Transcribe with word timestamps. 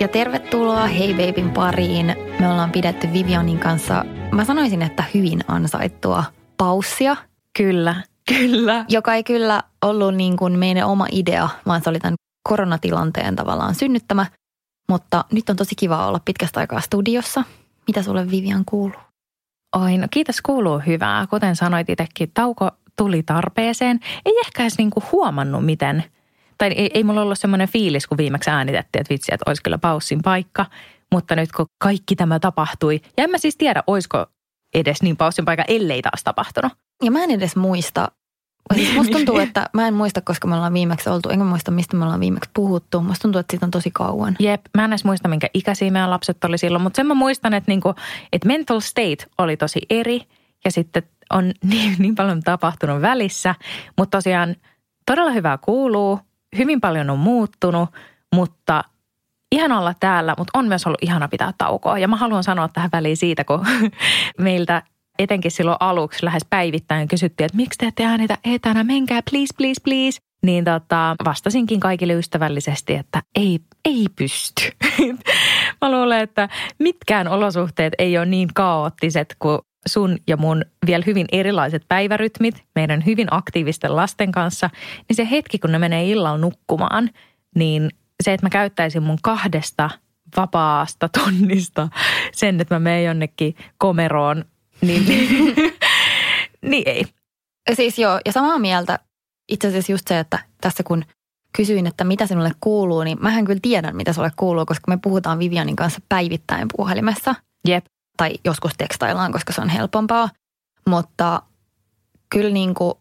ja 0.00 0.08
tervetuloa 0.08 0.86
Hey 0.86 1.14
Babyn 1.14 1.50
pariin. 1.50 2.16
Me 2.40 2.48
ollaan 2.48 2.72
pidetty 2.72 3.12
Vivianin 3.12 3.58
kanssa, 3.58 4.04
mä 4.32 4.44
sanoisin, 4.44 4.82
että 4.82 5.04
hyvin 5.14 5.40
ansaittua 5.48 6.24
paussia. 6.56 7.16
Kyllä, 7.58 7.94
kyllä. 8.28 8.84
Joka 8.88 9.14
ei 9.14 9.24
kyllä 9.24 9.62
ollut 9.82 10.14
niin 10.14 10.36
kuin 10.36 10.58
meidän 10.58 10.88
oma 10.88 11.06
idea, 11.12 11.48
vaan 11.66 11.82
se 11.82 11.90
oli 11.90 11.98
tämän 11.98 12.14
koronatilanteen 12.48 13.36
tavallaan 13.36 13.74
synnyttämä. 13.74 14.26
Mutta 14.90 15.24
nyt 15.32 15.50
on 15.50 15.56
tosi 15.56 15.74
kiva 15.74 16.06
olla 16.06 16.20
pitkästä 16.24 16.60
aikaa 16.60 16.80
studiossa. 16.80 17.44
Mitä 17.86 18.02
sulle 18.02 18.30
Vivian 18.30 18.64
kuuluu? 18.64 19.00
Oi, 19.76 19.98
no 19.98 20.06
kiitos 20.10 20.40
kuuluu 20.42 20.78
hyvää. 20.86 21.26
Kuten 21.26 21.56
sanoit 21.56 21.90
itsekin, 21.90 22.30
tauko 22.34 22.70
tuli 22.96 23.22
tarpeeseen. 23.22 24.00
Ei 24.24 24.32
ehkä 24.46 24.62
edes 24.62 24.78
niinku 24.78 25.02
huomannut, 25.12 25.64
miten, 25.64 26.04
tai 26.58 26.68
ei, 26.68 26.90
ei 26.94 27.04
mulla 27.04 27.22
ollut 27.22 27.38
semmoinen 27.38 27.68
fiilis, 27.68 28.06
kun 28.06 28.18
viimeksi 28.18 28.50
äänitettiin, 28.50 29.00
että 29.00 29.14
vitsi, 29.14 29.34
että 29.34 29.50
olisi 29.50 29.62
kyllä 29.62 29.78
paussin 29.78 30.22
paikka. 30.22 30.66
Mutta 31.12 31.36
nyt 31.36 31.52
kun 31.52 31.66
kaikki 31.78 32.16
tämä 32.16 32.40
tapahtui, 32.40 33.00
ja 33.16 33.24
en 33.24 33.30
mä 33.30 33.38
siis 33.38 33.56
tiedä, 33.56 33.82
olisiko 33.86 34.26
edes 34.74 35.02
niin 35.02 35.16
paussin 35.16 35.44
paikka, 35.44 35.64
ellei 35.68 36.02
taas 36.02 36.24
tapahtunut. 36.24 36.72
Ja 37.04 37.10
mä 37.10 37.24
en 37.24 37.30
edes 37.30 37.56
muista. 37.56 38.08
Siis 38.74 38.94
musta 38.96 39.12
tuntuu, 39.12 39.38
että 39.38 39.70
mä 39.72 39.88
en 39.88 39.94
muista, 39.94 40.20
koska 40.20 40.48
me 40.48 40.54
ollaan 40.54 40.72
viimeksi 40.72 41.10
oltu, 41.10 41.28
enkä 41.30 41.44
muista, 41.44 41.70
mistä 41.70 41.96
me 41.96 42.04
ollaan 42.04 42.20
viimeksi 42.20 42.50
puhuttu. 42.54 43.00
Musta 43.00 43.22
tuntuu, 43.22 43.38
että 43.38 43.52
siitä 43.52 43.66
on 43.66 43.70
tosi 43.70 43.90
kauan. 43.90 44.36
Jep, 44.38 44.60
mä 44.76 44.84
en 44.84 44.90
edes 44.90 45.04
muista, 45.04 45.28
minkä 45.28 45.48
ikäisiä 45.54 45.90
meidän 45.90 46.10
lapset 46.10 46.44
oli 46.44 46.58
silloin, 46.58 46.82
mutta 46.82 46.96
sen 46.96 47.06
mä 47.06 47.14
muistan, 47.14 47.54
että, 47.54 47.70
niinku, 47.70 47.94
että 48.32 48.48
mental 48.48 48.80
state 48.80 49.26
oli 49.38 49.56
tosi 49.56 49.80
eri 49.90 50.20
ja 50.64 50.70
sitten 50.70 51.02
on 51.30 51.44
niin, 51.70 51.96
niin 51.98 52.14
paljon 52.14 52.42
tapahtunut 52.42 53.02
välissä. 53.02 53.54
Mutta 53.98 54.18
tosiaan 54.18 54.56
todella 55.06 55.30
hyvää 55.30 55.58
kuuluu, 55.58 56.20
hyvin 56.58 56.80
paljon 56.80 57.10
on 57.10 57.18
muuttunut, 57.18 57.88
mutta 58.34 58.84
ihan 59.52 59.72
olla 59.72 59.94
täällä, 60.00 60.34
mutta 60.38 60.58
on 60.58 60.68
myös 60.68 60.86
ollut 60.86 61.02
ihana 61.02 61.28
pitää 61.28 61.52
taukoa. 61.58 61.98
Ja 61.98 62.08
mä 62.08 62.16
haluan 62.16 62.44
sanoa 62.44 62.68
tähän 62.68 62.90
väliin 62.92 63.16
siitä, 63.16 63.44
kun 63.44 63.66
meiltä 64.38 64.82
etenkin 65.18 65.50
silloin 65.50 65.76
aluksi 65.80 66.24
lähes 66.24 66.46
päivittäin 66.50 67.08
kysyttiin, 67.08 67.44
että 67.44 67.56
miksi 67.56 67.78
te 67.78 67.86
ette 67.86 68.04
äänitä 68.04 68.38
etänä, 68.44 68.84
menkää 68.84 69.20
please, 69.30 69.54
please, 69.56 69.80
please. 69.84 70.18
Niin 70.42 70.64
tota, 70.64 71.16
vastasinkin 71.24 71.80
kaikille 71.80 72.12
ystävällisesti, 72.12 72.94
että 72.94 73.22
ei, 73.36 73.60
ei 73.84 74.06
pysty. 74.16 74.62
Mä 75.80 75.90
luulen, 75.90 76.20
että 76.20 76.48
mitkään 76.78 77.28
olosuhteet 77.28 77.92
ei 77.98 78.18
ole 78.18 78.26
niin 78.26 78.48
kaoottiset 78.54 79.36
kuin 79.38 79.58
sun 79.86 80.18
ja 80.26 80.36
mun 80.36 80.64
vielä 80.86 81.04
hyvin 81.06 81.26
erilaiset 81.32 81.82
päivärytmit 81.88 82.64
meidän 82.74 83.06
hyvin 83.06 83.26
aktiivisten 83.30 83.96
lasten 83.96 84.32
kanssa, 84.32 84.70
niin 85.08 85.16
se 85.16 85.30
hetki, 85.30 85.58
kun 85.58 85.72
ne 85.72 85.78
menee 85.78 86.10
illalla 86.10 86.38
nukkumaan, 86.38 87.10
niin 87.54 87.90
se, 88.22 88.32
että 88.32 88.46
mä 88.46 88.50
käyttäisin 88.50 89.02
mun 89.02 89.18
kahdesta 89.22 89.90
vapaasta 90.36 91.08
tunnista 91.18 91.88
sen, 92.32 92.60
että 92.60 92.74
mä 92.74 92.78
menen 92.78 93.04
jonnekin 93.04 93.56
komeroon, 93.78 94.44
niin, 94.80 95.06
niin 96.70 96.88
ei. 96.88 97.04
Siis 97.74 97.98
joo, 97.98 98.20
ja 98.26 98.32
samaa 98.32 98.58
mieltä 98.58 98.98
itse 99.48 99.68
asiassa 99.68 99.92
just 99.92 100.08
se, 100.08 100.18
että 100.18 100.38
tässä 100.60 100.82
kun 100.82 101.04
kysyin, 101.56 101.86
että 101.86 102.04
mitä 102.04 102.26
sinulle 102.26 102.52
kuuluu, 102.60 103.02
niin 103.02 103.18
mähän 103.20 103.44
kyllä 103.44 103.60
tiedän, 103.62 103.96
mitä 103.96 104.12
sulle 104.12 104.30
kuuluu, 104.36 104.66
koska 104.66 104.92
me 104.92 104.98
puhutaan 105.02 105.38
Vivianin 105.38 105.76
kanssa 105.76 106.00
päivittäin 106.08 106.68
puhelimessa. 106.76 107.34
Jep. 107.68 107.86
Tai 108.18 108.34
joskus 108.44 108.72
tekstaillaan, 108.78 109.32
koska 109.32 109.52
se 109.52 109.60
on 109.60 109.68
helpompaa. 109.68 110.28
Mutta 110.88 111.42
kyllä 112.30 112.50
niin 112.50 112.74
kuin 112.74 112.94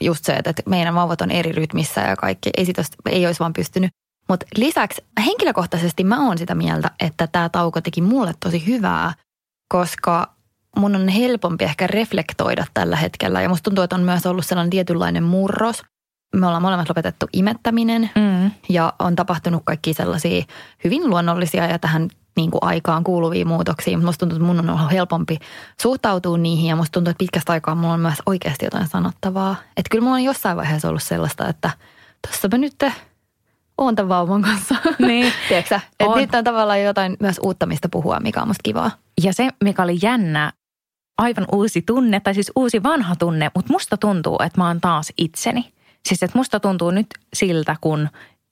just 0.00 0.24
se, 0.24 0.32
että 0.32 0.52
meidän 0.66 0.94
vauvat 0.94 1.20
on 1.20 1.30
eri 1.30 1.52
rytmissä 1.52 2.00
ja 2.00 2.16
kaikki 2.16 2.50
ei, 2.56 2.64
sit 2.64 2.76
ei 3.06 3.26
olisi 3.26 3.40
vaan 3.40 3.52
pystynyt. 3.52 3.90
Mutta 4.28 4.46
lisäksi 4.56 5.04
henkilökohtaisesti 5.26 6.04
mä 6.04 6.26
oon 6.26 6.38
sitä 6.38 6.54
mieltä, 6.54 6.90
että 7.00 7.26
tämä 7.26 7.48
tauko 7.48 7.80
teki 7.80 8.00
mulle 8.00 8.34
tosi 8.44 8.66
hyvää, 8.66 9.12
koska 9.68 10.34
mun 10.76 10.96
on 10.96 11.08
helpompi 11.08 11.64
ehkä 11.64 11.86
reflektoida 11.86 12.66
tällä 12.74 12.96
hetkellä. 12.96 13.42
Ja 13.42 13.48
musta 13.48 13.64
tuntuu, 13.64 13.84
että 13.84 13.96
on 13.96 14.02
myös 14.02 14.26
ollut 14.26 14.46
sellainen 14.46 14.70
tietynlainen 14.70 15.22
murros. 15.22 15.82
Me 16.36 16.46
ollaan 16.46 16.62
molemmat 16.62 16.88
lopetettu 16.88 17.26
imettäminen 17.32 18.10
mm. 18.14 18.50
ja 18.68 18.92
on 18.98 19.16
tapahtunut 19.16 19.62
kaikki 19.64 19.94
sellaisia 19.94 20.44
hyvin 20.84 21.10
luonnollisia 21.10 21.66
ja 21.66 21.78
tähän 21.78 22.08
niin 22.38 22.50
kuin 22.50 22.62
aikaan 22.62 23.04
kuuluvia 23.04 23.46
muutoksia. 23.46 23.98
Musta 23.98 24.18
tuntuu, 24.18 24.36
että 24.36 24.46
mun 24.46 24.58
on 24.58 24.70
ollut 24.70 24.92
helpompi 24.92 25.38
suhtautua 25.82 26.38
niihin 26.38 26.66
ja 26.66 26.76
musta 26.76 26.92
tuntuu, 26.92 27.10
että 27.10 27.18
pitkästä 27.18 27.52
aikaa 27.52 27.74
mulla 27.74 27.94
on 27.94 28.00
myös 28.00 28.22
oikeasti 28.26 28.64
jotain 28.64 28.88
sanottavaa. 28.88 29.56
Että 29.76 29.90
kyllä 29.90 30.02
mulla 30.02 30.16
on 30.16 30.24
jossain 30.24 30.56
vaiheessa 30.56 30.88
ollut 30.88 31.02
sellaista, 31.02 31.48
että 31.48 31.70
mä 32.52 32.58
nyt 32.58 32.74
oon 33.78 33.94
tämän 33.94 34.08
vauvan 34.08 34.42
kanssa. 34.42 34.74
Niin. 34.98 35.32
Tiedätkö 35.48 35.80
Että 36.00 36.16
nyt 36.16 36.34
on 36.34 36.44
tavallaan 36.44 36.82
jotain 36.82 37.16
myös 37.20 37.40
uutta, 37.42 37.66
mistä 37.66 37.88
puhua, 37.88 38.20
mikä 38.20 38.42
on 38.42 38.48
musta 38.48 38.62
kivaa. 38.62 38.90
Ja 39.24 39.32
se, 39.32 39.48
mikä 39.64 39.82
oli 39.82 39.98
jännä, 40.02 40.52
aivan 41.18 41.46
uusi 41.52 41.82
tunne, 41.82 42.20
tai 42.20 42.34
siis 42.34 42.52
uusi 42.56 42.82
vanha 42.82 43.16
tunne, 43.16 43.50
mutta 43.54 43.72
musta 43.72 43.96
tuntuu, 43.96 44.38
että 44.46 44.60
mä 44.60 44.66
oon 44.66 44.80
taas 44.80 45.12
itseni. 45.18 45.72
Siis 46.08 46.22
että 46.22 46.38
musta 46.38 46.60
tuntuu 46.60 46.90
nyt 46.90 47.06
siltä, 47.34 47.76
kun 47.80 48.08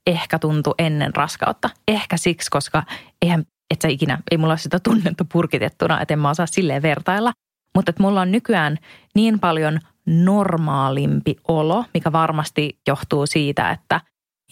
ehkä 0.06 0.38
tuntui 0.38 0.74
ennen 0.78 1.16
raskautta. 1.16 1.70
Ehkä 1.88 2.16
siksi, 2.16 2.50
koska 2.50 2.82
eihän, 3.22 3.46
et 3.70 3.82
sä 3.82 3.88
ikinä, 3.88 4.18
ei 4.30 4.38
mulla 4.38 4.52
ole 4.52 4.58
sitä 4.58 4.80
tunnetta 4.80 5.24
purkitettuna, 5.32 6.00
että 6.00 6.14
en 6.14 6.18
mä 6.18 6.30
osaa 6.30 6.46
silleen 6.46 6.82
vertailla. 6.82 7.32
Mutta 7.74 7.90
että 7.90 8.02
mulla 8.02 8.20
on 8.20 8.32
nykyään 8.32 8.78
niin 9.14 9.40
paljon 9.40 9.80
normaalimpi 10.06 11.36
olo, 11.48 11.84
mikä 11.94 12.12
varmasti 12.12 12.78
johtuu 12.86 13.26
siitä, 13.26 13.70
että 13.70 14.00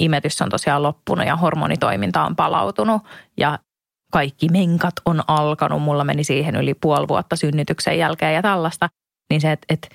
imetys 0.01 0.43
on 0.43 0.51
tosiaan 0.51 0.83
loppunut 0.83 1.27
ja 1.27 1.37
hormonitoiminta 1.37 2.25
on 2.25 2.37
palautunut 2.37 3.03
ja 3.37 3.59
kaikki 4.13 4.49
menkat 4.49 4.95
on 5.05 5.23
alkanut. 5.27 5.83
Mulla 5.83 6.05
meni 6.05 6.25
siihen 6.25 6.57
yli 6.57 6.75
puoli 6.75 7.09
vuotta 7.09 7.37
synnytyksen 7.37 7.99
jälkeen 7.99 8.35
ja 8.35 8.43
tällaista. 8.43 8.89
Niin 9.31 9.41
se, 9.41 9.53
että, 9.53 9.67
että 9.69 9.89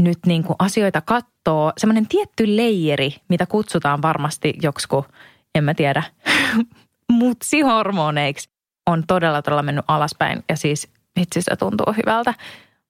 nyt 0.00 0.18
niin 0.26 0.44
kuin 0.44 0.56
asioita 0.58 1.00
katsoo, 1.00 1.72
semmoinen 1.78 2.06
tietty 2.06 2.56
leijeri, 2.56 3.16
mitä 3.28 3.46
kutsutaan 3.46 4.02
varmasti 4.02 4.54
joksiku, 4.62 5.06
en 5.54 5.64
mä 5.64 5.74
tiedä, 5.74 6.02
mutsihormoneiksi, 7.12 8.48
on 8.90 9.04
todella 9.06 9.42
todella 9.42 9.62
mennyt 9.62 9.84
alaspäin. 9.88 10.44
Ja 10.48 10.56
siis 10.56 10.88
itse 11.20 11.40
se 11.40 11.56
tuntuu 11.56 11.94
hyvältä. 11.96 12.34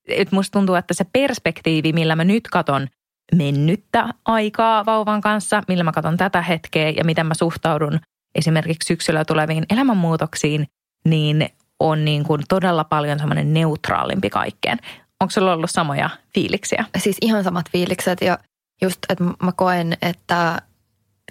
Et 0.09 0.33
musta 0.33 0.59
tuntuu, 0.59 0.75
että 0.75 0.95
se 0.95 1.05
perspektiivi, 1.13 1.93
millä 1.93 2.17
mä 2.17 2.25
nyt 2.25 2.49
katon 2.49 2.89
mennyttä 3.35 4.09
aikaa 4.25 4.87
vauvan 4.87 5.21
kanssa, 5.21 5.63
millä 5.69 5.85
mä 5.85 5.93
katon 5.93 6.17
tätä 6.17 6.43
hetkeä 6.43 6.91
ja 6.91 7.05
miten 7.05 7.27
mä 7.27 7.35
suhtaudun 7.35 8.01
esimerkiksi 8.35 8.87
syksyllä 8.87 9.25
tuleviin 9.25 9.65
elämänmuutoksiin, 9.71 10.67
niin 11.05 11.49
on 11.81 12.05
niin 12.05 12.25
kuin 12.25 12.43
todella 12.49 12.85
paljon 12.85 13.19
semmoinen 13.19 13.55
neutraalimpi 13.55 14.31
kaikkeen. 14.31 14.79
Onko 15.21 15.31
sulla 15.31 15.53
ollut 15.53 15.71
samoja 15.71 16.11
fiiliksiä? 16.35 16.85
Siis 16.99 17.17
ihan 17.21 17.45
samat 17.45 17.71
fiilikset 17.71 18.21
ja 18.21 18.39
just, 18.83 18.99
että 19.09 19.25
mä 19.25 19.53
koen, 19.57 19.97
että 20.03 20.63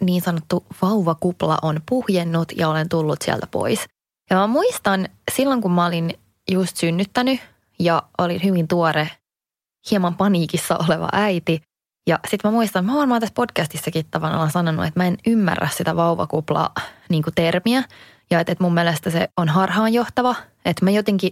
niin 0.01 0.21
sanottu 0.21 0.65
vauvakupla 0.81 1.57
on 1.61 1.81
puhjennut 1.89 2.51
ja 2.55 2.69
olen 2.69 2.89
tullut 2.89 3.21
sieltä 3.21 3.47
pois. 3.51 3.85
Ja 4.29 4.35
mä 4.35 4.47
muistan 4.47 5.09
silloin, 5.31 5.61
kun 5.61 5.71
mä 5.71 5.85
olin 5.85 6.13
just 6.51 6.77
synnyttänyt 6.77 7.39
ja 7.79 8.03
olin 8.17 8.43
hyvin 8.43 8.67
tuore, 8.67 9.09
hieman 9.91 10.15
paniikissa 10.15 10.77
oleva 10.77 11.09
äiti, 11.11 11.61
ja 12.09 12.19
sitten 12.27 12.51
mä 12.51 12.55
muistan, 12.55 12.85
mä 12.85 12.93
varmaan 12.93 13.21
tässä 13.21 13.33
podcastissakin 13.33 14.05
tavallaan 14.11 14.51
sanonut, 14.51 14.85
että 14.85 14.99
mä 14.99 15.07
en 15.07 15.17
ymmärrä 15.27 15.69
sitä 15.71 15.95
vauvakupla 15.95 16.71
niin 17.09 17.23
termiä. 17.35 17.83
Ja 18.31 18.39
että, 18.39 18.51
että 18.51 18.63
mun 18.63 18.73
mielestä 18.73 19.09
se 19.09 19.29
on 19.37 19.49
harhaanjohtava. 19.49 20.35
Että 20.65 20.85
mä 20.85 20.91
jotenkin, 20.91 21.31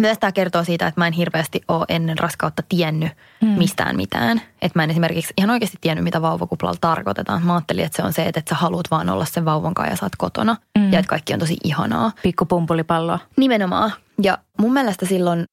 myös 0.00 0.18
tämä 0.18 0.32
kertoo 0.32 0.64
siitä, 0.64 0.86
että 0.86 1.00
mä 1.00 1.06
en 1.06 1.12
hirveästi 1.12 1.60
ole 1.68 1.84
ennen 1.88 2.18
raskautta 2.18 2.62
tiennyt 2.68 3.12
mm. 3.42 3.48
mistään 3.48 3.96
mitään. 3.96 4.40
Että 4.62 4.78
mä 4.78 4.84
en 4.84 4.90
esimerkiksi 4.90 5.34
ihan 5.38 5.50
oikeasti 5.50 5.78
tiennyt, 5.80 6.04
mitä 6.04 6.22
vauvakuplalla 6.22 6.78
tarkoitetaan. 6.80 7.42
Mä 7.42 7.54
ajattelin, 7.54 7.84
että 7.84 7.96
se 7.96 8.02
on 8.02 8.12
se, 8.12 8.22
että, 8.22 8.42
sä 8.50 8.54
haluat 8.54 8.90
vaan 8.90 9.08
olla 9.08 9.24
sen 9.24 9.44
vauvan 9.44 9.74
kanssa 9.74 9.92
ja 9.92 9.96
sä 9.96 10.06
oot 10.06 10.16
kotona. 10.18 10.56
Mm. 10.78 10.92
Ja 10.92 10.98
että 10.98 11.08
kaikki 11.08 11.32
on 11.32 11.40
tosi 11.40 11.56
ihanaa. 11.64 12.12
Pikku 12.22 12.46
pumpulipalloa. 12.46 13.18
Nimenomaan. 13.36 13.92
Ja 14.22 14.38
mun 14.58 14.72
mielestä 14.72 15.06
silloin 15.06 15.44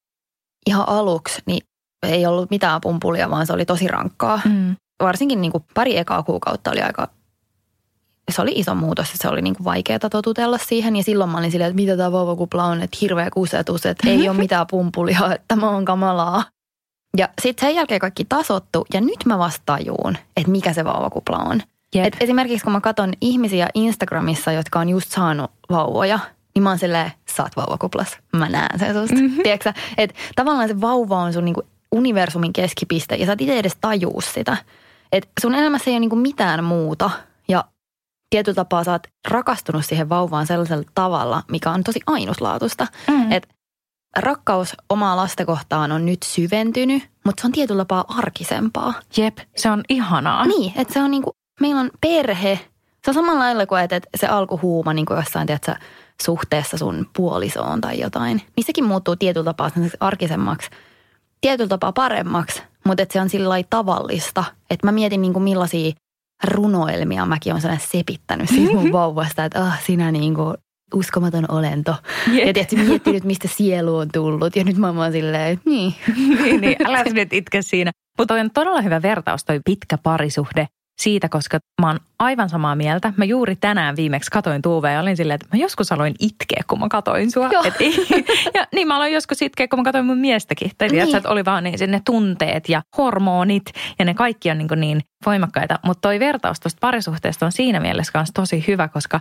ihan 0.66 0.88
aluksi, 0.88 1.42
niin 1.46 1.62
ei 2.02 2.26
ollut 2.26 2.50
mitään 2.50 2.80
pumpulia, 2.80 3.30
vaan 3.30 3.46
se 3.46 3.52
oli 3.52 3.64
tosi 3.64 3.88
rankkaa. 3.88 4.40
Mm. 4.44 4.76
Varsinkin 5.02 5.40
niin 5.40 5.52
kuin 5.52 5.64
pari 5.74 5.98
ekaa 5.98 6.22
kuukautta 6.22 6.70
oli 6.70 6.80
aika 6.80 7.08
se 8.30 8.42
oli 8.42 8.52
iso 8.54 8.74
muutos 8.74 9.10
ja 9.12 9.18
se 9.18 9.28
oli 9.28 9.42
niin 9.42 9.56
kuin 9.56 9.64
vaikeaa 9.64 9.98
totutella 9.98 10.58
siihen. 10.58 10.96
Ja 10.96 11.02
silloin 11.02 11.30
mä 11.30 11.38
olin 11.38 11.50
silleen, 11.50 11.70
että 11.70 11.82
mitä 11.82 11.96
tämä 11.96 12.12
vauvakupla 12.12 12.64
on, 12.64 12.82
että 12.82 12.98
hirveä 13.00 13.30
kusetus, 13.30 13.86
että 13.86 14.08
ei 14.08 14.28
ole 14.28 14.36
mitään 14.36 14.66
pumpulia, 14.70 15.34
että 15.34 15.44
tämä 15.48 15.68
on 15.68 15.84
kamalaa. 15.84 16.44
Ja 17.16 17.28
sitten 17.42 17.66
sen 17.66 17.76
jälkeen 17.76 18.00
kaikki 18.00 18.24
tasottu 18.24 18.86
ja 18.94 19.00
nyt 19.00 19.18
mä 19.24 19.38
vasta 19.38 19.62
tajuun, 19.66 20.16
että 20.36 20.50
mikä 20.50 20.72
se 20.72 20.84
vauvakupla 20.84 21.38
on. 21.38 21.62
Jep. 21.94 22.06
Et 22.06 22.16
esimerkiksi 22.20 22.64
kun 22.64 22.72
mä 22.72 22.80
katson 22.80 23.12
ihmisiä 23.20 23.68
Instagramissa, 23.74 24.52
jotka 24.52 24.80
on 24.80 24.88
just 24.88 25.10
saanut 25.10 25.50
vauvoja, 25.70 26.18
niin 26.54 26.62
mä 26.62 26.68
oon 26.68 26.78
silleen, 26.78 27.12
sä 27.36 27.42
oot 27.42 27.56
vauvakuplas. 27.56 28.18
Mä 28.36 28.48
näen 28.48 28.78
sen 28.78 28.94
susta. 28.94 29.14
Mm-hmm. 29.14 29.42
Tiedätkö 29.42 29.72
Että 29.98 30.16
tavallaan 30.36 30.68
se 30.68 30.80
vauva 30.80 31.18
on 31.18 31.32
sun 31.32 31.44
niinku 31.44 31.62
universumin 31.92 32.52
keskipiste 32.52 33.14
ja 33.14 33.26
sä 33.26 33.32
et 33.32 33.40
itse 33.40 33.58
edes 33.58 33.76
tajuu 33.80 34.20
sitä. 34.20 34.56
Että 35.12 35.30
sun 35.40 35.54
elämässä 35.54 35.90
ei 35.90 35.94
ole 35.94 36.00
niinku 36.00 36.16
mitään 36.16 36.64
muuta 36.64 37.10
tietyllä 38.32 38.56
tapaa 38.56 38.84
sä 38.84 38.92
oot 38.92 39.06
rakastunut 39.28 39.86
siihen 39.86 40.08
vauvaan 40.08 40.46
sellaisella 40.46 40.84
tavalla, 40.94 41.42
mikä 41.50 41.70
on 41.70 41.84
tosi 41.84 42.00
ainutlaatuista. 42.06 42.86
Mm. 43.08 43.32
Että 43.32 43.54
rakkaus 44.16 44.76
omaa 44.88 45.16
lasta 45.16 45.44
kohtaan 45.44 45.92
on 45.92 46.06
nyt 46.06 46.22
syventynyt, 46.22 47.02
mutta 47.24 47.40
se 47.40 47.46
on 47.46 47.52
tietyllä 47.52 47.80
tapaa 47.80 48.04
arkisempaa. 48.08 48.94
Jep, 49.16 49.38
se 49.56 49.70
on 49.70 49.82
ihanaa. 49.88 50.46
Niin, 50.46 50.72
että 50.76 50.94
se 50.94 51.02
on 51.02 51.10
niinku, 51.10 51.30
meillä 51.60 51.80
on 51.80 51.90
perhe. 52.00 52.60
Se 53.04 53.10
on 53.10 53.14
samalla 53.14 53.40
lailla 53.40 53.66
kuin, 53.66 53.82
että, 53.82 53.96
että 53.96 54.08
se 54.16 54.26
alkuhuuma 54.26 54.94
niin 54.94 55.06
kuin 55.06 55.16
jossain, 55.16 55.46
tiedätkö, 55.46 55.74
suhteessa 56.22 56.78
sun 56.78 57.06
puolisoon 57.16 57.80
tai 57.80 58.00
jotain. 58.00 58.42
Niin 58.56 58.64
sekin 58.64 58.84
muuttuu 58.84 59.16
tietyllä 59.16 59.44
tapaa 59.44 59.70
arkisemmaksi, 60.00 60.70
tietyllä 61.40 61.68
tapaa 61.68 61.92
paremmaksi, 61.92 62.62
mutta 62.84 63.02
että 63.02 63.12
se 63.12 63.20
on 63.20 63.28
sillä 63.28 63.54
tavallista. 63.70 64.44
Että 64.70 64.86
mä 64.86 64.92
mietin 64.92 65.22
niin 65.22 65.32
kuin 65.32 65.42
millaisia 65.42 65.92
runoelmia 66.44 67.26
mäkin 67.26 67.54
on 67.54 67.60
sellainen 67.60 67.88
sepittänyt 67.88 68.48
siitä 68.48 68.72
mun 68.72 68.92
vauvasta, 68.92 69.44
että 69.44 69.64
ah, 69.64 69.82
sinä 69.82 70.12
niin 70.12 70.34
kuin 70.34 70.54
uskomaton 70.94 71.44
olento. 71.48 71.94
Yeah. 72.28 72.46
Ja 72.46 72.52
tietysti 72.52 72.76
miettinyt, 72.76 73.24
mistä 73.24 73.48
sielu 73.48 73.96
on 73.96 74.08
tullut. 74.12 74.56
Ja 74.56 74.64
nyt 74.64 74.76
mä 74.76 74.88
oon 74.88 75.12
silleen, 75.12 75.52
että 75.52 75.70
niin. 75.70 75.94
niin, 76.42 76.60
niin. 76.60 76.76
Älä 76.86 77.04
nyt 77.04 77.32
itke 77.32 77.62
siinä. 77.62 77.90
Mutta 78.18 78.34
on 78.34 78.50
todella 78.54 78.80
hyvä 78.80 79.02
vertaus 79.02 79.44
toi 79.44 79.60
pitkä 79.64 79.98
parisuhde 79.98 80.66
siitä, 81.00 81.28
koska 81.28 81.58
mä 81.80 81.86
oon 81.86 81.98
aivan 82.18 82.48
samaa 82.48 82.76
mieltä. 82.76 83.12
Mä 83.16 83.24
juuri 83.24 83.56
tänään 83.56 83.96
viimeksi 83.96 84.30
katoin 84.30 84.62
Tuuve 84.62 84.92
ja 84.92 85.00
olin 85.00 85.16
silleen, 85.16 85.34
että 85.34 85.56
mä 85.56 85.62
joskus 85.62 85.92
aloin 85.92 86.14
itkeä, 86.18 86.62
kun 86.66 86.80
mä 86.80 86.88
katoin 86.88 87.30
sua. 87.30 87.50
Et, 87.64 87.74
ja 88.54 88.66
niin 88.74 88.88
mä 88.88 88.96
aloin 88.96 89.12
joskus 89.12 89.42
itkeä, 89.42 89.68
kun 89.68 89.78
mä 89.78 89.82
katoin 89.82 90.06
mun 90.06 90.18
miestäkin. 90.18 90.70
Tai 90.78 90.88
niin. 90.88 90.92
tiedätkö, 90.92 91.16
että 91.16 91.28
oli 91.28 91.44
vaan 91.44 91.64
niin, 91.64 91.90
ne 91.90 92.02
tunteet 92.04 92.68
ja 92.68 92.82
hormonit 92.98 93.64
ja 93.98 94.04
ne 94.04 94.14
kaikki 94.14 94.50
on 94.50 94.58
niin, 94.58 94.68
niin 94.76 95.00
voimakkaita. 95.26 95.78
Mutta 95.86 96.00
toi 96.00 96.20
vertaus 96.20 96.60
tuosta 96.60 96.78
parisuhteesta 96.80 97.46
on 97.46 97.52
siinä 97.52 97.80
mielessä 97.80 98.18
myös 98.18 98.30
tosi 98.34 98.64
hyvä, 98.68 98.88
koska 98.88 99.20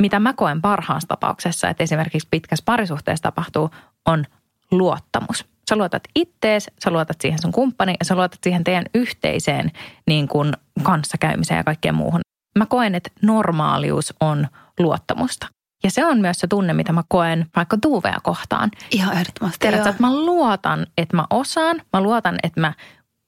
mitä 0.00 0.20
mä 0.20 0.32
koen 0.32 0.62
parhaassa 0.62 1.08
tapauksessa, 1.08 1.68
että 1.68 1.84
esimerkiksi 1.84 2.28
pitkässä 2.30 2.62
parisuhteessa 2.66 3.22
tapahtuu, 3.22 3.70
on 4.06 4.24
luottamus. 4.70 5.51
Sä 5.70 5.76
luotat 5.76 6.02
ittees, 6.14 6.70
sä 6.84 6.90
luotat 6.90 7.20
siihen 7.20 7.38
sun 7.42 7.52
kumppani 7.52 7.94
ja 8.00 8.04
sä 8.04 8.14
luotat 8.14 8.38
siihen 8.42 8.64
teidän 8.64 8.84
yhteiseen 8.94 9.70
niin 10.06 10.28
kuin 10.28 10.52
kanssakäymiseen 10.82 11.58
ja 11.58 11.64
kaikkeen 11.64 11.94
muuhun. 11.94 12.20
Mä 12.58 12.66
koen, 12.66 12.94
että 12.94 13.10
normaalius 13.22 14.14
on 14.20 14.48
luottamusta. 14.78 15.46
Ja 15.84 15.90
se 15.90 16.06
on 16.06 16.20
myös 16.20 16.40
se 16.40 16.46
tunne, 16.46 16.72
mitä 16.72 16.92
mä 16.92 17.02
koen 17.08 17.46
vaikka 17.56 17.76
Tuuvea 17.82 18.18
kohtaan. 18.22 18.70
Ihan 18.90 19.16
ehdottomasti. 19.16 19.58
Tiedätkö, 19.58 19.88
että 19.88 20.02
mä 20.02 20.16
luotan, 20.16 20.86
että 20.98 21.16
mä 21.16 21.26
osaan. 21.30 21.82
Mä 21.92 22.00
luotan, 22.00 22.36
että 22.42 22.60
mä 22.60 22.72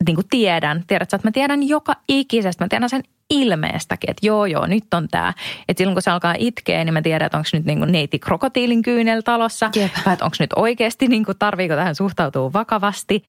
niin 0.06 0.16
kuin 0.16 0.28
tiedän. 0.30 0.84
Tiedätkö, 0.86 1.16
että 1.16 1.28
mä 1.28 1.32
tiedän 1.32 1.68
joka 1.68 1.96
ikisestä. 2.08 2.64
Mä 2.64 2.68
tiedän 2.68 2.88
sen 2.88 3.02
ilmeestäkin, 3.30 4.10
että 4.10 4.26
joo 4.26 4.46
joo, 4.46 4.66
nyt 4.66 4.94
on 4.94 5.08
tämä. 5.08 5.34
Että 5.68 5.80
silloin 5.80 5.94
kun 5.94 6.02
se 6.02 6.10
alkaa 6.10 6.34
itkeä, 6.38 6.84
niin 6.84 6.94
mä 6.94 7.02
tiedän, 7.02 7.26
että 7.26 7.38
onko 7.38 7.48
nyt 7.52 7.64
niin 7.64 7.78
kuin 7.78 7.92
neiti 7.92 8.18
krokotiilin 8.18 8.82
kyynel 8.82 9.20
talossa. 9.20 9.70
Jep. 9.76 9.92
Vai 10.06 10.12
että 10.12 10.24
onko 10.24 10.36
nyt 10.40 10.50
oikeasti, 10.56 11.08
niin 11.08 11.24
kuin, 11.24 11.38
tarviiko 11.38 11.74
tähän 11.74 11.94
suhtautua 11.94 12.52
vakavasti. 12.52 13.22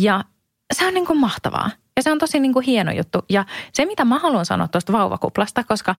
Ja 0.00 0.24
se 0.74 0.86
on 0.86 0.94
niin 0.94 1.06
kuin 1.06 1.18
mahtavaa. 1.18 1.70
Ja 1.96 2.02
se 2.02 2.12
on 2.12 2.18
tosi 2.18 2.40
niin 2.40 2.52
kuin 2.52 2.64
hieno 2.64 2.92
juttu. 2.92 3.24
Ja 3.28 3.44
se, 3.72 3.84
mitä 3.84 4.04
mä 4.04 4.18
haluan 4.18 4.46
sanoa 4.46 4.68
tuosta 4.68 4.92
vauvakuplasta, 4.92 5.64
koska 5.64 5.94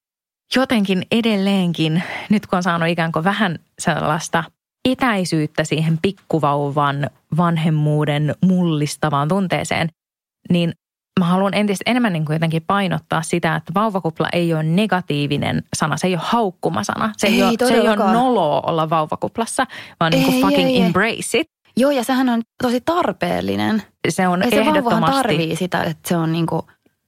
jotenkin 0.55 1.03
edelleenkin, 1.11 2.03
nyt 2.29 2.47
kun 2.47 2.57
on 2.57 2.63
saanut 2.63 2.89
ikään 2.89 3.11
kuin 3.11 3.23
vähän 3.23 3.59
sellaista 3.79 4.43
etäisyyttä 4.85 5.63
siihen 5.63 5.97
pikkuvauvan 6.01 7.09
vanhemmuuden 7.37 8.35
mullistavaan 8.41 9.27
tunteeseen, 9.27 9.89
niin 10.49 10.73
mä 11.19 11.25
haluan 11.25 11.53
entistä 11.53 11.91
enemmän 11.91 12.13
niin 12.13 12.25
kuin 12.25 12.35
jotenkin 12.35 12.63
painottaa 12.67 13.21
sitä, 13.21 13.55
että 13.55 13.73
vauvakupla 13.73 14.27
ei 14.33 14.53
ole 14.53 14.63
negatiivinen 14.63 15.63
sana. 15.73 15.97
Se 15.97 16.07
ei 16.07 16.13
ole 16.13 16.21
haukkumasana. 16.23 17.13
Se 17.17 17.27
ei, 17.27 17.33
ei, 17.33 17.43
ole, 17.43 17.67
se 17.67 17.73
ei 17.73 17.87
ole 17.87 18.11
noloa 18.11 18.61
olla 18.61 18.89
vauvakuplassa, 18.89 19.65
vaan 19.99 20.13
ei, 20.13 20.19
niin 20.19 20.31
kuin 20.31 20.41
fucking 20.41 20.69
ei, 20.69 20.81
embrace 20.81 21.39
it. 21.39 21.49
Joo, 21.77 21.91
ja 21.91 22.03
sehän 22.03 22.29
on 22.29 22.41
tosi 22.63 22.81
tarpeellinen. 22.81 23.83
Se 24.09 24.27
on 24.27 24.43
ei 24.43 24.59
ehdottomasti. 24.59 25.05
Se 25.05 25.23
tarvii 25.23 25.55
sitä, 25.55 25.83
että 25.83 26.09
se 26.09 26.17
on 26.17 26.31
niin 26.31 26.47
kuin 26.47 26.61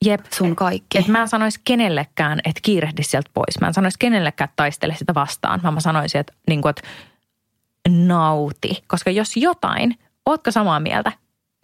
Jep. 0.05 0.25
sun 0.33 0.55
kaikki. 0.55 0.97
Et 0.97 1.07
mä 1.07 1.21
en 1.21 1.27
sanoisi 1.27 1.61
kenellekään, 1.63 2.39
että 2.45 2.59
kiirehdi 2.63 3.03
sieltä 3.03 3.29
pois. 3.33 3.59
Mä 3.61 3.67
en 3.67 3.73
sanoisi 3.73 3.99
kenellekään, 3.99 4.45
että 4.45 4.55
taistele 4.55 4.95
sitä 4.95 5.13
vastaan, 5.13 5.63
vaan 5.63 5.73
mä 5.73 5.79
sanoisin, 5.79 6.21
että, 6.21 6.33
niin 6.47 6.61
kuin, 6.61 6.69
että 6.69 6.81
nauti. 7.89 8.83
Koska 8.87 9.11
jos 9.11 9.37
jotain, 9.37 9.99
ootko 10.25 10.51
samaa 10.51 10.79
mieltä? 10.79 11.11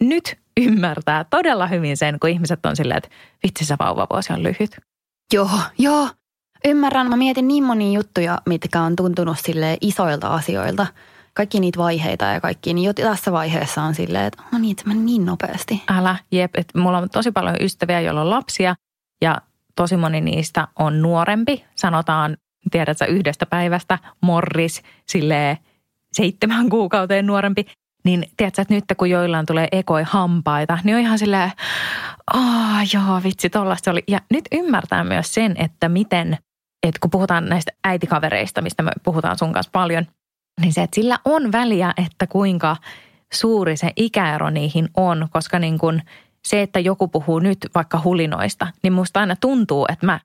Nyt 0.00 0.38
ymmärtää 0.60 1.24
todella 1.24 1.66
hyvin 1.66 1.96
sen, 1.96 2.20
kun 2.20 2.30
ihmiset 2.30 2.66
on 2.66 2.76
silleen, 2.76 2.98
että 2.98 3.10
vitsi 3.42 3.64
se 3.64 3.76
vauvavuosi 3.78 4.32
on 4.32 4.42
lyhyt. 4.42 4.76
Joo, 5.32 5.50
joo. 5.78 6.08
Ymmärrän. 6.64 7.08
Mä 7.08 7.16
mietin 7.16 7.48
niin 7.48 7.64
monia 7.64 7.92
juttuja, 7.92 8.38
mitkä 8.46 8.80
on 8.80 8.96
tuntunut 8.96 9.38
sille 9.38 9.76
isoilta 9.80 10.28
asioilta. 10.28 10.86
Kaikki 11.34 11.60
niitä 11.60 11.78
vaiheita 11.78 12.24
ja 12.24 12.40
kaikki, 12.40 12.74
niin 12.74 12.84
jo 12.84 12.92
tässä 12.92 13.32
vaiheessa 13.32 13.82
on 13.82 13.94
silleen, 13.94 14.24
että 14.24 14.42
no 14.52 14.58
niin, 14.58 14.76
että 14.78 14.94
niin 14.94 15.26
nopeasti. 15.26 15.82
Älä, 15.88 16.16
jep. 16.32 16.50
Että 16.56 16.78
mulla 16.78 16.98
on 16.98 17.10
tosi 17.10 17.32
paljon 17.32 17.56
ystäviä, 17.60 18.00
joilla 18.00 18.20
on 18.20 18.30
lapsia 18.30 18.74
ja 19.22 19.40
tosi 19.74 19.96
moni 19.96 20.20
niistä 20.20 20.68
on 20.78 21.02
nuorempi. 21.02 21.64
Sanotaan, 21.74 22.36
tiedätkö, 22.70 23.04
yhdestä 23.04 23.46
päivästä 23.46 23.98
morris 24.20 24.82
silleen 25.06 25.56
seitsemän 26.12 26.68
kuukauteen 26.68 27.26
nuorempi. 27.26 27.66
Niin 28.06 28.24
tiedätkö, 28.36 28.62
että 28.62 28.74
nyt 28.74 28.84
kun 28.96 29.10
joillain 29.10 29.46
tulee 29.46 29.68
ekoi 29.72 30.02
hampaita, 30.06 30.78
niin 30.84 30.96
on 30.96 31.02
ihan 31.02 31.18
silleen, 31.18 31.52
aah 32.34 32.82
joo 32.94 33.20
vitsi, 33.24 33.50
tollaista 33.50 33.90
oli. 33.90 34.04
Ja 34.08 34.20
nyt 34.30 34.44
ymmärtää 34.52 35.04
myös 35.04 35.34
sen, 35.34 35.54
että 35.58 35.88
miten, 35.88 36.38
että 36.86 36.98
kun 37.00 37.10
puhutaan 37.10 37.48
näistä 37.48 37.72
äitikavereista, 37.84 38.62
mistä 38.62 38.82
me 38.82 38.90
puhutaan 39.02 39.38
sun 39.38 39.52
kanssa 39.52 39.70
paljon, 39.72 40.06
niin 40.60 40.72
se, 40.72 40.82
että 40.82 40.94
sillä 40.94 41.18
on 41.24 41.52
väliä, 41.52 41.92
että 42.06 42.26
kuinka 42.26 42.76
suuri 43.32 43.76
se 43.76 43.90
ikäero 43.96 44.50
niihin 44.50 44.88
on, 44.96 45.28
koska 45.30 45.58
niin 45.58 45.78
kun 45.78 46.02
se, 46.48 46.62
että 46.62 46.80
joku 46.80 47.08
puhuu 47.08 47.38
nyt 47.38 47.58
vaikka 47.74 48.00
hulinoista, 48.04 48.66
niin 48.82 48.92
musta 48.92 49.20
aina 49.20 49.36
tuntuu, 49.36 49.86
että 49.92 50.06
mä 50.06 50.20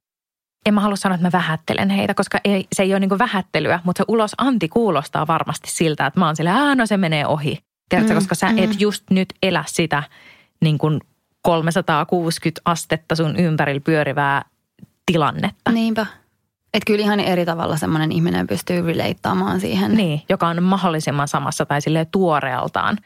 en 0.66 0.74
mä 0.74 0.82
halua 0.82 0.96
sanoa, 0.96 1.16
että 1.16 1.28
mä 1.28 1.32
vähättelen 1.32 1.90
heitä, 1.90 2.14
koska 2.14 2.40
ei, 2.44 2.68
se 2.74 2.84
ei 2.84 2.94
ole 2.94 3.00
niin 3.00 3.20
vähättelyä, 3.20 3.80
mutta 3.84 3.98
se 3.98 4.06
ulos 4.08 4.32
anti 4.38 4.70
kuulostaa 4.70 5.28
varmasti 5.28 5.72
siltä, 5.72 6.06
että 6.06 6.20
mä 6.20 6.26
oon 6.26 6.36
silleen, 6.36 6.78
no 6.78 6.86
se 6.86 6.98
menee 6.98 7.28
ohi. 7.28 7.71
Tiedätkö, 7.92 8.14
mm, 8.14 8.18
koska 8.18 8.36
sä 8.36 8.52
mm. 8.52 8.58
et 8.58 8.82
just 8.82 9.04
nyt 9.10 9.34
elä 9.44 9.64
sitä 9.68 10.04
niin 10.62 10.78
kuin 10.78 11.02
360 11.42 12.62
astetta 12.66 13.16
sun 13.16 13.36
ympärillä 13.36 13.82
pyörivää 13.82 14.46
tilannetta. 15.06 15.72
Niinpä. 15.72 16.06
Että 16.74 16.86
kyllä 16.86 17.02
ihan 17.02 17.20
eri 17.20 17.46
tavalla 17.46 17.78
semmoinen 17.78 18.12
ihminen 18.12 18.48
pystyy 18.48 18.82
relataamaan 18.82 19.60
siihen. 19.60 19.94
Niin, 19.94 20.22
joka 20.30 20.48
on 20.48 20.64
mahdollisimman 20.64 21.28
samassa 21.28 21.66
tai 21.66 21.82
sille 21.82 22.06
tuoreeltaan. 22.06 22.98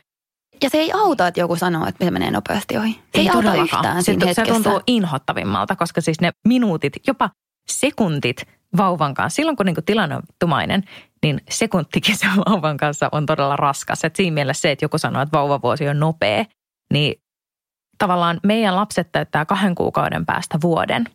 Ja 0.63 0.69
se 0.69 0.77
ei 0.77 0.91
auta, 0.91 1.27
että 1.27 1.39
joku 1.39 1.55
sanoo, 1.55 1.87
että 1.87 2.05
se 2.05 2.11
menee 2.11 2.31
nopeasti 2.31 2.77
ohi. 2.77 2.93
Se 2.93 2.99
ei, 3.13 3.21
ei 3.21 3.29
auta 3.29 3.55
yhtään 3.55 4.03
se, 4.03 4.15
se 4.33 4.43
tuntuu 4.43 4.81
inhottavimmalta, 4.87 5.75
koska 5.75 6.01
siis 6.01 6.21
ne 6.21 6.31
minuutit, 6.47 6.93
jopa 7.07 7.29
sekuntit 7.69 8.47
vauvan 8.77 9.13
kanssa, 9.13 9.35
silloin 9.35 9.57
kun 9.57 9.65
niin 9.65 9.75
kuin 9.75 9.85
tilanne 9.85 10.15
on 10.15 10.23
tumainen, 10.39 10.83
niin 11.25 11.41
sekuntikin 11.49 12.17
sen 12.17 12.29
vauvan 12.49 12.77
kanssa 12.77 13.09
on 13.11 13.25
todella 13.25 13.55
raskas. 13.55 14.03
Et 14.03 14.15
siinä 14.15 14.33
mielessä 14.33 14.61
se, 14.61 14.71
että 14.71 14.85
joku 14.85 14.97
sanoo, 14.97 15.21
että 15.21 15.37
vauvavuosi 15.37 15.87
on 15.87 15.99
nopea, 15.99 16.45
niin 16.93 17.21
tavallaan 17.97 18.39
meidän 18.43 18.75
lapset 18.75 19.11
täyttää 19.11 19.45
kahden 19.45 19.75
kuukauden 19.75 20.25
päästä 20.25 20.57
vuoden. 20.61 21.05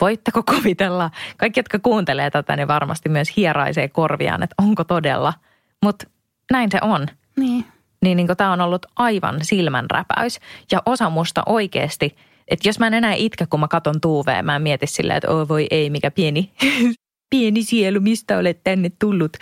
Voitteko 0.00 0.42
kuvitella, 0.54 1.10
kaikki 1.36 1.60
jotka 1.60 1.78
kuuntelee 1.78 2.30
tätä, 2.30 2.56
niin 2.56 2.68
varmasti 2.68 3.08
myös 3.08 3.36
hieraisee 3.36 3.88
korviaan, 3.88 4.42
että 4.42 4.54
onko 4.62 4.84
todella. 4.84 5.34
Mutta 5.82 6.06
näin 6.52 6.70
se 6.70 6.78
on. 6.82 7.06
Niin. 7.36 7.64
Niin, 8.02 8.16
niin 8.16 8.36
tämä 8.36 8.52
on 8.52 8.60
ollut 8.60 8.86
aivan 8.96 9.36
silmänräpäys. 9.42 10.40
Ja 10.70 10.82
osa 10.86 11.10
musta 11.10 11.42
oikeasti, 11.46 12.16
että 12.48 12.68
jos 12.68 12.78
mä 12.78 12.86
en 12.86 12.94
enää 12.94 13.14
itke, 13.14 13.46
kun 13.46 13.60
mä 13.60 13.68
katon 13.68 14.00
tuuveen, 14.00 14.44
mä 14.44 14.56
en 14.56 14.62
mieti 14.62 14.86
silleen, 14.86 15.16
että 15.16 15.30
oh, 15.30 15.48
voi 15.48 15.66
ei, 15.70 15.90
mikä 15.90 16.10
pieni 16.10 16.52
pieni 17.32 17.62
sielu, 17.62 18.00
mistä 18.00 18.38
olet 18.38 18.60
tänne 18.64 18.90
tullut, 18.98 19.36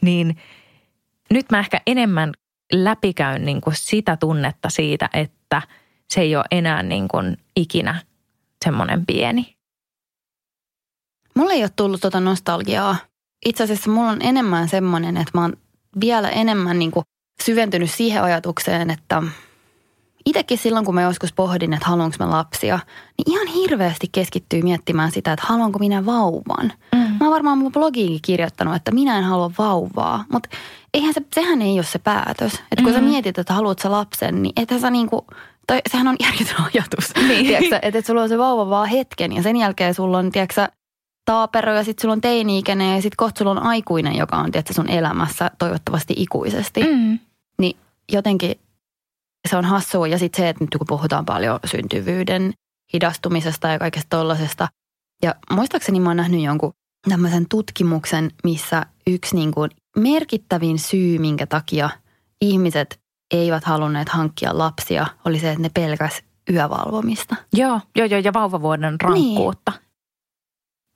niin 0.00 0.36
nyt 1.30 1.46
mä 1.50 1.58
ehkä 1.58 1.80
enemmän 1.86 2.32
läpikäyn 2.72 3.44
niin 3.44 3.60
kuin 3.60 3.76
sitä 3.76 4.16
tunnetta 4.16 4.70
siitä, 4.70 5.10
että 5.14 5.62
se 6.10 6.20
ei 6.20 6.36
ole 6.36 6.44
enää 6.50 6.82
niin 6.82 7.08
kuin 7.08 7.36
ikinä 7.56 8.02
semmoinen 8.64 9.06
pieni. 9.06 9.56
mulla 11.34 11.52
ei 11.52 11.62
ole 11.62 11.70
tullut 11.76 12.00
tota 12.00 12.20
nostalgiaa. 12.20 12.96
Itse 13.46 13.64
asiassa 13.64 13.90
mulla 13.90 14.10
on 14.10 14.22
enemmän 14.22 14.68
semmoinen, 14.68 15.16
että 15.16 15.30
mä 15.34 15.42
oon 15.42 15.56
vielä 16.00 16.28
enemmän 16.28 16.78
niin 16.78 16.90
kuin 16.90 17.04
syventynyt 17.42 17.90
siihen 17.90 18.22
ajatukseen, 18.22 18.90
että 18.90 19.22
itsekin 20.26 20.58
silloin, 20.58 20.84
kun 20.84 20.94
mä 20.94 21.02
joskus 21.02 21.32
pohdin, 21.32 21.72
että 21.72 21.88
haluanko 21.88 22.16
mä 22.20 22.30
lapsia, 22.30 22.78
niin 23.18 23.32
ihan 23.32 23.46
hirveästi 23.46 24.06
keskittyy 24.12 24.62
miettimään 24.62 25.10
sitä, 25.10 25.32
että 25.32 25.46
haluanko 25.48 25.78
minä 25.78 26.06
vauvan. 26.06 26.72
Mm. 26.94 26.98
Mä 26.98 27.18
oon 27.20 27.30
varmaan 27.30 27.58
mun 27.58 27.72
blogiinkin 27.72 28.22
kirjoittanut, 28.22 28.76
että 28.76 28.90
minä 28.90 29.18
en 29.18 29.24
halua 29.24 29.50
vauvaa, 29.58 30.24
mutta 30.32 30.48
eihän 30.94 31.14
se, 31.14 31.22
sehän 31.34 31.62
ei 31.62 31.72
ole 31.72 31.84
se 31.84 31.98
päätös. 31.98 32.54
Että 32.54 32.82
kun 32.82 32.92
mm. 32.92 32.94
sä 32.94 33.00
mietit, 33.00 33.38
että 33.38 33.54
haluat 33.54 33.78
sä 33.78 33.90
lapsen, 33.90 34.42
niin 34.42 34.52
ethän 34.56 34.80
sä 34.80 34.90
niinku, 34.90 35.26
tai 35.66 35.80
sehän 35.90 36.08
on 36.08 36.16
järjetön 36.24 36.64
ajatus. 36.74 37.28
Niin. 37.28 37.54
Että, 37.54 37.78
että 37.82 38.00
sulla 38.06 38.22
on 38.22 38.28
se 38.28 38.38
vauva 38.38 38.70
vaan 38.70 38.88
hetken 38.88 39.32
ja 39.32 39.42
sen 39.42 39.56
jälkeen 39.56 39.94
sulla 39.94 40.18
on, 40.18 40.32
tiedätkö, 40.32 40.68
taapero 41.24 41.74
ja 41.74 41.84
sitten 41.84 42.02
sulla 42.02 42.12
on 42.12 42.20
teini-ikäinen 42.20 42.94
ja 42.94 43.02
sitten 43.02 43.16
kohta 43.16 43.38
sulla 43.38 43.50
on 43.50 43.62
aikuinen, 43.62 44.16
joka 44.16 44.36
on 44.36 44.52
tiedätkö, 44.52 44.74
sun 44.74 44.90
elämässä 44.90 45.50
toivottavasti 45.58 46.14
ikuisesti. 46.16 46.82
Mm. 46.82 47.18
Niin 47.58 47.76
jotenkin 48.12 48.60
se 49.46 49.56
on 49.56 49.64
hassua. 49.64 50.06
Ja 50.06 50.18
sitten 50.18 50.42
se, 50.42 50.48
että 50.48 50.64
nyt 50.64 50.70
kun 50.78 50.86
puhutaan 50.86 51.24
paljon 51.24 51.60
syntyvyyden 51.64 52.52
hidastumisesta 52.92 53.68
ja 53.68 53.78
kaikesta 53.78 54.16
tollasesta. 54.16 54.68
Ja 55.22 55.34
muistaakseni 55.50 56.00
mä 56.00 56.10
oon 56.10 56.16
nähnyt 56.16 56.40
jonkun 56.40 56.72
tämmöisen 57.08 57.46
tutkimuksen, 57.48 58.30
missä 58.44 58.86
yksi 59.06 59.36
niin 59.36 59.52
kuin 59.52 59.70
merkittävin 59.96 60.78
syy, 60.78 61.18
minkä 61.18 61.46
takia 61.46 61.90
ihmiset 62.40 63.00
eivät 63.34 63.64
halunneet 63.64 64.08
hankkia 64.08 64.58
lapsia, 64.58 65.06
oli 65.24 65.38
se, 65.38 65.50
että 65.50 65.62
ne 65.62 65.70
pelkäs 65.74 66.22
yövalvomista. 66.50 67.36
Joo, 67.52 67.80
joo, 67.96 68.06
joo 68.06 68.20
ja 68.20 68.32
vauvavuoden 68.32 69.00
rankkuutta. 69.00 69.70
Niin. 69.70 69.86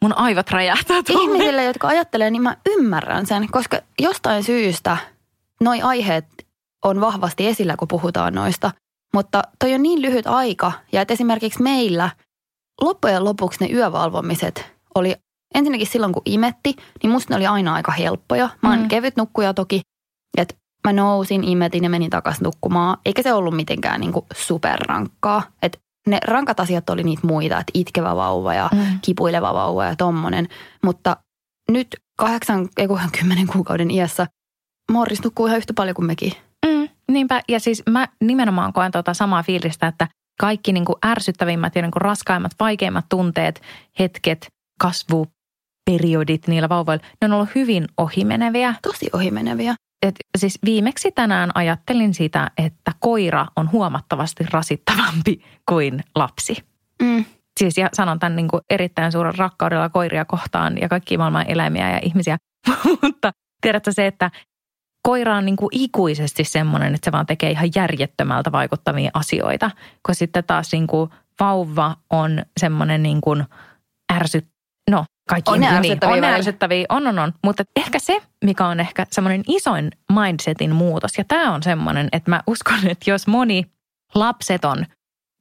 Mun 0.03 0.19
aivot 0.19 0.51
räjähtää 0.51 1.03
tuolle. 1.03 1.25
Ihmisille, 1.25 1.65
jotka 1.65 1.89
ajattelee, 1.89 2.31
niin 2.31 2.43
mä 2.43 2.57
ymmärrän 2.69 3.27
sen, 3.27 3.49
koska 3.51 3.81
jostain 4.01 4.45
syystä 4.45 4.97
noi 5.61 5.83
aiheet 5.83 6.25
on 6.85 7.01
vahvasti 7.01 7.47
esillä, 7.47 7.77
kun 7.77 7.89
puhutaan 7.89 8.35
noista. 8.35 8.71
Mutta 9.15 9.43
toi 9.59 9.75
on 9.75 9.83
niin 9.83 10.03
lyhyt 10.03 10.27
aika 10.27 10.73
ja 10.93 11.03
että 11.03 11.15
esimerkiksi 11.15 11.63
meillä 11.63 12.11
loppujen 12.81 13.25
lopuksi 13.25 13.65
ne 13.65 13.73
yövalvomiset 13.73 14.73
oli 14.95 15.17
ensinnäkin 15.55 15.87
silloin, 15.87 16.13
kun 16.13 16.23
imetti, 16.25 16.77
niin 17.03 17.11
musta 17.11 17.33
ne 17.33 17.37
oli 17.37 17.47
aina 17.47 17.75
aika 17.75 17.93
helppoja. 17.93 18.49
Mä 18.63 18.71
oon 18.71 18.79
mm. 18.79 18.89
kevyt 18.89 19.17
nukkuja 19.17 19.55
toki, 19.55 19.81
että 20.39 20.55
mä 20.85 20.93
nousin, 20.93 21.45
imetin 21.45 21.85
ja 21.85 21.91
menin 21.91 22.11
takaisin 22.11 22.45
nukkumaan. 22.45 22.99
Eikä 23.05 23.23
se 23.23 23.33
ollut 23.33 23.57
mitenkään 23.57 24.01
niin 24.01 24.13
kuin 24.13 24.27
superrankkaa. 24.35 25.43
Että 25.63 25.79
ne 26.07 26.19
rankat 26.27 26.61
asiat 26.61 26.91
oli 26.91 27.03
niitä 27.03 27.27
muita, 27.27 27.59
että 27.59 27.71
itkevä 27.75 28.17
vauva 28.17 28.55
ja 28.55 28.71
mm. 28.73 28.99
kipuileva 29.03 29.55
vauva 29.55 29.85
ja 29.85 29.97
tommonen. 29.97 30.49
Mutta 30.85 31.17
nyt 31.71 31.97
80 32.17 33.53
kuukauden 33.53 33.91
iässä 33.91 34.27
Morris 34.93 35.25
nukkuu 35.25 35.47
ihan 35.47 35.59
yhtä 35.59 35.73
paljon 35.75 35.95
kuin 35.95 36.07
mekin. 36.07 36.33
Mm, 36.67 36.89
niinpä, 37.13 37.41
ja 37.49 37.61
siis 37.61 37.83
mä 37.91 38.09
nimenomaan 38.21 38.73
koen 38.73 38.93
tuota 38.93 39.15
samaa 39.15 39.43
fiilistä, 39.43 39.87
että 39.87 40.09
kaikki 40.41 40.73
niin 40.73 40.85
kuin 40.85 40.97
ärsyttävimmät 41.07 41.77
ja 41.77 41.83
niin 41.83 41.91
kuin 41.91 42.03
raskaimmat, 42.03 42.53
vaikeimmat 42.61 43.05
tunteet, 43.09 43.63
hetket, 43.99 44.49
kasvuperiodit 44.81 46.47
niillä 46.47 46.69
vauvoilla, 46.69 47.05
ne 47.21 47.25
on 47.25 47.33
ollut 47.33 47.55
hyvin 47.55 47.87
ohimeneviä. 47.97 48.75
Tosi 48.83 49.11
ohimeneviä. 49.13 49.75
Et 50.07 50.15
siis 50.39 50.59
viimeksi 50.65 51.13
tänään 51.13 51.51
ajattelin 51.55 52.15
sitä, 52.15 52.51
että 52.59 52.93
koira 53.01 53.47
on 53.57 53.73
huomattavasti 53.73 54.45
rasittavampi 54.51 55.45
kuin 55.69 56.05
lapsi. 56.15 56.57
Mm. 57.03 57.25
Siis 57.59 57.79
ja 57.79 57.89
sanon 57.93 58.19
tämän 58.19 58.37
niin 58.37 58.49
kuin 58.49 58.63
erittäin 58.71 59.13
suuren 59.13 59.39
rakkaudella 59.39 59.89
koiria 59.89 60.25
kohtaan 60.25 60.79
ja 60.81 60.89
kaikki 60.89 61.17
maailman 61.17 61.51
eläimiä 61.51 61.91
ja 61.91 62.01
ihmisiä. 62.03 62.37
Mutta 63.03 63.33
tiedätkö 63.61 63.93
se, 63.93 64.07
että 64.07 64.31
koira 65.03 65.37
on 65.37 65.47
niin 65.47 65.57
kuin 65.57 65.69
ikuisesti 65.73 66.45
semmoinen, 66.45 66.95
että 66.95 67.05
se 67.05 67.13
vaan 67.13 67.27
tekee 67.27 67.51
ihan 67.51 67.71
järjettömältä 67.75 68.53
vaikuttavia 68.53 69.11
asioita. 69.15 69.71
Kun 70.07 70.15
sitten 70.15 70.45
taas 70.45 70.73
niin 70.73 70.87
kuin 70.87 71.11
vauva 71.41 71.97
on 72.11 72.43
semmoinen 72.61 73.03
niin 73.03 73.21
kuin 73.21 73.45
ärsyt, 74.13 74.47
no 74.91 75.05
kaikki 75.29 75.51
on 75.51 75.61
niin, 75.61 75.73
ärsyttäviä. 75.73 76.17
On 76.17 76.25
ärsyttäviä, 76.25 76.87
on 76.89 77.07
on 77.07 77.19
on. 77.19 77.33
Mutta 77.45 77.65
ehkä 77.77 77.99
se, 77.99 78.23
mikä 78.45 78.67
on 78.67 78.81
ehkä 78.81 79.07
semmoinen 79.11 79.43
isoin 79.49 79.91
mindsetin 80.13 80.75
muutos, 80.75 81.19
ja 81.19 81.25
tämä 81.25 81.55
on 81.55 81.63
semmoinen, 81.63 82.09
että 82.13 82.31
mä 82.31 82.43
uskon, 82.47 82.87
että 82.87 83.11
jos 83.11 83.27
moni 83.27 83.67
lapseton 84.15 84.87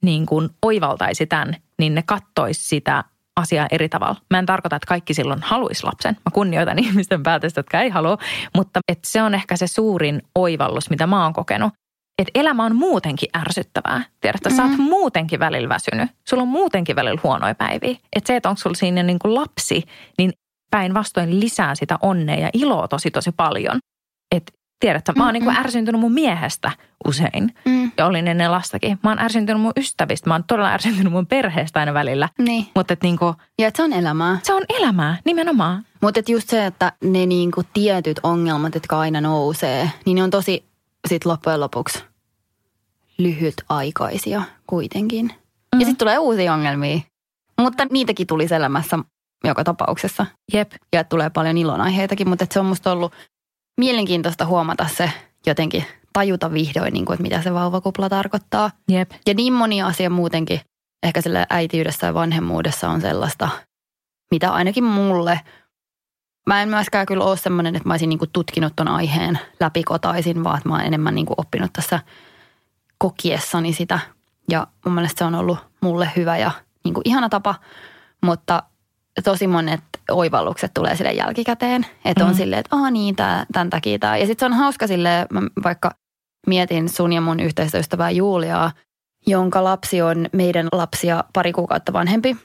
niin 0.02 0.26
kuin 0.26 0.50
oivaltaisi 0.62 1.26
tämän, 1.26 1.56
niin 1.80 1.96
ne 1.96 2.04
kattoisi 2.06 2.64
sitä 2.64 3.04
asiaa 3.40 3.68
eri 3.72 3.90
tavalla. 3.90 4.16
Mä 4.30 4.40
en 4.40 4.46
tarkoita, 4.46 4.76
että 4.76 4.88
kaikki 4.88 5.14
silloin 5.14 5.42
haluaisi 5.42 5.84
lapsen. 5.84 6.16
Mä 6.16 6.32
kunnioitan 6.34 6.80
ihmisten 6.86 7.24
päätöstä, 7.24 7.60
jotka 7.60 7.82
ei 7.82 7.90
halua, 7.90 8.18
mutta 8.56 8.80
että 8.88 9.10
se 9.10 9.22
on 9.22 9.36
ehkä 9.36 9.58
se 9.58 9.68
suurin 9.68 10.22
oivallus, 10.36 10.90
mitä 10.90 11.08
mä 11.08 11.24
oon 11.24 11.34
kokenut. 11.34 11.74
Että 12.22 12.32
elämä 12.40 12.66
on 12.66 12.76
muutenkin 12.76 13.30
ärsyttävää. 13.38 14.04
Tiedätkö, 14.22 14.50
mm. 14.50 14.56
sä 14.56 14.64
oot 14.64 14.78
mm. 14.78 14.84
muutenkin 14.84 15.40
välillä 15.40 15.70
väsynyt. 15.70 16.12
Sulla 16.30 16.44
on 16.44 16.50
muutenkin 16.50 16.96
välillä 16.96 17.20
huonoja 17.24 17.56
päiviä. 17.56 17.98
Että 18.16 18.28
se, 18.28 18.36
että 18.36 18.50
onko 18.50 18.60
sulla 18.60 18.76
siinä 18.76 19.04
niin 19.04 19.20
kuin 19.20 19.36
lapsi, 19.36 19.84
niin 20.18 20.34
päinvastoin 20.72 21.40
lisää 21.40 21.76
sitä 21.76 21.98
onnea 22.02 22.40
ja 22.40 22.50
iloa 22.54 22.88
tosi 22.88 23.12
tosi 23.12 23.32
paljon. 23.32 23.80
Että 24.36 24.52
Tiedätkö, 24.80 25.14
mä 25.16 25.26
oon 25.26 25.34
niin 25.34 25.58
ärsyntynyt 25.58 26.02
mun 26.02 26.12
miehestä 26.12 26.72
usein. 27.08 27.54
Mm. 27.66 27.92
Ja 27.98 28.06
olin 28.06 28.28
ennen 28.28 28.52
lastakin. 28.52 29.00
Mä 29.04 29.10
oon 29.10 29.20
ärsyntynyt 29.20 29.62
mun 29.62 29.74
ystävistä. 29.78 30.30
Mä 30.30 30.34
oon 30.34 30.44
todella 30.44 30.70
ärsyntynyt 30.70 31.14
mun 31.14 31.28
perheestä 31.28 31.80
aina 31.80 31.94
välillä. 31.94 32.30
Niin. 32.38 32.68
Mutta 32.76 32.94
et 32.94 33.04
niinku, 33.04 33.36
ja 33.60 33.68
et 33.68 33.76
se 33.76 33.84
on 33.84 33.94
elämää. 33.94 34.40
Se 34.44 34.54
on 34.54 34.64
elämää, 34.70 35.18
nimenomaan. 35.26 35.86
Mutta 36.02 36.22
just 36.28 36.50
se, 36.50 36.66
että 36.66 36.94
ne 37.04 37.26
niinku 37.26 37.64
tietyt 37.74 38.20
ongelmat, 38.24 38.76
jotka 38.76 39.00
aina 39.00 39.22
nousee, 39.22 39.92
niin 40.06 40.16
ne 40.16 40.24
on 40.24 40.30
tosi 40.30 40.64
sit 41.08 41.26
loppujen 41.26 41.60
lopuksi 41.60 42.04
lyhytaikaisia 43.18 44.42
kuitenkin. 44.68 45.26
Mm. 45.26 45.80
Ja 45.80 45.86
sitten 45.86 45.98
tulee 45.98 46.18
uusia 46.18 46.54
ongelmia. 46.54 47.00
Mutta 47.62 47.86
niitäkin 47.92 48.28
tuli 48.28 48.48
elämässä 48.56 49.00
joka 49.44 49.64
tapauksessa. 49.64 50.26
Jep. 50.54 50.72
Ja 50.94 51.04
tulee 51.04 51.30
paljon 51.30 51.58
ilonaiheitakin, 51.58 52.30
mutta 52.30 52.46
se 52.52 52.60
on 52.60 52.66
musta 52.66 52.92
ollut 52.92 53.14
mielenkiintoista 53.80 54.46
huomata 54.46 54.88
se 54.88 55.12
jotenkin 55.46 55.86
tajuta 56.14 56.54
vihdoin, 56.54 56.94
niin 56.94 57.06
kuin, 57.06 57.14
että 57.14 57.24
mitä 57.24 57.42
se 57.42 57.54
vauvakupla 57.54 58.10
tarkoittaa. 58.10 58.72
Jep. 58.88 59.12
Ja 59.28 59.34
niin 59.34 59.54
moni 59.54 59.82
asia 59.82 60.10
muutenkin, 60.10 60.62
ehkä 61.04 61.22
sille 61.22 61.46
äitiydessä 61.50 62.08
ja 62.08 62.14
vanhemmuudessa 62.14 62.90
on 62.90 63.02
sellaista, 63.02 63.50
mitä 64.32 64.54
ainakin 64.54 64.84
mulle, 64.84 65.40
mä 66.48 66.62
en 66.62 66.70
myöskään 66.70 67.06
kyllä 67.06 67.24
ole 67.24 67.38
semmoinen, 67.38 67.76
että 67.76 67.90
mä 67.90 67.94
olisin 67.94 68.10
niin 68.10 68.20
kuin 68.20 68.30
tutkinut 68.34 68.74
ton 68.76 68.88
aiheen 68.88 69.40
läpikotaisin, 69.60 70.44
vaan 70.44 70.58
että 70.58 70.70
mä 70.70 70.76
oon 70.76 70.86
enemmän 70.86 71.16
niin 71.16 71.26
kuin 71.26 71.36
oppinut 71.38 71.74
tässä 71.74 72.00
kokiessani 72.98 73.74
sitä. 73.74 74.00
Ja 74.50 74.68
mun 74.86 74.94
mielestä 74.94 75.20
se 75.20 75.26
on 75.26 75.36
ollut 75.36 75.58
mulle 75.82 76.12
hyvä 76.16 76.38
ja 76.38 76.52
niin 76.84 76.94
kuin 76.94 77.02
ihana 77.06 77.30
tapa, 77.30 77.56
mutta 78.22 78.64
tosi 79.22 79.48
monet 79.48 79.82
oivallukset 80.12 80.74
tulee 80.74 80.96
sille 80.96 81.12
jälkikäteen. 81.12 81.86
Että 82.06 82.26
on 82.26 82.32
mm. 82.32 82.38
silleen, 82.38 82.60
että 82.60 82.76
aah 82.76 82.92
niin, 82.92 83.16
tää, 83.16 83.46
tämän 83.54 83.70
takia 83.70 84.00
tämä. 84.00 84.18
Ja 84.18 84.26
sitten 84.26 84.50
se 84.50 84.54
on 84.54 84.60
hauska 84.60 84.88
sille 84.88 85.10
vaikka 85.64 85.92
mietin 86.48 86.90
sun 86.90 87.14
ja 87.14 87.22
mun 87.22 87.40
yhteistyöstävää 87.40 88.12
Juliaa, 88.12 88.72
jonka 89.28 89.64
lapsi 89.64 90.02
on 90.02 90.26
meidän 90.34 90.68
lapsia 90.72 91.24
pari 91.34 91.54
kuukautta 91.54 91.94
vanhempi. 91.94 92.38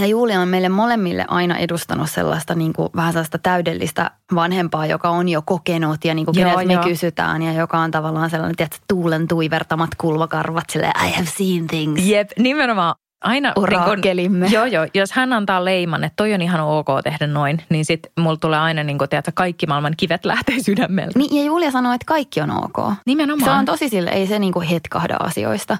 Ja 0.00 0.06
Julia 0.06 0.40
on 0.40 0.48
meille 0.48 0.68
molemmille 0.68 1.24
aina 1.28 1.56
edustanut 1.56 2.10
sellaista 2.10 2.54
niin 2.54 2.72
kuin, 2.72 2.88
vähän 2.96 3.12
sellaista 3.12 3.38
täydellistä 3.38 4.10
vanhempaa, 4.34 4.86
joka 4.86 5.08
on 5.08 5.28
jo 5.28 5.42
kokenut 5.42 6.04
ja 6.04 6.14
niin 6.14 6.24
kuin 6.24 6.40
joo, 6.40 6.64
me 6.64 6.72
joo. 6.72 6.82
kysytään 6.82 7.42
ja 7.42 7.52
joka 7.52 7.78
on 7.78 7.90
tavallaan 7.90 8.30
sellainen, 8.30 8.56
tiedätkö, 8.56 8.78
tuulen 8.88 9.28
tuivertamat 9.28 9.90
kulvakarvat, 9.98 10.64
silleen 10.70 10.92
I 11.06 11.12
have 11.12 11.26
seen 11.26 11.66
things. 11.66 12.02
Jep, 12.06 12.30
nimenomaan 12.38 12.94
aina 13.20 13.52
Urakelimme. 13.56 14.38
Niin 14.38 14.50
kun, 14.50 14.52
joo, 14.52 14.64
joo. 14.64 14.86
Jos 14.94 15.12
hän 15.12 15.32
antaa 15.32 15.64
leiman, 15.64 16.04
että 16.04 16.16
toi 16.16 16.34
on 16.34 16.42
ihan 16.42 16.60
ok 16.60 16.86
tehdä 17.04 17.26
noin, 17.26 17.62
niin 17.68 17.84
sitten 17.84 18.12
mulla 18.20 18.36
tulee 18.36 18.58
aina 18.58 18.84
niin 18.84 18.98
kun, 18.98 19.08
tiedätkö, 19.08 19.32
kaikki 19.34 19.66
maailman 19.66 19.94
kivet 19.96 20.24
lähtee 20.24 20.62
sydämeltä. 20.62 21.18
Niin, 21.18 21.36
ja 21.36 21.44
Julia 21.44 21.70
sanoo, 21.70 21.92
että 21.92 22.04
kaikki 22.06 22.40
on 22.40 22.50
ok. 22.50 22.92
Nimenomaan. 23.06 23.50
Se 23.50 23.58
on 23.58 23.64
tosi 23.64 23.88
sille, 23.88 24.10
ei 24.10 24.26
se 24.26 24.38
niin 24.38 24.52
kuin 24.52 24.68
hetkahda 24.68 25.16
asioista. 25.20 25.78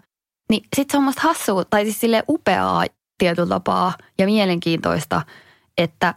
Niin 0.50 0.62
sitten 0.76 0.92
se 0.92 0.98
on 0.98 1.04
musta 1.04 1.22
hassua, 1.22 1.64
tai 1.64 1.84
siis 1.84 2.00
sille 2.00 2.22
upeaa 2.28 2.84
tietyllä 3.18 3.48
tapaa 3.48 3.92
ja 4.18 4.26
mielenkiintoista, 4.26 5.22
että 5.78 6.14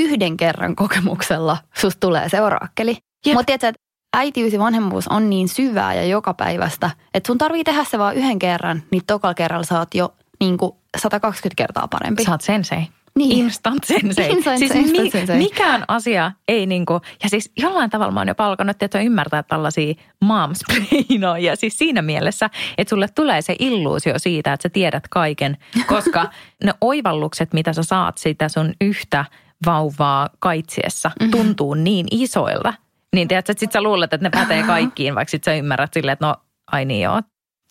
yhden 0.00 0.36
kerran 0.36 0.76
kokemuksella 0.76 1.56
susta 1.76 2.00
tulee 2.00 2.28
se 2.28 2.42
orakkeli. 2.42 2.96
Mutta 3.26 3.44
tiedätkö, 3.44 3.68
että 3.68 3.80
äitiys 4.16 4.52
ja 4.52 4.58
vanhemmuus 4.58 5.08
on 5.08 5.30
niin 5.30 5.48
syvää 5.48 5.94
ja 5.94 6.04
joka 6.04 6.34
päivästä, 6.34 6.90
että 7.14 7.26
sun 7.26 7.38
tarvii 7.38 7.64
tehdä 7.64 7.84
se 7.84 7.98
vaan 7.98 8.16
yhden 8.16 8.38
kerran, 8.38 8.82
niin 8.90 9.02
tokalla 9.06 9.34
kerralla 9.34 9.64
sä 9.64 9.78
oot 9.78 9.94
jo 9.94 10.14
niin 10.42 10.58
kuin 10.58 10.72
120 10.98 11.54
kertaa 11.56 11.88
parempi. 11.88 12.24
Sä 12.24 12.30
oot 12.30 12.40
sensei. 12.40 12.86
Niin. 13.18 13.38
Instant 13.38 13.84
sensei. 13.94 14.30
Instant- 14.30 14.58
siis 14.58 14.74
instant 14.74 15.10
sensei. 15.12 15.38
mikään 15.38 15.84
asia 15.88 16.32
ei 16.48 16.66
niinku, 16.66 17.00
ja 17.22 17.28
siis 17.28 17.52
jollain 17.58 17.90
tavalla 17.90 18.12
mä 18.12 18.20
oon 18.20 18.28
jo 18.28 18.34
palkannut, 18.34 18.82
että 18.82 19.00
ymmärtää 19.00 19.42
tällaisia 19.42 19.94
momspreinoja. 20.20 21.56
Siis 21.56 21.78
siinä 21.78 22.02
mielessä, 22.02 22.50
että 22.78 22.90
sulle 22.90 23.08
tulee 23.14 23.42
se 23.42 23.56
illuusio 23.58 24.18
siitä, 24.18 24.52
että 24.52 24.62
sä 24.62 24.68
tiedät 24.68 25.08
kaiken, 25.10 25.56
koska 25.86 26.30
ne 26.64 26.74
oivallukset, 26.80 27.52
mitä 27.52 27.72
sä 27.72 27.82
saat 27.82 28.18
siitä 28.18 28.48
sun 28.48 28.72
yhtä 28.80 29.24
vauvaa 29.66 30.28
kaitsiessa, 30.38 31.10
Mhm. 31.20 31.30
tuntuu 31.30 31.74
niin 31.74 32.06
isoilta. 32.10 32.74
Niin 33.14 33.28
tiedätkö, 33.28 33.52
että 33.52 33.60
sit 33.60 33.72
sä 33.72 33.82
luulet, 33.82 34.12
että 34.12 34.26
ne 34.26 34.30
pätee 34.30 34.62
kaikkiin, 34.76 35.14
vaikka 35.14 35.30
sit 35.30 35.44
sä 35.44 35.54
ymmärrät 35.54 35.92
silleen, 35.92 36.12
että 36.12 36.26
no 36.26 36.36
ai 36.72 36.84
niin 36.84 37.00
joo, 37.02 37.20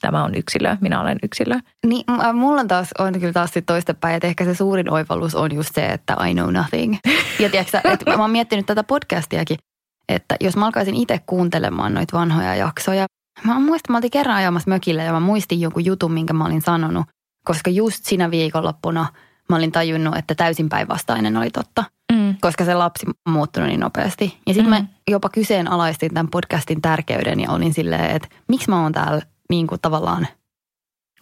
tämä 0.01 0.23
on 0.23 0.35
yksilö, 0.35 0.77
minä 0.81 1.01
olen 1.01 1.17
yksilö. 1.23 1.59
Niin, 1.85 2.03
m- 2.07 2.35
mulla 2.35 2.61
on 2.61 2.67
taas, 2.67 2.89
on 2.99 3.13
kyllä 3.19 3.33
taas 3.33 3.51
toistepäin, 3.65 4.15
että 4.15 4.27
ehkä 4.27 4.45
se 4.45 4.55
suurin 4.55 4.91
oivallus 4.91 5.35
on 5.35 5.55
just 5.55 5.75
se, 5.75 5.85
että 5.85 6.17
I 6.29 6.33
know 6.33 6.51
nothing. 6.53 6.95
Ja 7.39 7.49
tiedätkö, 7.49 7.71
sä, 7.71 7.81
että 7.93 8.17
mä 8.17 8.23
oon 8.23 8.31
miettinyt 8.31 8.65
tätä 8.65 8.83
podcastiakin, 8.83 9.57
että 10.09 10.35
jos 10.39 10.57
mä 10.57 10.65
alkaisin 10.65 10.95
itse 10.95 11.19
kuuntelemaan 11.25 11.93
noita 11.93 12.17
vanhoja 12.17 12.55
jaksoja. 12.55 13.05
Mä 13.43 13.59
muistan, 13.59 13.93
mä 13.93 13.97
oltiin 13.97 14.11
kerran 14.11 14.35
ajamassa 14.35 14.69
mökille 14.69 15.03
ja 15.03 15.11
mä 15.11 15.19
muistin 15.19 15.61
jonkun 15.61 15.85
jutun, 15.85 16.11
minkä 16.11 16.33
mä 16.33 16.45
olin 16.45 16.61
sanonut, 16.61 17.05
koska 17.45 17.69
just 17.69 18.05
siinä 18.05 18.31
viikonloppuna 18.31 19.05
mä 19.49 19.55
olin 19.55 19.71
tajunnut, 19.71 20.17
että 20.17 20.35
täysin 20.35 20.69
päinvastainen 20.69 21.37
oli 21.37 21.49
totta, 21.49 21.83
Mm. 22.13 22.35
koska 22.41 22.65
se 22.65 22.73
lapsi 22.73 23.05
muuttunut 23.29 23.69
niin 23.69 23.79
nopeasti. 23.79 24.37
Ja 24.47 24.53
sitten 24.53 24.73
Mm. 24.73 24.83
mä 24.83 24.85
jopa 25.11 25.29
kyseenalaistin 25.29 26.13
tämän 26.13 26.27
podcastin 26.31 26.81
tärkeyden 26.81 27.39
ja 27.39 27.51
olin 27.51 27.73
silleen, 27.73 28.15
että 28.15 28.27
miksi 28.47 28.69
mä 28.69 28.81
oon 28.83 28.91
täällä 28.91 29.21
niin 29.51 29.67
kuin 29.67 29.81
tavallaan 29.81 30.27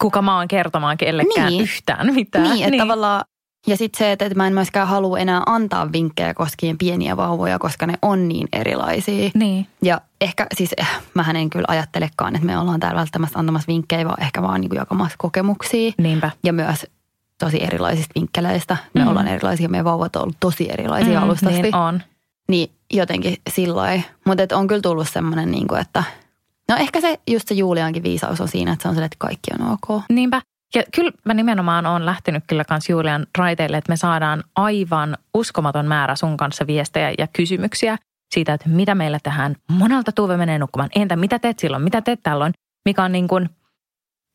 Kuka 0.00 0.22
mä 0.22 0.36
oon 0.36 0.48
kertomaan 0.48 0.96
kellekään 0.96 1.48
Niin. 1.48 1.62
yhtään 1.62 2.14
mitään. 2.14 2.50
Niin, 2.50 2.64
että 2.64 2.78
tavallaan, 2.78 3.24
ja 3.66 3.76
sitten 3.76 3.98
se, 3.98 4.12
että 4.12 4.28
mä 4.34 4.46
en 4.46 4.52
myöskään 4.54 4.88
halua 4.88 5.18
enää 5.18 5.42
antaa 5.46 5.92
vinkkejä 5.92 6.34
koskien 6.34 6.78
pieniä 6.78 7.16
vauvoja, 7.16 7.58
koska 7.58 7.86
ne 7.86 7.94
on 8.02 8.28
niin 8.28 8.48
erilaisia. 8.52 9.30
Niin. 9.34 9.66
Ja 9.82 10.00
ehkä 10.20 10.46
siis, 10.54 10.74
eh, 10.78 10.88
mähän 11.14 11.36
en 11.36 11.50
kyllä 11.50 11.64
ajattelekaan, 11.68 12.34
että 12.34 12.46
me 12.46 12.58
ollaan 12.58 12.80
täällä 12.80 12.98
välttämättä 12.98 13.38
antamassa 13.38 13.66
vinkkejä, 13.68 14.04
vaan 14.04 14.22
ehkä 14.22 14.42
vaan 14.42 14.60
niin 14.60 14.68
kuin 14.68 14.78
jakamassa 14.78 15.16
kokemuksia. 15.18 15.92
Niinpä. 15.98 16.30
Ja 16.44 16.52
myös 16.52 16.86
tosi 17.38 17.62
erilaisista 17.62 18.12
vinkkeleistä. 18.14 18.76
Me 18.94 19.00
Mm. 19.02 19.08
ollaan 19.08 19.28
erilaisia, 19.28 19.68
meidän 19.68 19.84
vauvat 19.84 20.16
on 20.16 20.22
ollut 20.22 20.36
tosi 20.40 20.70
erilaisia 20.72 21.18
mm, 21.20 21.24
alusta 21.24 21.48
asti. 21.48 21.62
Niin 21.62 21.74
on. 21.74 22.02
Niin 22.48 22.70
jotenkin 22.92 23.36
silloin. 23.50 24.04
Mutta 24.24 24.56
on 24.56 24.66
kyllä 24.66 24.80
tullut 24.82 25.08
semmoinen, 25.08 25.50
niin 25.50 25.66
kuin, 25.68 25.80
että 25.80 26.04
no 26.70 26.76
ehkä 26.76 27.00
se 27.00 27.20
just 27.30 27.48
se 27.48 27.54
Juliankin 27.54 28.02
viisaus 28.02 28.40
on 28.40 28.48
siinä, 28.48 28.72
että 28.72 28.82
se 28.82 28.88
on 28.88 28.94
se, 28.94 29.04
että 29.04 29.16
kaikki 29.18 29.50
on 29.60 29.68
ok. 29.72 30.02
Niinpä. 30.08 30.42
Ja 30.74 30.82
kyllä 30.94 31.12
mä 31.24 31.34
nimenomaan 31.34 31.86
oon 31.86 32.06
lähtenyt 32.06 32.44
kyllä 32.46 32.64
kans 32.64 32.88
Julian 32.88 33.26
raiteille, 33.38 33.76
että 33.76 33.92
me 33.92 33.96
saadaan 33.96 34.44
aivan 34.56 35.18
uskomaton 35.34 35.86
määrä 35.86 36.16
sun 36.16 36.36
kanssa 36.36 36.66
viestejä 36.66 37.14
ja 37.18 37.26
kysymyksiä 37.26 37.96
siitä, 38.34 38.54
että 38.54 38.68
mitä 38.68 38.94
meillä 38.94 39.18
tehdään. 39.22 39.56
Monelta 39.68 40.12
Tuve 40.12 40.36
menee 40.36 40.58
nukkumaan. 40.58 40.90
Entä 40.94 41.16
mitä 41.16 41.38
teet 41.38 41.58
silloin? 41.58 41.82
Mitä 41.82 42.00
teet 42.00 42.20
tällöin? 42.22 42.52
Mikä 42.84 43.02
on 43.04 43.12
niin 43.12 43.28
kuin, 43.28 43.50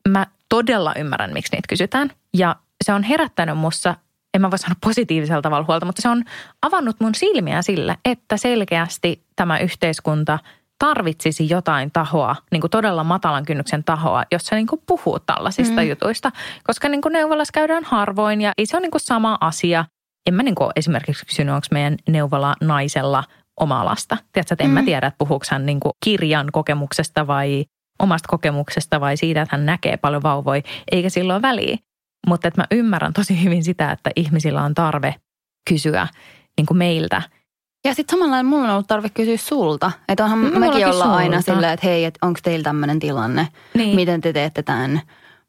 mä 0.08 0.26
todella 0.48 0.94
ymmärrän, 0.96 1.32
miksi 1.32 1.56
niitä 1.56 1.68
kysytään. 1.68 2.10
Ja 2.34 2.56
se 2.84 2.92
on 2.92 3.02
herättänyt 3.02 3.58
mussa, 3.58 3.94
en 4.34 4.40
mä 4.40 4.50
voi 4.50 4.58
sanoa 4.58 4.76
positiivisella 4.80 5.42
tavalla 5.42 5.66
huolta, 5.68 5.86
mutta 5.86 6.02
se 6.02 6.08
on 6.08 6.24
avannut 6.62 6.96
mun 7.00 7.14
silmiä 7.14 7.62
sille, 7.62 7.96
että 8.04 8.36
selkeästi 8.36 9.22
tämä 9.36 9.58
yhteiskunta 9.58 10.38
tarvitsisi 10.78 11.48
jotain 11.48 11.90
tahoa, 11.92 12.36
niin 12.52 12.60
kuin 12.60 12.70
todella 12.70 13.04
matalan 13.04 13.44
kynnyksen 13.44 13.84
tahoa, 13.84 14.24
jossa 14.32 14.56
niin 14.56 14.66
kuin 14.66 14.82
puhuu 14.86 15.18
tällaisista 15.18 15.80
mm. 15.80 15.88
jutuista. 15.88 16.32
Koska 16.64 16.88
niin 16.88 17.02
kuin 17.02 17.12
neuvolassa 17.12 17.52
käydään 17.52 17.84
harvoin 17.84 18.40
ja 18.40 18.52
ei 18.58 18.66
se 18.66 18.76
ole 18.76 18.82
niin 18.82 18.90
kuin 18.90 19.00
sama 19.00 19.38
asia. 19.40 19.84
En 20.26 20.34
mä 20.34 20.42
niin 20.42 20.54
kuin 20.54 20.70
esimerkiksi 20.76 21.26
kysynyt, 21.26 21.54
onko 21.54 21.66
meidän 21.70 21.96
neuvola 22.08 22.54
naisella 22.60 23.24
omaa 23.60 23.84
lasta. 23.84 24.16
Tiedätkö, 24.32 24.54
että 24.54 24.64
en 24.64 24.70
mm. 24.70 24.74
mä 24.74 24.82
tiedä, 24.82 25.06
että 25.06 25.18
puhuuko 25.18 25.44
hän 25.50 25.66
niin 25.66 25.80
kuin 25.80 25.92
kirjan 26.04 26.48
kokemuksesta 26.52 27.26
vai 27.26 27.64
omasta 27.98 28.28
kokemuksesta 28.28 29.00
vai 29.00 29.16
siitä, 29.16 29.42
että 29.42 29.56
hän 29.56 29.66
näkee 29.66 29.96
paljon 29.96 30.22
vauvoja, 30.22 30.62
eikä 30.92 31.10
silloin 31.10 31.42
väliä. 31.42 31.76
Mutta 32.26 32.48
että 32.48 32.60
mä 32.60 32.66
ymmärrän 32.70 33.12
tosi 33.12 33.44
hyvin 33.44 33.64
sitä, 33.64 33.92
että 33.92 34.10
ihmisillä 34.16 34.62
on 34.62 34.74
tarve 34.74 35.14
kysyä 35.68 36.08
niin 36.56 36.66
kuin 36.66 36.78
meiltä. 36.78 37.22
Ja 37.86 37.94
sitten 37.94 38.18
samalla 38.18 38.42
mulla 38.42 38.64
on 38.64 38.70
ollut 38.70 38.86
tarve 38.86 39.08
kysyä 39.08 39.36
sulta. 39.36 39.92
Että 40.08 40.24
onhan 40.24 40.38
No, 40.38 40.44
mekin 40.44 40.60
mullakin 40.60 40.86
olla 40.86 41.16
aina 41.16 41.36
sulta. 41.36 41.52
silleen, 41.54 41.72
että 41.72 41.86
hei, 41.86 42.04
että 42.04 42.26
onko 42.26 42.40
teillä 42.42 42.64
tämmöinen 42.64 42.98
tilanne? 42.98 43.48
Niin. 43.74 43.96
Miten 43.96 44.20
te 44.20 44.32
teette 44.32 44.62
tämän? 44.62 45.00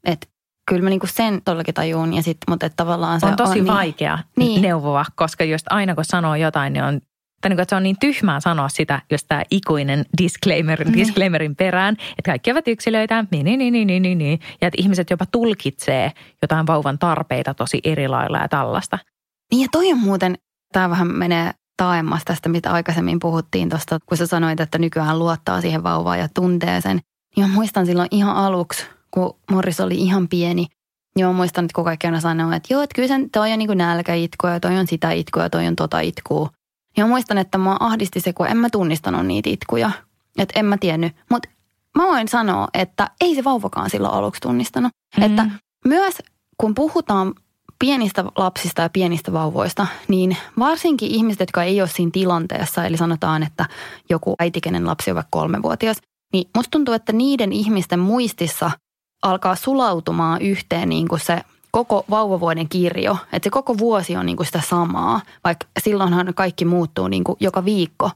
Että 0.04 0.28
kyllä 0.69 0.82
mä 0.84 0.89
niinku 0.89 1.08
sen 1.08 1.41
todellakin 1.45 1.73
tajuun. 1.73 2.13
Ja 2.13 2.21
sit, 2.23 2.38
mutta 2.50 2.69
tavallaan 2.69 3.19
se 3.19 3.26
on 3.26 3.36
tosi 3.36 3.54
niin, 3.54 3.67
vaikea 3.67 4.19
Niin. 4.38 4.62
neuvoa, 4.62 5.06
koska 5.15 5.43
just 5.43 5.65
aina 5.69 5.95
kun 5.95 6.06
sanoo 6.06 6.36
jotain, 6.36 6.73
niin 6.73 6.84
on 6.84 7.02
tai 7.41 7.50
niin 7.50 7.58
kuin, 7.58 7.62
että 7.62 7.69
se 7.69 7.76
on 7.76 7.84
niin 7.84 8.00
tyhmää 8.00 8.39
sanoa 8.39 8.69
sitä, 8.69 9.02
jos 9.12 9.23
tämä 9.28 9.43
ikuinen 9.52 10.06
disclaimer, 10.21 10.84
Niin. 10.84 10.93
disclaimerin 10.97 11.56
perään, 11.56 11.93
että 11.93 12.32
kaikki 12.32 12.52
ovat 12.52 12.67
yksilöitä, 12.67 13.26
niin, 13.32 13.45
niin, 13.45 13.60
niin, 13.60 13.73
niin, 13.73 13.88
niin, 13.88 14.02
niin, 14.02 14.17
niin, 14.17 14.39
ja 14.62 14.67
että 14.67 14.82
ihmiset 14.82 15.10
jopa 15.10 15.26
tulkitsee 15.26 16.12
jotain 16.41 16.67
vauvan 16.67 17.00
tarpeita 17.00 17.54
tosi 17.54 17.80
eri 17.84 18.08
lailla 18.08 18.38
ja 18.38 18.47
tällaista. 18.47 19.00
Niin 19.52 19.62
ja 19.62 19.67
toi 19.71 19.91
on 19.91 20.00
muuten, 20.00 20.38
tämä 20.73 20.89
vähän 20.89 21.08
menee 21.08 21.52
taaemmas 21.77 22.21
tästä, 22.25 22.49
mitä 22.49 22.71
aikaisemmin 22.71 23.19
puhuttiin 23.19 23.69
tuosta, 23.69 23.99
kun 24.05 24.17
sä 24.17 24.27
sanoit, 24.27 24.59
että 24.59 24.77
nykyään 24.77 25.19
luottaa 25.19 25.61
siihen 25.61 25.83
vauvaan 25.83 26.19
ja 26.19 26.29
tuntee 26.33 26.81
sen. 26.81 26.99
Niin 27.35 27.47
mä 27.47 27.53
muistan 27.53 27.85
silloin 27.85 28.07
ihan 28.11 28.35
aluksi, 28.35 28.85
kun 29.11 29.35
Morris 29.51 29.79
oli 29.79 29.95
ihan 29.95 30.27
pieni, 30.27 30.67
niin 31.15 31.25
mä 31.25 31.33
muistan, 31.33 31.65
että 31.65 31.75
kun 31.75 31.83
kaikki 31.83 32.07
aina 32.07 32.19
sanoo, 32.19 32.51
että 32.51 32.73
joo, 32.73 32.81
että 32.81 32.95
kyllä 32.95 33.07
sen, 33.07 33.29
toi 33.29 33.53
on 33.53 33.59
niin 33.59 33.67
kuin 33.67 33.77
nälkäitkua 33.77 34.49
ja 34.49 34.59
toi 34.59 34.77
on 34.77 34.87
sitä 34.87 35.11
itkua 35.11 35.43
ja 35.43 35.49
toi 35.49 35.67
on 35.67 35.75
tota 35.75 35.99
itkua. 35.99 36.49
Ja 36.97 37.03
mä 37.03 37.09
muistan, 37.09 37.37
että 37.37 37.57
mä 37.57 37.77
ahdisti 37.79 38.19
se, 38.19 38.33
kun 38.33 38.47
en 38.47 38.57
mä 38.57 38.69
tunnistanut 38.69 39.25
niitä 39.25 39.49
itkuja. 39.49 39.91
Että 40.37 40.59
en 40.59 40.65
mä 40.65 40.77
tiennyt. 40.77 41.15
Mutta 41.29 41.49
mä 41.97 42.03
voin 42.03 42.27
sanoa, 42.27 42.67
että 42.73 43.09
ei 43.21 43.35
se 43.35 43.43
vauvakaan 43.43 43.89
silloin 43.89 44.13
aluksi 44.13 44.41
tunnistanut. 44.41 44.91
Mm. 45.17 45.23
Että 45.23 45.45
myös 45.85 46.17
kun 46.57 46.75
puhutaan 46.75 47.33
pienistä 47.79 48.23
lapsista 48.35 48.81
ja 48.81 48.89
pienistä 48.89 49.33
vauvoista, 49.33 49.87
niin 50.07 50.37
varsinkin 50.59 51.11
ihmiset, 51.11 51.39
jotka 51.39 51.63
ei 51.63 51.81
ole 51.81 51.89
siinä 51.89 52.11
tilanteessa, 52.13 52.85
eli 52.85 52.97
sanotaan, 52.97 53.43
että 53.43 53.65
joku 54.09 54.35
äiti, 54.39 54.61
kenen 54.61 54.85
lapsi 54.85 55.11
on 55.11 55.15
vaikka 55.15 55.39
kolmevuotias, 55.39 55.97
niin 56.33 56.49
musta 56.55 56.71
tuntuu, 56.71 56.93
että 56.93 57.13
niiden 57.13 57.53
ihmisten 57.53 57.99
muistissa 57.99 58.71
alkaa 59.23 59.55
sulautumaan 59.55 60.41
yhteen 60.41 60.89
niin 60.89 61.07
kuin 61.07 61.19
se 61.19 61.41
koko 61.71 62.05
vauvavuoden 62.09 62.69
kirjo, 62.69 63.17
että 63.33 63.45
se 63.45 63.49
koko 63.49 63.77
vuosi 63.77 64.15
on 64.15 64.25
niin 64.25 64.37
kuin 64.37 64.47
sitä 64.47 64.61
samaa, 64.69 65.21
vaikka 65.43 65.67
silloinhan 65.79 66.33
kaikki 66.35 66.65
muuttuu 66.65 67.07
niin 67.07 67.23
kuin 67.23 67.37
joka 67.39 67.65
viikko. 67.65 68.11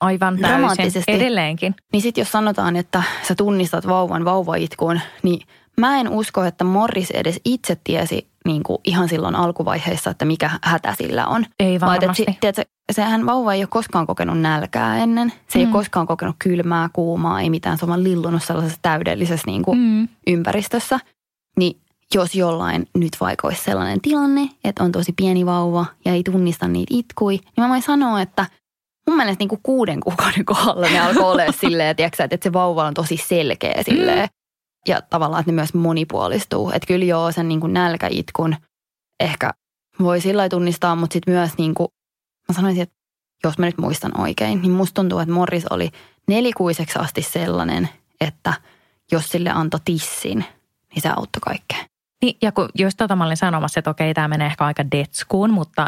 Aivan 0.00 0.38
täysin, 0.38 0.58
Dramaattisesti. 0.58 1.12
edelleenkin. 1.12 1.74
Niin 1.92 2.02
sitten 2.02 2.22
jos 2.22 2.32
sanotaan, 2.32 2.76
että 2.76 3.02
sä 3.28 3.34
tunnistat 3.34 3.86
vauvan 3.86 4.24
vauvaitkuun, 4.24 5.00
niin 5.22 5.40
mä 5.76 6.00
en 6.00 6.08
usko, 6.08 6.44
että 6.44 6.64
Morris 6.64 7.10
edes 7.10 7.40
itse 7.44 7.76
tiesi 7.84 8.28
niin 8.44 8.62
kuin 8.62 8.78
ihan 8.84 9.08
silloin 9.08 9.34
alkuvaiheessa, 9.34 10.10
että 10.10 10.24
mikä 10.24 10.50
hätä 10.62 10.94
sillä 10.98 11.26
on. 11.26 11.46
Ei 11.60 11.80
Vaan 11.80 11.94
että 11.94 12.06
varmasti. 12.06 12.24
si- 12.28 12.38
tiedätkö, 12.40 12.64
sehän 12.92 13.26
vauva 13.26 13.54
ei 13.54 13.60
ole 13.62 13.68
koskaan 13.70 14.06
kokenut 14.06 14.38
nälkää 14.40 14.98
ennen. 14.98 15.32
Se 15.48 15.58
ei 15.58 15.64
Mm. 15.66 15.72
ole 15.74 15.78
koskaan 15.80 16.06
kokenut 16.06 16.36
kylmää, 16.38 16.88
kuumaa, 16.92 17.40
ei 17.40 17.50
mitään. 17.50 17.78
Se 17.78 17.84
on 17.84 17.88
vaan 17.88 18.04
lillunut 18.04 18.42
sellaisessa 18.44 18.78
täydellisessä 18.82 19.46
niin 19.46 19.62
kuin 19.62 19.78
Mm. 19.78 20.08
ympäristössä. 20.26 21.00
Niin 21.58 21.80
jos 22.14 22.34
jollain 22.34 22.86
nyt 22.94 23.12
vaikka 23.20 23.48
olisi 23.48 23.62
sellainen 23.64 24.00
tilanne, 24.00 24.48
että 24.64 24.84
on 24.84 24.92
tosi 24.92 25.12
pieni 25.16 25.46
vauva 25.46 25.86
ja 26.04 26.12
ei 26.12 26.22
tunnista 26.22 26.68
niitä 26.68 26.94
itkui, 26.96 27.32
niin 27.34 27.64
mä 27.64 27.68
voin 27.68 27.82
sanoa, 27.82 28.20
että 28.22 28.46
mun 29.08 29.16
mielestä 29.16 29.40
niin 29.42 29.48
kuin 29.48 29.60
kuuden 29.62 30.00
kuukauden 30.00 30.44
kohdalla 30.44 30.86
ne 30.88 31.00
alkoi 31.00 31.22
olla 31.32 31.52
silleen, 31.60 31.96
tiiäksä, 31.96 32.24
että 32.24 32.38
se 32.42 32.52
vauva 32.52 32.84
on 32.86 32.94
tosi 32.94 33.16
selkeä 33.16 33.82
silleen. 33.82 34.28
Ja 34.88 35.02
tavallaan, 35.02 35.40
että 35.40 35.52
ne 35.52 35.54
myös 35.54 35.74
monipuolistuu. 35.74 36.70
Että 36.70 36.86
kyllä 36.86 37.04
joo, 37.04 37.32
sen 37.32 37.48
niin 37.48 37.60
kuin 37.60 37.72
nälkäitkun 37.72 38.56
ehkä 39.20 39.50
voi 40.02 40.20
sillä 40.20 40.48
tunnistaa, 40.48 40.96
mutta 40.96 41.12
sitten 41.12 41.34
myös 41.34 41.58
niin 41.58 41.74
kuin, 41.74 41.88
mä 42.48 42.54
sanoisin, 42.54 42.82
että 42.82 42.94
jos 43.44 43.58
mä 43.58 43.66
nyt 43.66 43.78
muistan 43.78 44.20
oikein, 44.20 44.62
niin 44.62 44.72
musta 44.72 44.94
tuntuu, 44.94 45.18
että 45.18 45.34
Morris 45.34 45.66
oli 45.66 45.90
nelikuiseksi 46.28 46.98
asti 46.98 47.22
sellainen, 47.22 47.88
että 48.20 48.54
jos 49.12 49.28
sille 49.28 49.50
antoi 49.50 49.80
tissin, 49.84 50.44
niin 50.94 51.02
se 51.02 51.08
auttoi 51.08 51.40
kaikkea. 51.40 51.78
Niin, 52.22 52.36
ja 52.42 52.52
kun 52.52 52.68
just 52.78 52.96
tota 52.96 53.16
mä 53.16 53.24
olin 53.26 53.36
sanomassa, 53.36 53.80
että 53.80 53.90
okei, 53.90 54.14
tämä 54.14 54.28
menee 54.28 54.46
ehkä 54.46 54.64
aika 54.64 54.90
detskuun, 54.90 55.50
mutta 55.50 55.86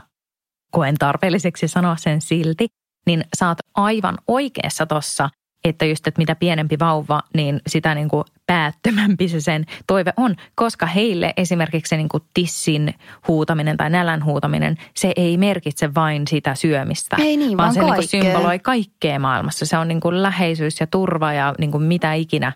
koen 0.73 0.95
tarpeelliseksi 0.99 1.69
sanoa 1.69 1.97
sen 1.97 2.21
silti, 2.21 2.67
niin 3.07 3.25
sä 3.39 3.49
oot 3.49 3.59
aivan 3.75 4.19
oikeassa 4.27 4.87
tossa, 4.87 5.31
että 5.65 5.85
just, 5.85 6.07
että 6.07 6.19
mitä 6.19 6.35
pienempi 6.35 6.79
vauva, 6.79 7.21
niin 7.35 7.61
sitä 7.67 7.95
niin 7.95 8.09
kuin 8.09 8.25
päättömämpi 8.47 9.29
se 9.29 9.41
sen 9.41 9.67
toive 9.87 10.13
on, 10.17 10.37
koska 10.55 10.87
heille 10.87 11.35
esimerkiksi 11.37 11.91
se 11.91 11.97
niin 11.97 12.09
kuin 12.09 12.23
tissin 12.35 12.95
huutaminen 13.29 13.77
tai 13.77 13.91
nälän 13.91 14.25
huutaminen, 14.25 14.77
se 14.95 15.13
ei 15.17 15.37
merkitse 15.37 15.95
vain 15.95 16.27
sitä 16.29 16.55
syömistä. 16.55 17.17
Ei 17.21 17.37
niin, 17.37 17.57
vaan 17.57 17.75
se 17.75 17.81
niin 17.81 17.95
kuin 17.95 18.09
symboloi 18.09 18.59
kaikkea 18.59 19.19
maailmassa. 19.19 19.67
Se 19.67 19.79
on 19.79 19.89
niin 19.89 20.01
kuin 20.01 20.23
läheisyys 20.23 20.81
ja 20.81 20.87
turva 20.87 21.33
ja 21.33 21.55
niin 21.59 21.71
kuin 21.71 21.83
mitä 21.83 22.15
ikinä, 22.15 22.53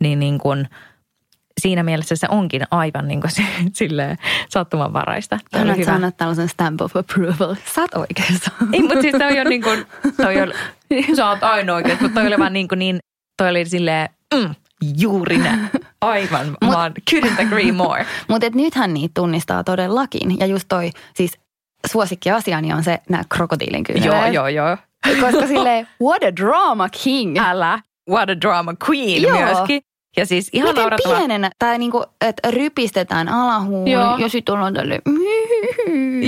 niin, 0.00 0.18
niin 0.18 0.38
kuin 0.38 0.68
siinä 1.58 1.82
mielessä 1.82 2.16
se 2.16 2.26
onkin 2.30 2.62
aivan 2.70 3.08
niin 3.08 3.20
kuin 3.20 3.30
se, 3.36 3.42
silleen 3.72 4.16
sattumanvaraista. 4.48 5.38
Tämä 5.50 5.72
oli 5.72 5.80
hyvä. 5.80 5.92
annat 5.92 6.16
tällaisen 6.16 6.48
stamp 6.48 6.80
of 6.80 6.96
approval. 6.96 7.54
Sä 7.74 7.80
oot 7.80 7.94
oikeassa. 7.94 8.50
Ei, 8.72 8.82
mutta 8.82 9.00
siis 9.00 9.14
toi 9.18 9.40
on 9.40 9.46
niin 9.46 9.62
kuin, 9.62 9.86
toi 10.16 10.40
on, 10.40 10.52
sä 11.16 11.28
oot 11.28 11.42
aina 11.42 11.74
oikein, 11.74 11.98
mutta 12.00 12.20
toi 12.20 12.26
oli 12.26 12.38
vaan 12.38 12.52
niin 12.52 12.68
kuin 12.68 12.78
niin, 12.78 12.98
toi 13.36 13.48
oli 13.50 13.64
silleen, 13.64 14.08
mm, 14.34 14.54
juuri 14.98 15.38
näin. 15.38 15.70
Aivan, 16.00 16.46
mä 16.64 16.82
oon, 16.82 16.92
couldn't 17.10 17.46
agree 17.46 17.72
more. 17.72 18.06
Mutta 18.28 18.46
nythän 18.54 18.94
niitä 18.94 19.12
tunnistaa 19.14 19.64
todellakin. 19.64 20.38
Ja 20.40 20.46
just 20.46 20.64
toi, 20.68 20.90
siis 21.14 21.32
suosikkiasiani 21.86 22.72
on 22.72 22.84
se 22.84 22.98
nämä 23.08 23.22
krokotiilin 23.28 23.84
kyyneleet. 23.84 24.34
joo, 24.34 24.48
joo, 24.48 24.48
joo. 24.48 24.76
Koska 25.20 25.46
silleen, 25.46 25.88
what 26.02 26.22
a 26.22 26.36
drama 26.36 26.88
king. 27.04 27.38
Älä, 27.38 27.80
what 28.10 28.30
a 28.30 28.40
drama 28.40 28.74
queen 28.88 29.22
Joo. 29.22 29.38
myöskin. 29.38 29.80
Ja 30.18 30.26
siis 30.26 30.50
ihan 30.52 30.68
Miten 30.68 30.98
pienenä, 31.04 31.50
tai 31.58 31.78
niinku, 31.78 32.04
että 32.20 32.50
rypistetään 32.50 33.28
alahuuli 33.28 33.90
Joo. 33.90 34.16
ja 34.18 34.28
sitten 34.28 34.54
ollaan 34.54 34.74
tälle. 34.74 34.98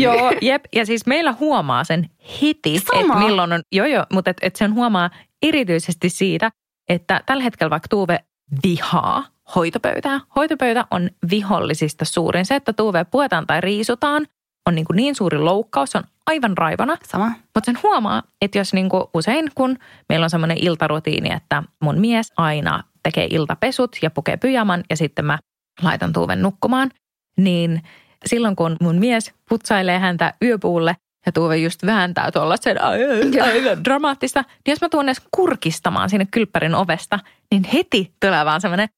Joo, 0.01 0.33
jep. 0.41 0.65
Ja 0.75 0.87
siis 0.87 1.07
meillä 1.07 1.35
huomaa 1.41 1.85
sen 1.85 2.11
heti, 2.43 2.77
että 2.77 3.19
milloin 3.19 3.53
on, 3.53 3.63
joo 3.73 3.87
joo, 3.87 4.07
mutta 4.13 4.31
että 4.31 4.47
et 4.47 4.57
sen 4.57 4.75
huomaa 4.75 5.11
erityisesti 5.43 6.09
siitä, 6.09 6.51
että 6.89 7.21
tällä 7.27 7.43
hetkellä 7.43 7.71
vaikka 7.71 7.89
Tuve 7.89 8.21
vihaa 8.63 9.25
hoitopöytää. 9.55 10.21
Hoitopöytä 10.37 10.85
on 10.91 11.11
vihollisista 11.31 12.05
suurin. 12.05 12.47
Se, 12.47 12.55
että 12.55 12.73
Tuve 12.73 13.05
puetaan 13.05 13.47
tai 13.47 13.61
riisutaan, 13.61 14.27
on 14.67 14.75
niin, 14.75 14.85
kuin 14.85 14.97
niin 14.97 15.15
suuri 15.15 15.39
loukkaus, 15.39 15.91
se 15.91 15.99
on 15.99 16.05
aivan 16.27 16.59
raivona. 16.59 16.97
Sama. 17.03 17.27
Mutta 17.27 17.67
sen 17.67 17.79
huomaa, 17.83 18.23
että 18.43 18.59
jos 18.59 18.73
niin 18.73 18.89
kuin 18.89 19.05
usein 19.15 19.51
kun 19.55 19.79
meillä 20.09 20.25
on 20.25 20.31
semmoinen 20.31 20.59
iltarutiini, 20.61 21.33
että 21.33 21.63
mun 21.81 21.99
mies 21.99 22.33
aina 22.37 22.85
tekee 23.03 23.27
iltapesut 23.31 23.97
ja 24.03 24.11
pukee 24.11 24.37
pyjaman 24.37 24.85
ja 24.91 24.97
sitten 24.97 25.25
mä 25.25 25.39
laitan 25.83 26.13
Tuuven 26.13 26.43
nukkumaan, 26.43 26.91
niin 27.37 27.83
silloin 28.27 28.57
kun 28.57 28.77
mun 28.81 28.97
mies 28.97 29.33
putsailee 29.49 29.99
häntä 29.99 30.35
yöpuulle 30.43 30.97
ja 31.27 31.33
Tuuve 31.33 31.57
just 31.57 31.87
vääntää 31.87 32.31
tuolla 32.33 32.57
sen 32.57 32.83
ai- 32.85 33.41
aivan 33.43 33.85
dramaattista, 33.85 34.41
niin 34.41 34.73
jos 34.73 34.81
mä 34.81 34.89
tuon 34.89 35.09
edes 35.09 35.23
kurkistamaan 35.31 36.11
sinne 36.11 36.27
kylppärin 36.31 36.75
ovesta, 36.75 37.19
niin 37.51 37.65
heti 37.65 38.13
tulee 38.21 38.45
vaan 38.45 38.61
semmoinen 38.61 38.89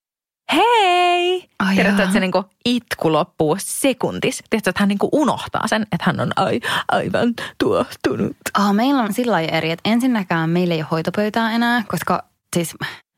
hei! 0.52 1.48
Ai 1.58 1.74
Tiedätkö, 1.74 2.02
että 2.02 2.12
se 2.12 2.20
niinku 2.20 2.44
itku 2.64 3.12
loppuu 3.12 3.56
sekuntis. 3.58 4.42
Tiedätkö, 4.50 4.70
että 4.70 4.82
hän 4.82 4.88
niinku 4.88 5.08
unohtaa 5.12 5.66
sen, 5.66 5.82
että 5.82 6.04
hän 6.06 6.20
on 6.20 6.30
ai, 6.36 6.60
aivan 6.88 7.34
tuohtunut. 7.58 8.36
Ah, 8.58 8.74
meillä 8.74 9.02
on 9.02 9.12
sillä 9.12 9.40
eri, 9.40 9.70
että 9.70 9.90
ensinnäkään 9.90 10.50
meillä 10.50 10.74
ei 10.74 10.80
ole 10.80 10.88
hoitopöytää 10.90 11.52
enää, 11.52 11.84
koska 11.88 12.24
siis, 12.56 12.74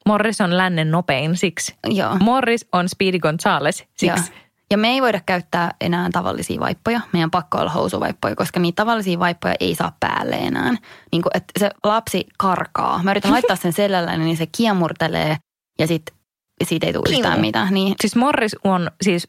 Morris 0.07 0.41
on 0.41 0.57
lännen 0.57 0.91
nopein 0.91 1.37
siksi. 1.37 1.77
joo. 1.87 2.17
Morris 2.21 2.67
on 2.73 2.89
Speedy 2.89 3.19
Gonzales 3.19 3.77
siksi. 3.77 4.07
Joo. 4.07 4.41
Ja 4.71 4.79
me 4.79 4.89
ei 4.89 5.03
voida 5.03 5.21
käyttää 5.27 5.75
enää 5.81 6.09
tavallisia 6.13 6.61
vaippoja. 6.61 7.01
Meidän 7.13 7.27
on 7.27 7.31
pakko 7.31 7.59
olla 7.59 7.71
housuvaippoja, 7.71 8.37
koska 8.37 8.61
niitä 8.61 8.77
tavallisia 8.77 9.19
vaippoja 9.19 9.55
ei 9.61 9.75
saa 9.75 9.97
päälle 10.01 10.37
enää. 10.37 10.71
Niin 11.13 11.23
kuin, 11.23 11.31
että 11.35 11.53
se 11.61 11.71
lapsi 11.85 12.27
karkaa. 12.39 13.03
Mä 13.03 13.11
yritän 13.11 13.33
laittaa 13.33 13.57
sen 13.57 13.73
selällä, 13.73 14.17
niin 14.17 14.37
se 14.37 14.47
kiemurtelee 14.57 15.37
ja 15.79 15.87
sitten 15.87 16.17
siitä 16.65 16.87
ei 16.87 16.93
tule 16.93 17.17
yhtään 17.17 17.41
mitään. 17.41 17.75
Niin, 17.75 17.95
Siis 18.01 18.17
Morris 18.17 18.57
on, 18.65 18.91
siis 19.03 19.29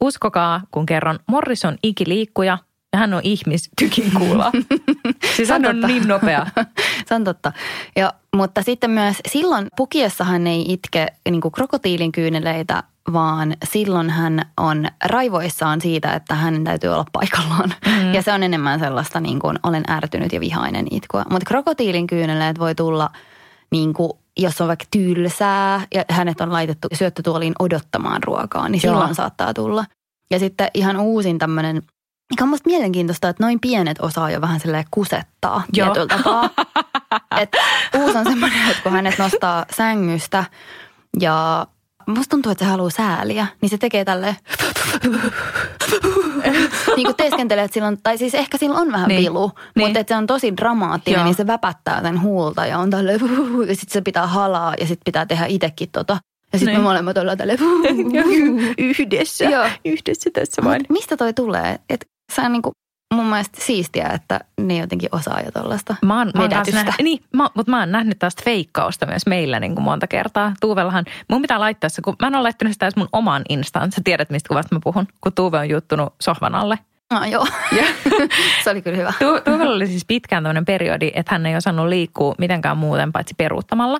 uskokaa 0.00 0.60
kun 0.70 0.86
kerron, 0.86 1.18
Morris 1.28 1.64
on 1.64 1.76
ikiliikkuja 1.82 2.58
ja 2.94 2.98
hän 2.98 3.14
on 3.14 3.20
ihmistykin 3.24 4.12
kuulla. 4.18 4.52
siis 5.36 5.48
hän 5.48 5.66
on 5.66 5.80
niin 5.80 6.08
nopea. 6.08 6.46
se 7.06 7.14
on 7.14 7.24
totta. 7.24 7.52
Ja, 7.96 8.12
mutta 8.36 8.62
sitten 8.62 8.90
myös 8.90 9.16
silloin 9.28 9.66
pukiessahan 9.76 10.46
ei 10.46 10.64
itke 10.68 11.06
niin 11.30 11.40
kuin 11.40 11.52
krokotiilin 11.52 12.12
kyyneleitä, 12.12 12.82
vaan 13.12 13.56
silloin 13.64 14.10
hän 14.10 14.42
on 14.56 14.86
raivoissaan 15.04 15.80
siitä, 15.80 16.12
että 16.12 16.34
hänen 16.34 16.64
täytyy 16.64 16.90
olla 16.90 17.04
paikallaan. 17.12 17.74
Mm. 17.86 18.14
Ja 18.14 18.22
se 18.22 18.32
on 18.32 18.42
enemmän 18.42 18.80
sellaista 18.80 19.20
niin 19.20 19.38
kuin 19.38 19.58
olen 19.62 19.84
ärtynyt 19.90 20.32
ja 20.32 20.40
vihainen 20.40 20.86
itkua. 20.90 21.24
Mutta 21.30 21.46
krokotiilin 21.46 22.06
kyyneleet 22.06 22.58
voi 22.58 22.74
tulla 22.74 23.10
niin 23.70 23.94
kuin 23.94 24.12
jos 24.36 24.60
on 24.60 24.68
vaikka 24.68 24.84
tylsää 24.90 25.86
ja 25.94 26.04
hänet 26.10 26.40
on 26.40 26.52
laitettu 26.52 26.88
syöttötuoliin 26.92 27.54
odottamaan 27.58 28.22
ruokaa, 28.22 28.68
niin 28.68 28.80
silloin 28.80 29.08
Joo. 29.08 29.14
saattaa 29.14 29.54
tulla. 29.54 29.84
Ja 30.30 30.38
sitten 30.38 30.68
ihan 30.74 31.00
uusin 31.00 31.38
tämmöinen, 31.38 31.82
mikä 32.30 32.44
on 32.44 32.48
musta 32.50 32.70
mielenkiintoista, 32.70 33.28
että 33.28 33.44
noin 33.44 33.60
pienet 33.60 33.98
osaa 34.00 34.30
jo 34.30 34.40
vähän 34.40 34.60
silleen 34.60 34.84
kusettaa 34.90 35.62
Joo. 35.72 35.86
tietyllä 35.94 36.16
tapaa. 36.16 36.50
Et 37.40 37.48
uusi 37.98 38.18
on 38.18 38.24
semmoinen, 38.24 38.70
että 38.70 38.82
kun 38.82 38.92
hänet 38.92 39.18
nostaa 39.18 39.66
sängystä 39.76 40.44
ja 41.20 41.66
musta 42.06 42.30
tuntuu, 42.30 42.52
että 42.52 42.64
se 42.64 42.70
haluaa 42.70 42.90
sääliä, 42.90 43.46
niin 43.60 43.70
se 43.70 43.78
tekee 43.78 44.04
tälle 44.04 44.36
niin 46.96 47.04
kuin 47.06 47.16
teeskentelee, 47.16 47.64
että 47.64 47.74
sillä 47.74 47.88
on, 47.88 47.98
tai 48.02 48.18
siis 48.18 48.34
ehkä 48.34 48.58
sillä 48.58 48.78
on 48.78 48.92
vähän 48.92 49.08
Niin. 49.08 49.16
niin. 49.20 49.32
vilu, 49.32 49.50
Niin. 49.76 49.86
mutta 49.86 50.00
että 50.00 50.14
se 50.14 50.18
on 50.18 50.26
tosi 50.26 50.56
dramaattinen, 50.56 51.18
Joo. 51.18 51.24
niin 51.24 51.34
se 51.34 51.46
väpättää 51.46 52.02
sen 52.02 52.20
huulta 52.22 52.66
ja 52.66 52.78
on 52.78 52.90
tälle 52.90 53.12
ja 53.68 53.76
sitten 53.76 53.92
se 53.92 54.00
pitää 54.00 54.26
halaa 54.26 54.74
ja 54.80 54.86
sitten 54.86 55.04
pitää 55.04 55.26
tehdä 55.26 55.46
itsekin 55.46 55.88
tota. 55.92 56.16
Ja 56.52 56.58
sitten 56.58 56.74
Niin. 56.74 56.80
me 56.82 56.88
molemmat 56.88 57.18
ollaan 57.18 57.38
tälle 57.38 57.56
Yhdessä. 58.78 59.44
Joo. 59.44 59.66
Yhdessä 59.84 60.30
tässä 60.32 60.62
vain. 60.64 60.80
Mut 60.82 60.90
mistä 60.90 61.16
toi 61.16 61.32
tulee? 61.32 61.78
Et 61.90 62.06
se 62.32 62.42
on 62.42 62.52
niinku 62.52 62.72
mun 63.14 63.26
mielestä 63.26 63.58
siistiä, 63.60 64.08
että 64.08 64.40
ne 64.60 64.76
jotenkin 64.78 65.08
osaa 65.12 65.40
jo 65.40 65.50
tollaista 65.50 65.96
Mä 66.02 66.26
vedätystä. 66.38 66.78
nähnyt, 66.84 66.94
niin, 67.02 67.24
mä, 67.32 67.48
mutta 67.54 67.70
mä 67.70 67.80
oon 67.80 67.92
nähnyt 67.92 68.18
tästä 68.18 68.42
feikkausta 68.44 69.06
myös 69.06 69.26
meillä 69.26 69.60
niin 69.60 69.74
kuin 69.74 69.84
monta 69.84 70.06
kertaa. 70.06 70.52
Tuuvellahan, 70.60 71.04
mun 71.30 71.42
pitää 71.42 71.60
laittaa 71.60 71.90
se, 71.90 72.02
kun 72.02 72.16
mä 72.22 72.26
en 72.26 72.34
ole 72.34 72.42
laittanut 72.42 72.72
sitä 72.72 72.86
edes 72.86 72.96
mun 72.96 73.08
omaan 73.12 73.42
instaan. 73.48 73.92
Sä 73.92 74.00
tiedät, 74.04 74.30
mistä 74.30 74.48
kuvasta 74.48 74.74
mä 74.74 74.80
puhun, 74.84 75.06
kun 75.20 75.32
Tuuve 75.32 75.58
on 75.58 75.68
juttunut 75.68 76.14
sohvan 76.20 76.54
alle. 76.54 76.78
No, 77.14 77.24
joo, 77.24 77.46
Ja 77.76 77.84
se 78.64 78.70
oli 78.70 78.82
kyllä 78.82 78.96
hyvä. 78.96 79.12
Tu- 79.18 79.40
Tuuvella 79.50 79.74
oli 79.74 79.86
siis 79.86 80.04
pitkään 80.04 80.42
tämmöinen 80.42 80.64
periodi, 80.64 81.10
että 81.14 81.34
hän 81.34 81.46
ei 81.46 81.56
osannut 81.56 81.88
liikkua 81.88 82.34
mitenkään 82.38 82.76
muuten 82.78 83.12
paitsi 83.12 83.34
peruuttamalla. 83.38 83.98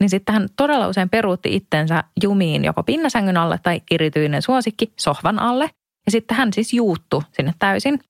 Niin 0.00 0.10
sitten 0.10 0.32
hän 0.32 0.48
todella 0.56 0.88
usein 0.88 1.08
peruutti 1.10 1.56
itsensä 1.56 2.04
jumiin 2.22 2.64
joko 2.64 2.82
pinnasängyn 2.82 3.36
alle 3.36 3.58
tai 3.62 3.80
erityinen 3.90 4.42
suosikki 4.42 4.92
sohvan 4.96 5.38
alle. 5.38 5.70
Ja 6.06 6.10
sitten 6.12 6.36
hän 6.36 6.52
siis 6.52 6.72
juuttu 6.72 7.22
sinne 7.32 7.54
täysin. 7.58 8.00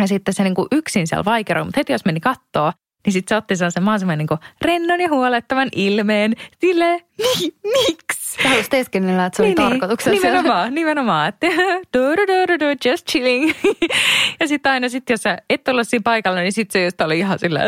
Ja 0.00 0.06
sitten 0.06 0.34
se 0.34 0.44
niinku 0.44 0.66
yksin 0.72 1.06
siellä 1.06 1.24
vaikeroi, 1.24 1.64
mutta 1.64 1.80
heti 1.80 1.92
jos 1.92 2.04
meni 2.04 2.20
kattoo, 2.20 2.72
niin 3.06 3.12
sitten 3.12 3.34
se 3.34 3.36
otti 3.38 3.56
sellaisen 3.56 3.82
mahdollisimman 3.82 4.18
niinku 4.18 4.38
rennon 4.62 5.00
ja 5.00 5.08
huolettavan 5.08 5.68
ilmeen. 5.72 6.34
Silleen, 6.60 7.00
mi, 7.18 7.52
miksi? 7.62 8.32
Sä 8.36 8.42
haluaisit 8.48 8.70
teeskennellä, 8.70 9.26
että 9.26 9.36
se 9.36 9.42
oli 9.42 9.48
Niin, 9.48 9.56
niin. 9.58 9.70
tarkoituksella. 9.70 10.20
Nimenomaan, 10.20 10.74
nimenomaan. 10.74 11.28
Että 11.28 11.46
du, 11.96 12.16
du, 12.16 12.26
du, 12.48 12.58
du, 12.60 12.90
just 12.90 13.06
chilling. 13.10 13.52
ja 14.40 14.48
sitten 14.48 14.72
aina, 14.72 14.88
sit, 14.88 15.10
jos 15.10 15.22
sä 15.22 15.38
et 15.50 15.68
ole 15.68 15.84
siinä 15.84 16.02
paikalla, 16.02 16.40
niin 16.40 16.52
sitten 16.52 16.80
se 16.80 16.84
just 16.84 17.00
oli 17.00 17.18
ihan 17.18 17.38
sillä 17.38 17.60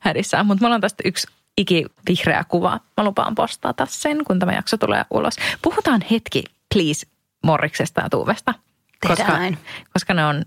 hädissään. 0.00 0.46
Mutta 0.46 0.64
mulla 0.64 0.74
on 0.74 0.80
tästä 0.80 1.02
yksi 1.06 1.26
ikivihreä 1.58 2.44
kuva. 2.48 2.80
Mä 2.96 3.04
lupaan 3.04 3.34
postata 3.34 3.86
sen, 3.90 4.24
kun 4.24 4.38
tämä 4.38 4.52
jakso 4.52 4.76
tulee 4.76 5.04
ulos. 5.10 5.34
Puhutaan 5.62 6.00
hetki, 6.10 6.44
please, 6.74 7.06
Morriksesta 7.44 8.00
ja 8.00 8.10
Tuuvesta. 8.10 8.54
Tehdään 9.00 9.18
Koska, 9.18 9.38
näin. 9.38 9.58
koska 9.92 10.14
ne 10.14 10.26
on 10.26 10.44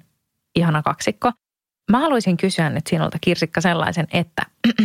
ihana 0.55 0.81
kaksikko. 0.81 1.31
Mä 1.91 1.99
haluaisin 1.99 2.37
kysyä 2.37 2.69
nyt 2.69 2.87
sinulta, 2.87 3.17
Kirsikka, 3.21 3.61
sellaisen, 3.61 4.07
että 4.13 4.41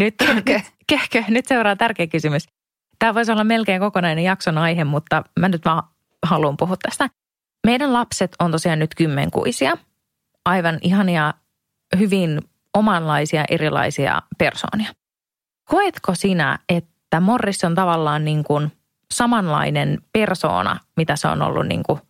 nyt, 0.00 0.14
Kehkö. 0.18 0.60
kehkö, 0.86 1.24
nyt 1.28 1.46
seuraa 1.46 1.76
tärkeä 1.76 2.06
kysymys. 2.06 2.46
Tämä 2.98 3.14
voisi 3.14 3.32
olla 3.32 3.44
melkein 3.44 3.80
kokonainen 3.80 4.24
jakson 4.24 4.58
aihe, 4.58 4.84
mutta 4.84 5.24
mä 5.40 5.48
nyt 5.48 5.64
vaan 5.64 5.82
haluan 6.22 6.56
puhua 6.56 6.76
tästä. 6.82 7.08
Meidän 7.66 7.92
lapset 7.92 8.36
on 8.38 8.50
tosiaan 8.50 8.78
nyt 8.78 8.94
kymmenkuisia. 8.94 9.76
Aivan 10.44 10.78
ihania, 10.82 11.34
hyvin 11.98 12.40
omanlaisia, 12.74 13.44
erilaisia 13.50 14.22
persoonia. 14.38 14.92
Koetko 15.64 16.14
sinä, 16.14 16.58
että 16.68 17.20
Morris 17.20 17.64
on 17.64 17.74
tavallaan 17.74 18.24
niin 18.24 18.44
kuin 18.44 18.72
samanlainen 19.14 19.98
persoona, 20.12 20.76
mitä 20.96 21.16
se 21.16 21.28
on 21.28 21.42
ollut 21.42 21.66
niin 21.66 21.82
kuin 21.82 22.00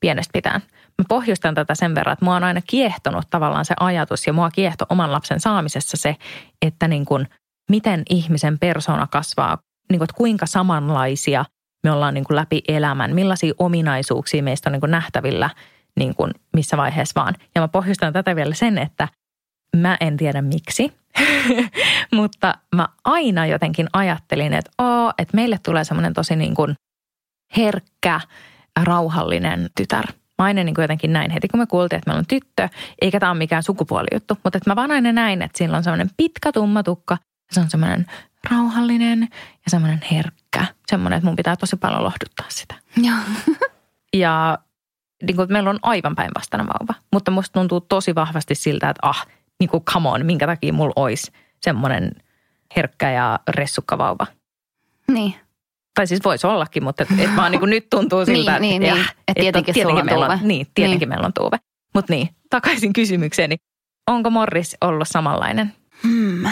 pienestä 0.00 0.32
pitäen? 0.32 0.62
Mä 0.98 1.04
pohjustan 1.08 1.54
tätä 1.54 1.74
sen 1.74 1.94
verran, 1.94 2.12
että 2.12 2.24
mua 2.24 2.36
on 2.36 2.44
aina 2.44 2.60
kiehtonut 2.66 3.24
tavallaan 3.30 3.64
se 3.64 3.74
ajatus 3.80 4.26
ja 4.26 4.32
mua 4.32 4.50
kiehto 4.50 4.86
oman 4.88 5.12
lapsen 5.12 5.40
saamisessa 5.40 5.96
se, 5.96 6.16
että 6.62 6.88
niin 6.88 7.04
kuin, 7.04 7.28
miten 7.70 8.02
ihmisen 8.10 8.58
persoona 8.58 9.06
kasvaa, 9.06 9.58
niin 9.90 9.98
kuin, 9.98 10.04
että 10.04 10.16
kuinka 10.16 10.46
samanlaisia 10.46 11.44
me 11.84 11.92
ollaan 11.92 12.14
niin 12.14 12.24
kuin 12.24 12.36
läpi 12.36 12.62
elämän, 12.68 13.14
millaisia 13.14 13.54
ominaisuuksia 13.58 14.42
meistä 14.42 14.68
on 14.70 14.72
niin 14.72 14.80
kuin 14.80 14.90
nähtävillä 14.90 15.50
niin 15.96 16.14
kuin 16.14 16.30
missä 16.52 16.76
vaiheessa 16.76 17.20
vaan. 17.20 17.34
Ja 17.54 17.60
mä 17.60 17.68
pohjustan 17.68 18.12
tätä 18.12 18.36
vielä 18.36 18.54
sen, 18.54 18.78
että 18.78 19.08
mä 19.76 19.96
en 20.00 20.16
tiedä 20.16 20.42
miksi, 20.42 20.92
mutta 22.18 22.54
mä 22.74 22.88
aina 23.04 23.46
jotenkin 23.46 23.86
ajattelin, 23.92 24.54
että, 24.54 24.70
oo, 24.78 25.12
että 25.18 25.36
meille 25.36 25.58
tulee 25.62 25.84
semmoinen 25.84 26.14
tosi 26.14 26.36
niin 26.36 26.54
kuin 26.54 26.74
herkkä, 27.56 28.20
rauhallinen 28.82 29.70
tytär. 29.76 30.06
Mä 30.38 30.44
aina 30.44 30.64
niin 30.64 30.74
kuin 30.74 30.82
jotenkin 30.82 31.12
näin 31.12 31.30
heti, 31.30 31.48
kun 31.48 31.60
me 31.60 31.66
kuultiin, 31.66 31.98
että 31.98 32.10
meillä 32.10 32.18
on 32.18 32.26
tyttö, 32.26 32.68
eikä 33.00 33.20
tämä 33.20 33.32
ole 33.32 33.38
mikään 33.38 33.62
sukupuolijuttu, 33.62 34.38
mutta 34.44 34.56
että 34.58 34.70
mä 34.70 34.76
vaan 34.76 34.90
aina 34.90 35.12
näin, 35.12 35.42
että 35.42 35.58
sillä 35.58 35.76
on 35.76 35.84
semmoinen 35.84 36.10
pitkä 36.16 36.52
tumma 36.52 36.82
tukka, 36.82 37.18
se 37.50 37.60
on 37.60 37.70
semmoinen 37.70 38.06
rauhallinen 38.50 39.20
ja 39.64 39.70
semmoinen 39.70 40.00
herkkä. 40.10 40.66
Semmoinen, 40.86 41.16
että 41.16 41.26
mun 41.26 41.36
pitää 41.36 41.56
tosi 41.56 41.76
paljon 41.76 42.04
lohduttaa 42.04 42.46
sitä. 42.48 42.74
Joo. 42.96 43.16
Ja 44.16 44.58
niin 45.22 45.36
kuin, 45.36 45.52
meillä 45.52 45.70
on 45.70 45.78
aivan 45.82 46.14
päinvastainen 46.14 46.66
vauva. 46.66 46.94
Mutta 47.12 47.30
musta 47.30 47.52
tuntuu 47.52 47.80
tosi 47.80 48.14
vahvasti 48.14 48.54
siltä, 48.54 48.90
että 48.90 49.08
ah, 49.08 49.26
niin 49.60 49.70
kuin 49.70 49.84
come 49.84 50.08
on, 50.08 50.26
minkä 50.26 50.46
takia 50.46 50.72
mulla 50.72 50.92
olisi 50.96 51.32
semmoinen 51.62 52.12
herkkä 52.76 53.10
ja 53.10 53.40
ressukka 53.48 53.98
vauva. 53.98 54.26
Niin. 55.12 55.34
Tai 55.94 56.06
siis 56.06 56.20
voisi 56.24 56.46
ollakin, 56.46 56.84
mutta 56.84 57.02
et, 57.02 57.20
et 57.20 57.36
vaan 57.36 57.50
niin 57.50 57.60
kuin 57.60 57.70
nyt 57.70 57.86
tuntuu 57.90 58.24
siltä, 58.26 58.58
Niin, 58.58 58.82
että, 58.82 58.94
niin, 58.94 59.02
niin. 59.04 59.14
Et 59.28 59.34
tietenkin 59.40 59.74
sulla 59.74 60.00
on 60.00 60.06
meillä 60.06 60.26
tuuve. 60.26 60.40
on, 60.42 60.48
Niin, 60.48 60.66
tietenkin 60.74 61.00
Niin. 61.00 61.08
meillä 61.08 61.26
on 61.26 61.32
tuuve. 61.32 61.56
Mutta 61.94 62.12
niin, 62.12 62.28
takaisin 62.50 62.92
kysymykseeni. 62.92 63.56
Onko 64.10 64.30
Morris 64.30 64.76
ollut 64.80 65.08
samanlainen? 65.08 65.72
Hmm. 66.02 66.42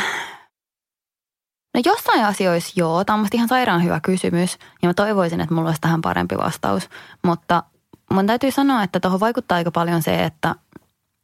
No 1.75 1.81
jossain 1.85 2.25
asioissa 2.25 2.73
joo, 2.77 3.05
tämä 3.05 3.19
on 3.19 3.27
ihan 3.33 3.49
sairaan 3.49 3.85
hyvä 3.85 4.01
kysymys 4.01 4.59
ja 4.83 4.89
mä 4.89 4.95
toivoisin, 4.95 5.41
että 5.41 5.55
mulla 5.55 5.69
olisi 5.69 5.81
tähän 5.81 6.01
parempi 6.01 6.37
vastaus. 6.39 6.89
Mutta 7.25 7.63
mun 8.11 8.27
täytyy 8.27 8.51
sanoa, 8.51 8.83
että 8.83 9.01
tuohon 9.01 9.21
vaikuttaa 9.21 9.57
aika 9.57 9.71
paljon 9.71 10.03
se, 10.03 10.25
että 10.25 10.55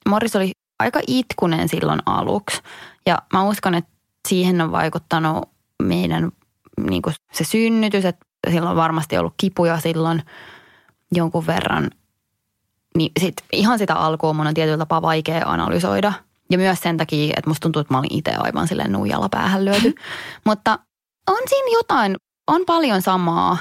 Morris 0.08 0.36
oli 0.36 0.52
aika 0.80 1.00
itkunen 1.06 1.68
silloin 1.68 2.00
aluksi 2.06 2.62
ja 3.06 3.18
mä 3.32 3.48
uskon, 3.48 3.74
että 3.74 3.90
siihen 4.28 4.60
on 4.60 4.72
vaikuttanut 4.72 5.48
meidän 5.82 6.32
niin 6.90 7.02
kuin 7.02 7.14
se 7.32 7.44
synnytys, 7.44 8.04
että 8.04 8.26
sillä 8.50 8.70
on 8.70 8.76
varmasti 8.76 9.18
ollut 9.18 9.34
kipuja 9.36 9.80
silloin 9.80 10.22
jonkun 11.12 11.46
verran. 11.46 11.90
Niin 12.96 13.12
sit 13.20 13.34
ihan 13.52 13.78
sitä 13.78 13.94
alkua 13.94 14.32
mun 14.32 14.46
on 14.46 14.54
tietyllä 14.54 14.78
tapaa 14.78 15.02
vaikea 15.02 15.42
analysoida. 15.46 16.12
Ja 16.50 16.58
myös 16.58 16.80
sen 16.80 16.96
takia, 16.96 17.34
että 17.36 17.50
musta 17.50 17.60
tuntuu, 17.62 17.80
että 17.80 17.94
mä 17.94 17.98
olin 17.98 18.14
itse 18.14 18.34
aivan 18.34 18.68
silleen 18.68 18.92
nuijalla 18.92 19.28
päähän 19.28 19.64
lyöty. 19.64 19.94
Mutta 20.46 20.78
on 21.26 21.42
siinä 21.48 21.78
jotain, 21.78 22.16
on 22.46 22.62
paljon 22.66 23.02
samaa. 23.02 23.58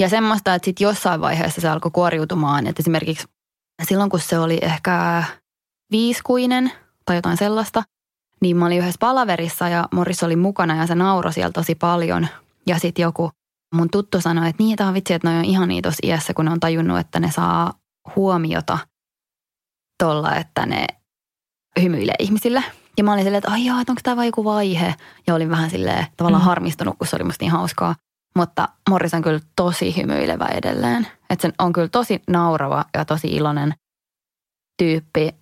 Ja 0.00 0.08
semmoista, 0.08 0.54
että 0.54 0.64
sitten 0.64 0.84
jossain 0.84 1.20
vaiheessa 1.20 1.60
se 1.60 1.68
alkoi 1.68 1.90
kuoriutumaan. 1.90 2.66
Että 2.66 2.82
esimerkiksi 2.82 3.26
silloin, 3.82 4.10
kun 4.10 4.20
se 4.20 4.38
oli 4.38 4.58
ehkä 4.62 5.24
viiskuinen 5.90 6.72
tai 7.04 7.16
jotain 7.16 7.36
sellaista, 7.36 7.82
niin 8.40 8.56
mä 8.56 8.66
olin 8.66 8.78
yhdessä 8.78 8.98
palaverissa 9.00 9.68
ja 9.68 9.88
Morris 9.94 10.22
oli 10.22 10.36
mukana 10.36 10.76
ja 10.76 10.86
se 10.86 10.94
nauroi 10.94 11.32
siellä 11.32 11.52
tosi 11.52 11.74
paljon. 11.74 12.28
Ja 12.66 12.78
sitten 12.78 13.02
joku 13.02 13.30
mun 13.74 13.90
tuttu 13.90 14.20
sanoi, 14.20 14.48
että 14.48 14.62
niin, 14.62 14.76
tämä 14.76 14.88
on 14.88 14.94
vitsi, 14.94 15.14
että 15.14 15.30
ne 15.30 15.38
on 15.38 15.44
ihan 15.44 15.68
niin 15.68 15.82
tuossa 15.82 16.06
iässä, 16.06 16.34
kun 16.34 16.44
ne 16.44 16.50
on 16.50 16.60
tajunnut, 16.60 16.98
että 16.98 17.20
ne 17.20 17.30
saa 17.30 17.72
huomiota 18.16 18.78
tuolla, 20.02 20.36
että 20.36 20.66
ne 20.66 20.86
hymyilee 21.82 22.14
ihmisille. 22.18 22.64
Ja 22.98 23.04
mä 23.04 23.12
olin 23.12 23.24
silleen, 23.24 23.38
että 23.38 23.50
ai 23.50 23.64
jaa, 23.64 23.80
että 23.80 23.92
onko 23.92 24.00
tämä 24.02 24.16
vain 24.16 24.26
joku 24.26 24.44
vaihe. 24.44 24.94
Ja 25.26 25.34
olin 25.34 25.50
vähän 25.50 25.70
silleen 25.70 26.06
tavallaan 26.16 26.42
Mm. 26.42 26.46
harmistunut, 26.46 26.98
kun 26.98 27.06
se 27.06 27.16
oli 27.16 27.24
musta 27.24 27.44
niin 27.44 27.52
hauskaa. 27.52 27.94
Mutta 28.36 28.68
Morris 28.90 29.14
on 29.14 29.22
kyllä 29.22 29.40
tosi 29.56 29.96
hymyilevä 29.96 30.46
edelleen. 30.46 31.06
Että 31.30 31.48
se 31.48 31.54
on 31.58 31.72
kyllä 31.72 31.88
tosi 31.88 32.22
naurava 32.28 32.84
ja 32.94 33.04
tosi 33.04 33.28
iloinen 33.28 33.74
tyyppi. 34.82 35.34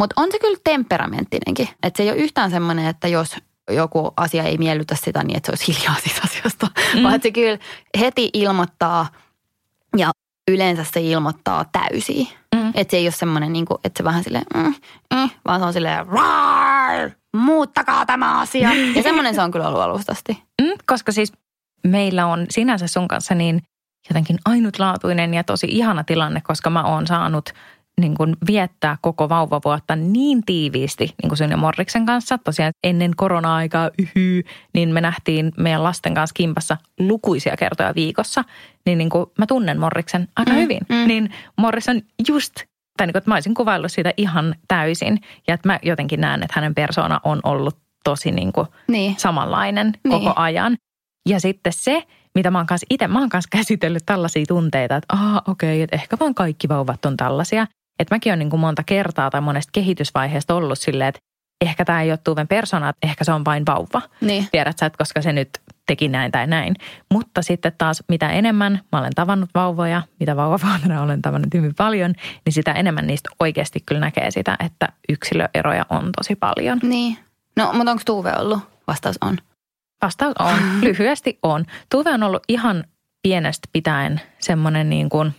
Mutta 0.00 0.20
on 0.20 0.28
se 0.32 0.38
kyllä 0.38 0.58
temperamenttinenkin. 0.64 1.68
Että 1.82 1.96
se 1.96 2.02
ei 2.02 2.10
ole 2.10 2.18
yhtään 2.18 2.50
semmoinen, 2.50 2.86
että 2.86 3.08
jos 3.08 3.36
joku 3.70 4.12
asia 4.16 4.42
ei 4.42 4.58
miellytä 4.58 4.96
sitä, 4.96 5.22
niin 5.24 5.36
että 5.36 5.46
se 5.46 5.52
olisi 5.52 5.66
hiljaa 5.78 5.96
siitä 6.02 6.20
asiasta. 6.30 6.66
Mm. 6.94 7.02
Vaan 7.02 7.22
se 7.22 7.30
kyllä 7.30 7.58
heti 8.00 8.30
ilmoittaa 8.32 9.06
ja 9.96 10.10
yleensä 10.50 10.84
se 10.84 11.00
ilmoittaa 11.00 11.64
täysiä. 11.72 12.26
Mm. 12.54 12.72
Että 12.74 12.90
se 12.90 12.96
ei 12.96 13.04
ole 13.04 13.10
semmoinen, 13.12 13.52
niin 13.52 13.66
kuin, 13.66 13.78
että 13.84 13.98
se 13.98 14.04
vähän 14.04 14.24
silleen, 14.24 14.44
mm, 14.54 14.74
mm, 15.14 15.30
vaan 15.44 15.60
se 15.60 15.66
on 15.66 15.72
silleen, 15.72 16.06
"Rar, 16.06 17.10
muuttakaa 17.36 18.06
tämä 18.06 18.40
asia. 18.40 18.70
Ja 18.96 19.02
semmoinen 19.02 19.34
se 19.34 19.42
on 19.42 19.50
kyllä 19.50 19.68
ollut 19.68 19.80
alustasti. 19.80 20.42
Mm, 20.62 20.72
koska 20.86 21.12
siis 21.12 21.32
meillä 21.86 22.26
on 22.26 22.46
sinänsä 22.50 22.86
sun 22.86 23.08
kanssa 23.08 23.34
niin 23.34 23.62
jotenkin 24.08 24.38
ainutlaatuinen 24.44 25.34
ja 25.34 25.44
tosi 25.44 25.66
ihana 25.70 26.04
tilanne, 26.04 26.40
koska 26.40 26.70
mä 26.70 26.84
oon 26.84 27.06
saanut 27.06 27.50
niin 28.00 28.14
kuin 28.14 28.36
viettää 28.46 28.96
koko 29.00 29.28
vauvavuotta 29.28 29.96
niin 29.96 30.42
tiiviisti 30.46 31.14
niin 31.22 31.28
kuin 31.28 31.36
sun 31.36 31.50
ja 31.50 31.56
Morriksen 31.56 32.06
kanssa. 32.06 32.38
Tosiaan 32.38 32.72
ennen 32.84 33.12
korona-aikaa 33.16 33.90
yhy, 33.98 34.42
niin 34.74 34.88
me 34.88 35.00
nähtiin 35.00 35.52
meidän 35.56 35.82
lasten 35.82 36.14
kanssa 36.14 36.34
kimpassa 36.34 36.76
lukuisia 36.98 37.56
kertoja 37.56 37.94
viikossa. 37.94 38.44
Niin, 38.86 38.98
niin 38.98 39.10
kuin 39.10 39.26
mä 39.38 39.46
tunnen 39.46 39.80
Morriksen 39.80 40.28
aika 40.36 40.52
Mm, 40.52 40.58
hyvin. 40.58 40.80
mm. 40.88 41.06
Niin 41.08 41.30
Morris 41.56 41.88
on 41.88 42.00
just, 42.28 42.54
tai 42.96 43.06
niin 43.06 43.12
kuin, 43.12 43.18
että 43.18 43.30
mä 43.30 43.34
olisin 43.34 43.54
kuvaillut 43.54 43.92
sitä 43.92 44.12
ihan 44.16 44.54
täysin. 44.68 45.18
Ja 45.48 45.54
että 45.54 45.68
mä 45.68 45.78
jotenkin 45.82 46.20
näen, 46.20 46.42
että 46.42 46.52
hänen 46.56 46.74
persona 46.74 47.20
on 47.24 47.40
ollut 47.44 47.76
tosi 48.04 48.30
niin 48.30 48.52
kuin 48.52 48.66
Niin. 48.88 49.14
samanlainen 49.18 49.86
Niin. 50.04 50.10
koko 50.10 50.32
ajan. 50.36 50.76
Ja 51.28 51.40
sitten 51.40 51.72
se, 51.72 52.02
mitä 52.34 52.50
mä 52.50 52.58
oon 52.58 52.66
kanssa 52.66 52.86
itse, 52.90 53.08
mä 53.08 53.18
oon 53.18 53.28
kanssa 53.28 53.48
käsitellyt 53.58 54.02
tällaisia 54.06 54.44
tunteita, 54.48 54.96
että 54.96 55.14
aha, 55.14 55.42
okei, 55.48 55.68
okay, 55.76 55.82
että 55.82 55.96
ehkä 55.96 56.16
vaan 56.20 56.34
kaikki 56.34 56.68
vauvat 56.68 57.04
on 57.04 57.16
tällaisia. 57.16 57.66
Että 58.00 58.14
mäkin 58.14 58.32
on 58.32 58.38
niin 58.38 58.50
kuin 58.50 58.60
monta 58.60 58.82
kertaa 58.86 59.30
tai 59.30 59.40
monesta 59.40 59.70
kehitysvaiheesta 59.72 60.54
ollut 60.54 60.78
silleen, 60.78 61.08
että 61.08 61.20
ehkä 61.60 61.84
tämä 61.84 62.02
ei 62.02 62.10
ole 62.10 62.18
Tuven 62.24 62.48
persona, 62.48 62.88
että 62.88 63.06
ehkä 63.06 63.24
se 63.24 63.32
on 63.32 63.44
vain 63.44 63.66
vauva. 63.66 64.02
Niin. 64.20 64.48
Tiedät 64.52 64.78
sä, 64.78 64.86
että 64.86 64.98
koska 64.98 65.22
se 65.22 65.32
nyt 65.32 65.48
teki 65.86 66.08
näin 66.08 66.32
tai 66.32 66.46
näin. 66.46 66.74
Mutta 67.12 67.42
sitten 67.42 67.72
taas 67.78 68.02
mitä 68.08 68.30
enemmän 68.30 68.80
mä 68.92 68.98
olen 68.98 69.12
tavannut 69.14 69.50
vauvoja, 69.54 70.02
mitä 70.20 70.36
vauvavuotena 70.36 71.02
olen 71.02 71.22
tavannut 71.22 71.54
hyvin 71.54 71.74
paljon, 71.74 72.14
niin 72.44 72.52
sitä 72.52 72.72
enemmän 72.72 73.06
niistä 73.06 73.30
oikeasti 73.40 73.80
kyllä 73.86 74.00
näkee 74.00 74.30
sitä, 74.30 74.56
että 74.64 74.88
yksilöeroja 75.08 75.86
on 75.90 76.10
tosi 76.16 76.36
paljon. 76.36 76.78
Niin. 76.82 77.18
No, 77.56 77.72
mutta 77.72 77.90
onko 77.90 78.02
Tuve 78.06 78.32
ollut? 78.38 78.58
Vastaus 78.86 79.16
on. 79.20 79.38
Vastaus 80.02 80.34
on. 80.38 80.56
Lyhyesti 80.82 81.38
on. 81.42 81.64
Tuve 81.90 82.10
on 82.10 82.22
ollut 82.22 82.42
ihan 82.48 82.84
pienestä 83.22 83.68
pitäen 83.72 84.20
semmoinen 84.38 84.90
niin 84.90 85.08
kuin, 85.08 85.34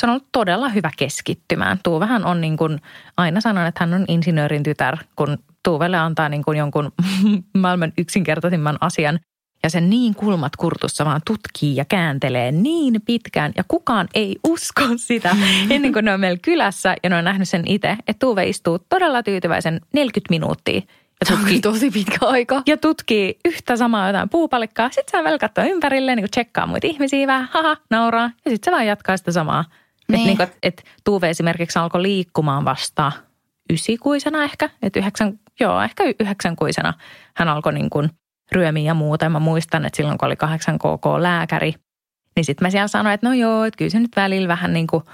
se 0.00 0.06
on 0.06 0.10
ollut 0.10 0.28
todella 0.32 0.68
hyvä 0.68 0.90
keskittymään. 0.96 1.78
Tuuvehän 1.84 2.24
on 2.24 2.40
niin 2.40 2.56
kuin, 2.56 2.80
aina 3.16 3.40
sanon, 3.40 3.66
että 3.66 3.84
hän 3.84 3.94
on 3.94 4.04
insinöörin 4.08 4.62
tytär, 4.62 4.96
kun 5.16 5.38
Tuuvelle 5.64 5.96
antaa 5.96 6.28
niin 6.28 6.44
kuin 6.44 6.58
jonkun 6.58 6.92
maailman 7.58 7.92
yksinkertaisimman 7.98 8.78
asian. 8.80 9.18
Ja 9.62 9.70
sen 9.70 9.90
niin 9.90 10.14
kulmat 10.14 10.56
kurtussa 10.56 11.04
vaan 11.04 11.20
tutkii 11.26 11.76
ja 11.76 11.84
kääntelee 11.84 12.52
niin 12.52 13.00
pitkään 13.04 13.52
ja 13.56 13.64
kukaan 13.68 14.08
ei 14.14 14.36
usko 14.48 14.82
sitä 14.96 15.36
ennen 15.70 15.92
kuin 15.92 16.04
ne 16.04 16.14
on 16.14 16.20
meillä 16.20 16.38
kylässä 16.42 16.96
ja 17.02 17.10
ne 17.10 17.16
on 17.16 17.24
nähnyt 17.24 17.48
sen 17.48 17.62
itse, 17.66 17.90
että 17.90 18.26
Tuuve 18.26 18.48
istuu 18.48 18.78
todella 18.78 19.22
tyytyväisen 19.22 19.80
40 19.92 20.26
minuuttia 20.30 20.80
ja 21.20 21.36
tutkii 21.36 21.60
tosi 21.60 21.90
pitkä 21.90 22.18
aika. 22.26 22.62
ja 22.66 22.76
tutkii 22.76 23.38
yhtä 23.44 23.76
samaa 23.76 24.06
jotain 24.06 24.28
puupalikkaa. 24.28 24.90
Sitten 24.90 25.20
se 25.20 25.24
vielä 25.24 25.38
katsoo 25.38 25.64
ympärilleen, 25.64 26.16
niin 26.16 26.30
tsekkaa 26.30 26.66
muita 26.66 26.86
ihmisiä 26.86 27.26
vähän, 27.26 27.48
haha, 27.52 27.76
nauraa. 27.90 28.30
Ja 28.44 28.50
sitten 28.50 28.64
se 28.64 28.70
vaan 28.70 28.86
jatkaa 28.86 29.16
sitä 29.16 29.32
samaa. 29.32 29.64
Niin. 30.10 30.30
Että 30.30 30.44
niin 30.44 30.52
et, 30.62 30.80
et 30.80 30.84
Tuve 31.04 31.30
esimerkiksi 31.30 31.78
alkoi 31.78 32.02
liikkumaan 32.02 32.64
vasta 32.64 33.12
ysikuisena 33.72 34.44
ehkä. 34.44 34.70
Että 34.82 34.98
yhdeksän, 34.98 35.38
joo, 35.60 35.80
ehkä 35.82 36.04
yhdeksänkuisena 36.20 36.94
hän 37.36 37.48
alkoi 37.48 37.72
niin 37.72 37.90
kuin 37.90 38.10
ryömiä 38.52 38.84
ja 38.84 38.94
muuta. 38.94 39.24
Ja 39.24 39.30
mä 39.30 39.38
muistan, 39.38 39.84
että 39.84 39.96
silloin 39.96 40.18
kun 40.18 40.26
oli 40.26 40.36
8 40.36 40.78
KK 40.78 41.06
lääkäri, 41.18 41.74
niin 42.36 42.44
sitten 42.44 42.66
mä 42.66 42.70
siellä 42.70 42.88
sanoin, 42.88 43.14
että 43.14 43.28
no 43.28 43.34
joo, 43.34 43.64
että 43.64 43.78
kyllä 43.78 43.90
se 43.90 44.00
nyt 44.00 44.16
välillä 44.16 44.48
vähän 44.48 44.72
niin 44.72 44.86
kuin 44.86 45.04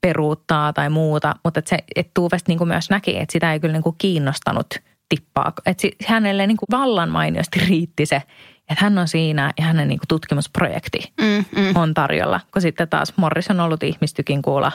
peruuttaa 0.00 0.72
tai 0.72 0.90
muuta. 0.90 1.34
Mutta 1.44 1.58
että 1.58 1.68
se, 1.68 1.78
että 1.96 2.10
Tuuvesta 2.14 2.50
niin 2.50 2.58
kuin 2.58 2.68
myös 2.68 2.90
näki, 2.90 3.18
että 3.18 3.32
sitä 3.32 3.52
ei 3.52 3.60
kyllä 3.60 3.72
niin 3.72 3.82
kuin 3.82 3.96
kiinnostanut 3.98 4.66
tippaa. 5.08 5.52
Että 5.66 5.88
hänelle 6.06 6.46
niin 6.46 6.56
kuin 6.56 6.68
vallan 6.70 7.08
mainiosti 7.08 7.60
riitti 7.68 8.06
se, 8.06 8.22
että 8.70 8.84
hän 8.84 8.98
on 8.98 9.08
siinä 9.08 9.52
ja 9.58 9.64
hänen 9.64 9.88
niin 9.88 9.98
kuin 9.98 10.08
tutkimusprojekti 10.08 11.12
Mm, 11.20 11.44
mm. 11.62 11.76
on 11.76 11.94
tarjolla. 11.94 12.40
Kun 12.52 12.62
sitten 12.62 12.88
taas 12.88 13.12
Morris 13.16 13.50
on 13.50 13.60
ollut 13.60 13.82
ihmistykin 13.82 14.42
kuulla 14.42 14.72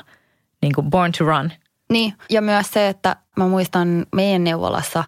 niin 0.61 0.73
kuin 0.75 0.89
born 0.89 1.11
to 1.17 1.25
run. 1.25 1.51
Niin, 1.91 2.13
ja 2.29 2.41
myös 2.41 2.71
se, 2.71 2.87
että 2.87 3.15
mä 3.37 3.47
muistan 3.47 4.05
meidän 4.15 4.43
neuvolassa 4.43 5.03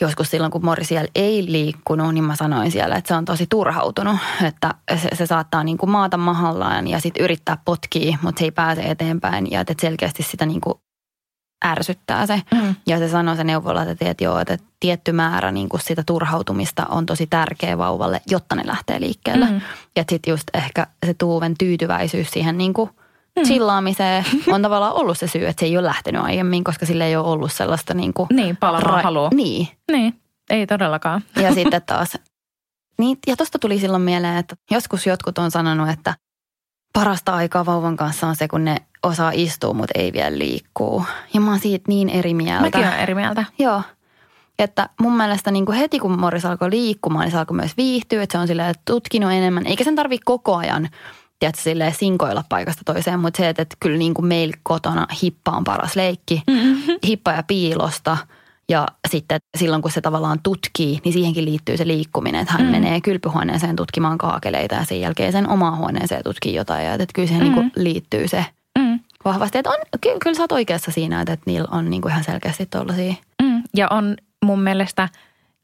joskus 0.00 0.30
silloin, 0.30 0.52
kun 0.52 0.64
Morri 0.64 0.84
siellä 0.84 1.08
ei 1.14 1.52
liikkunut, 1.52 2.14
niin 2.14 2.24
mä 2.24 2.36
sanoin 2.36 2.70
siellä, 2.70 2.96
että 2.96 3.08
se 3.08 3.14
on 3.14 3.24
tosi 3.24 3.46
turhautunut, 3.50 4.16
että 4.44 4.74
se, 4.96 5.08
se 5.12 5.26
saattaa 5.26 5.64
niin 5.64 5.78
kuin 5.78 5.90
maata 5.90 6.16
mahallaan 6.16 6.88
ja 6.88 7.00
sitten 7.00 7.24
yrittää 7.24 7.58
potkia, 7.64 8.18
mutta 8.22 8.38
se 8.38 8.44
ei 8.44 8.50
pääse 8.50 8.82
eteenpäin 8.82 9.50
ja 9.50 9.60
että 9.60 9.74
selkeästi 9.80 10.22
sitä 10.22 10.46
niin 10.46 10.60
kuin 10.60 10.74
ärsyttää 11.64 12.26
se. 12.26 12.42
Mm. 12.54 12.74
Ja 12.86 12.98
se 12.98 13.08
sanoi 13.08 13.36
se 13.36 13.44
neuvola, 13.44 13.82
että, 13.82 14.24
joo, 14.24 14.38
että 14.38 14.58
tietty 14.80 15.12
määrä 15.12 15.50
niin 15.50 15.68
kuin 15.68 15.80
sitä 15.80 16.02
turhautumista 16.06 16.86
on 16.86 17.06
tosi 17.06 17.26
tärkeä 17.26 17.78
vauvalle, 17.78 18.20
jotta 18.26 18.54
ne 18.54 18.62
lähtee 18.66 19.00
liikkeelle. 19.00 19.46
Mm. 19.46 19.60
Ja 19.96 20.04
sitten 20.10 20.32
just 20.32 20.48
ehkä 20.54 20.86
se 21.06 21.14
Tuuven 21.14 21.54
tyytyväisyys 21.58 22.30
siihen 22.30 22.58
niin 22.58 22.74
kuin 22.74 22.90
chillaamiseen 23.44 24.24
on 24.52 24.62
tavallaan 24.62 24.94
ollut 24.94 25.18
se 25.18 25.26
syy, 25.26 25.46
että 25.46 25.60
se 25.60 25.66
ei 25.66 25.76
ole 25.76 25.86
lähtenyt 25.86 26.22
aiemmin, 26.22 26.64
koska 26.64 26.86
sillä 26.86 27.06
ei 27.06 27.16
ole 27.16 27.26
ollut 27.26 27.52
sellaista 27.52 27.94
niin 27.94 28.12
kuin... 28.14 28.26
Niin, 28.32 28.56
palavaa 28.56 29.02
halua. 29.02 29.30
Niin. 29.34 29.68
Niin, 29.92 30.20
ei 30.50 30.66
todellakaan. 30.66 31.22
Ja 31.42 31.54
sitten 31.54 31.82
taas... 31.86 32.18
Niin, 32.98 33.18
ja 33.26 33.36
tosta 33.36 33.58
tuli 33.58 33.78
silloin 33.78 34.02
mieleen, 34.02 34.36
että 34.36 34.56
joskus 34.70 35.06
jotkut 35.06 35.38
on 35.38 35.50
sanonut, 35.50 35.88
että 35.88 36.14
parasta 36.92 37.34
aikaa 37.34 37.66
vauvan 37.66 37.96
kanssa 37.96 38.26
on 38.26 38.36
se, 38.36 38.48
kun 38.48 38.64
ne 38.64 38.76
osaa 39.02 39.32
istua, 39.34 39.74
mutta 39.74 39.98
ei 39.98 40.12
vielä 40.12 40.38
liikkuu. 40.38 41.04
Ja 41.34 41.40
mä 41.40 41.50
oon 41.50 41.60
siitä 41.60 41.84
niin 41.88 42.08
eri 42.08 42.34
mieltä. 42.34 42.62
Mäkin 42.62 42.80
olen 42.80 42.98
eri 42.98 43.14
mieltä. 43.14 43.44
Joo. 43.58 43.82
että 44.58 44.88
mun 45.00 45.16
mielestä 45.16 45.50
niin 45.50 45.66
kuin 45.66 45.78
heti 45.78 45.98
kun 45.98 46.20
Morris 46.20 46.44
alkoi 46.44 46.70
liikkumaan, 46.70 47.24
niin 47.24 47.32
se 47.32 47.38
alkoi 47.38 47.56
myös 47.56 47.76
viihtyä. 47.76 48.22
Että 48.22 48.32
se 48.32 48.38
on 48.38 48.46
silleen 48.46 48.74
tutkinut 48.84 49.32
enemmän, 49.32 49.66
eikä 49.66 49.84
sen 49.84 49.96
tarvitse 49.96 50.24
koko 50.24 50.56
ajan 50.56 50.88
tiedätkö, 51.38 51.62
silleen 51.62 51.94
sinkoilla 51.94 52.44
paikasta 52.48 52.82
toiseen, 52.84 53.20
mutta 53.20 53.38
se, 53.38 53.48
että, 53.48 53.62
että 53.62 53.76
kyllä 53.80 53.98
niin 53.98 54.14
kuin 54.14 54.26
meillä 54.26 54.56
kotona 54.62 55.06
hippa 55.22 55.50
on 55.50 55.64
paras 55.64 55.96
leikki. 55.96 56.42
Mm-hmm. 56.50 56.98
Hippa 57.06 57.32
ja 57.32 57.42
piilosta– 57.42 58.16
ja 58.70 58.86
sitten 59.08 59.40
silloin, 59.58 59.82
kun 59.82 59.90
se 59.90 60.00
tavallaan 60.00 60.38
tutkii, 60.42 61.00
niin 61.04 61.12
siihenkin 61.12 61.44
liittyy 61.44 61.76
se 61.76 61.86
liikkuminen, 61.86 62.40
että 62.40 62.52
hän 62.52 62.62
mm. 62.62 62.70
menee 62.70 63.00
kylpyhuoneeseen 63.00 63.76
tutkimaan 63.76 64.18
kaakeleita 64.18 64.74
ja 64.74 64.84
sen 64.84 65.00
jälkeen 65.00 65.32
sen 65.32 65.48
omaan 65.48 65.78
huoneeseen 65.78 66.24
tutkii 66.24 66.54
jotain. 66.54 66.86
Ja 66.86 66.94
että 66.94 67.06
kyllä 67.14 67.28
siihen 67.28 67.48
mm. 67.48 67.54
niin 67.54 67.72
liittyy 67.76 68.28
se. 68.28 68.46
Vahvasti. 69.24 69.58
Että 69.58 69.70
on, 69.70 69.76
kyllä, 70.00 70.18
kyllä 70.22 70.36
sä 70.36 70.42
oot 70.42 70.52
oikeassa 70.52 70.90
siinä, 70.90 71.20
että, 71.20 71.32
että 71.32 71.50
niillä 71.50 71.68
on 71.70 71.90
niin 71.90 72.02
kuin 72.02 72.12
ihan 72.12 72.24
selkeästi 72.24 72.66
tuollaisia. 72.66 73.14
Mm. 73.42 73.62
Ja 73.76 73.86
on 73.90 74.16
mun 74.44 74.62
mielestä, 74.62 75.08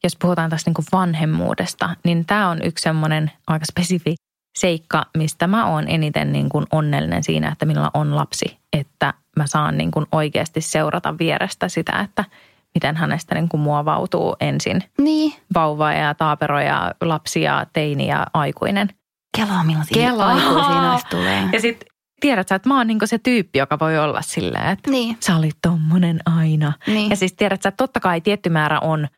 jos 0.05 0.17
puhutaan 0.17 0.51
tästä 0.51 0.69
niin 0.69 0.75
kuin 0.75 0.87
vanhemmuudesta, 0.93 1.97
niin 2.05 2.27
tämä 2.27 2.49
on 2.49 2.63
yksi 2.65 2.83
semmoinen 2.83 3.31
aika 3.47 3.65
spesifi 3.65 4.15
seikka, 4.59 5.07
mistä 5.17 5.47
mä 5.47 5.67
oon 5.67 5.85
eniten 5.89 6.33
niin 6.33 6.49
kuin 6.49 6.67
onnellinen 6.73 7.25
siinä, 7.25 7.49
että 7.49 7.67
minulla 7.67 7.91
on 7.95 8.17
lapsi. 8.17 8.59
Että 8.73 9.15
mä 9.37 9.47
saan 9.47 9.79
niin 9.79 9.91
kuin 9.91 10.07
oikeasti 10.13 10.61
seurata 10.61 11.19
vierestä 11.19 11.69
sitä, 11.69 12.01
että– 12.01 12.25
miten 12.77 12.97
hänestä 12.97 13.35
niin 13.35 13.49
kuin 13.49 13.61
muovautuu 13.61 14.37
ensin 14.41 14.83
niin. 14.99 15.33
vauva 15.55 15.93
ja 15.93 16.15
taapero 16.15 16.61
ja 16.61 16.93
lapsi 17.01 17.43
ja 17.43 17.67
teini 17.73 18.09
ja 18.09 18.27
aikuinen. 18.35 18.89
Kelaa 19.37 19.65
millaisia 19.65 20.09
Kelaa. 20.11 20.29
aikuisia 20.29 20.83
noista 20.83 21.09
tulee. 21.11 21.49
Ja 21.53 21.61
sitten 21.61 21.89
tiedät 22.21 22.49
sä, 22.49 22.55
että 22.55 22.69
mä 22.69 22.77
oon 22.77 22.87
niin 22.87 22.99
se 23.05 23.19
tyyppi, 23.19 23.59
joka 23.59 23.79
voi 23.79 23.99
olla 23.99 24.23
silleen, 24.23 24.69
että 24.69 24.91
niin. 24.91 25.17
sä 25.21 25.37
olit 25.37 25.57
tommonen 25.63 26.21
aina. 26.27 26.73
Niin. 26.87 27.11
Ja 27.11 27.17
siis 27.17 27.33
tiedät 27.33 27.63
sä, 27.63 27.69
että 27.69 27.83
totta 27.83 28.01
kai 28.01 28.21
tietty 28.21 28.51
määrä 28.51 28.81
on 28.81 29.09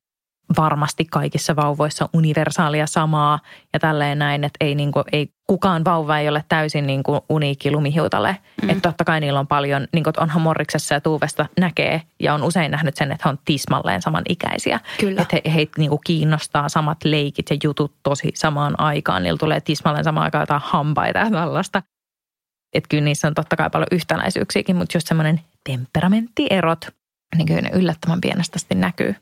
varmasti 0.57 1.05
kaikissa 1.05 1.57
vauvoissa 1.57 2.09
universaalia 2.13 2.87
samaa 2.87 3.39
ja 3.73 3.79
tälleen 3.79 4.19
näin, 4.19 4.45
että 4.45 4.57
ei, 4.61 4.75
niin 4.75 4.93
kuin, 4.93 5.05
ei 5.13 5.29
kukaan 5.47 5.85
vauva 5.85 6.19
ei 6.19 6.29
ole 6.29 6.45
täysin 6.49 6.87
niin 6.87 7.03
kuin 7.03 7.21
uniikki 7.29 7.71
lumihiutale. 7.71 8.37
Mm. 8.63 8.71
Että 8.71 8.89
totta 8.89 9.05
kai 9.05 9.21
niillä 9.21 9.41
on 9.41 9.47
paljon, 9.47 9.89
niin 9.93 10.05
kuin 10.05 10.15
onhan 10.21 10.43
Morriksessa 10.43 10.95
ja 10.95 11.01
Tuuvesta 11.01 11.47
näkee 11.61 12.03
ja 12.21 12.35
on 12.35 12.43
usein 12.43 12.71
nähnyt 12.71 12.97
sen, 12.97 13.13
että 13.13 13.29
he 13.29 13.31
on 13.31 13.39
tismalleen 13.45 14.03
samanikäisiä. 14.03 14.81
Kyllä. 15.01 15.23
Että 15.23 15.37
he, 15.45 15.53
heitä 15.55 15.73
niin 15.79 15.91
kuin 15.91 16.01
kiinnostaa 16.07 16.69
samat 16.69 16.99
leikit 17.05 17.51
ja 17.51 17.57
jutut 17.65 17.95
tosi 18.03 18.33
samaan 18.35 18.81
aikaan. 18.81 19.23
Niillä 19.23 19.39
tulee 19.39 19.61
tismalleen 19.61 20.05
samaan 20.05 20.25
aikaan 20.25 20.43
jotain 20.43 20.63
hampaita 20.65 21.19
ja 21.19 21.31
tällaista. 21.31 21.83
Että 22.73 22.89
kyllä 22.89 23.05
niissä 23.05 23.29
on 23.29 23.35
totta 23.35 23.57
kai 23.57 23.71
paljon 23.71 23.89
yhtenäisyyksiäkin, 23.93 24.77
mutta 24.77 24.97
just 24.97 25.09
semmoinen 25.09 25.41
temperamenttierot, 25.65 26.87
niin 27.37 27.47
kyllä 27.47 27.61
ne 27.61 27.71
yllättävän 27.73 28.21
pienestästi 28.21 28.75
näkyy. 28.75 29.15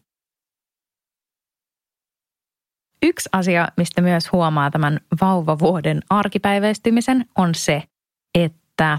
Yksi 3.02 3.28
asia, 3.32 3.68
mistä 3.76 4.00
myös 4.00 4.32
huomaa 4.32 4.70
tämän 4.70 5.00
vauvavuoden 5.20 6.00
arkipäiväistymisen, 6.10 7.24
on 7.38 7.54
se, 7.54 7.82
että 8.34 8.98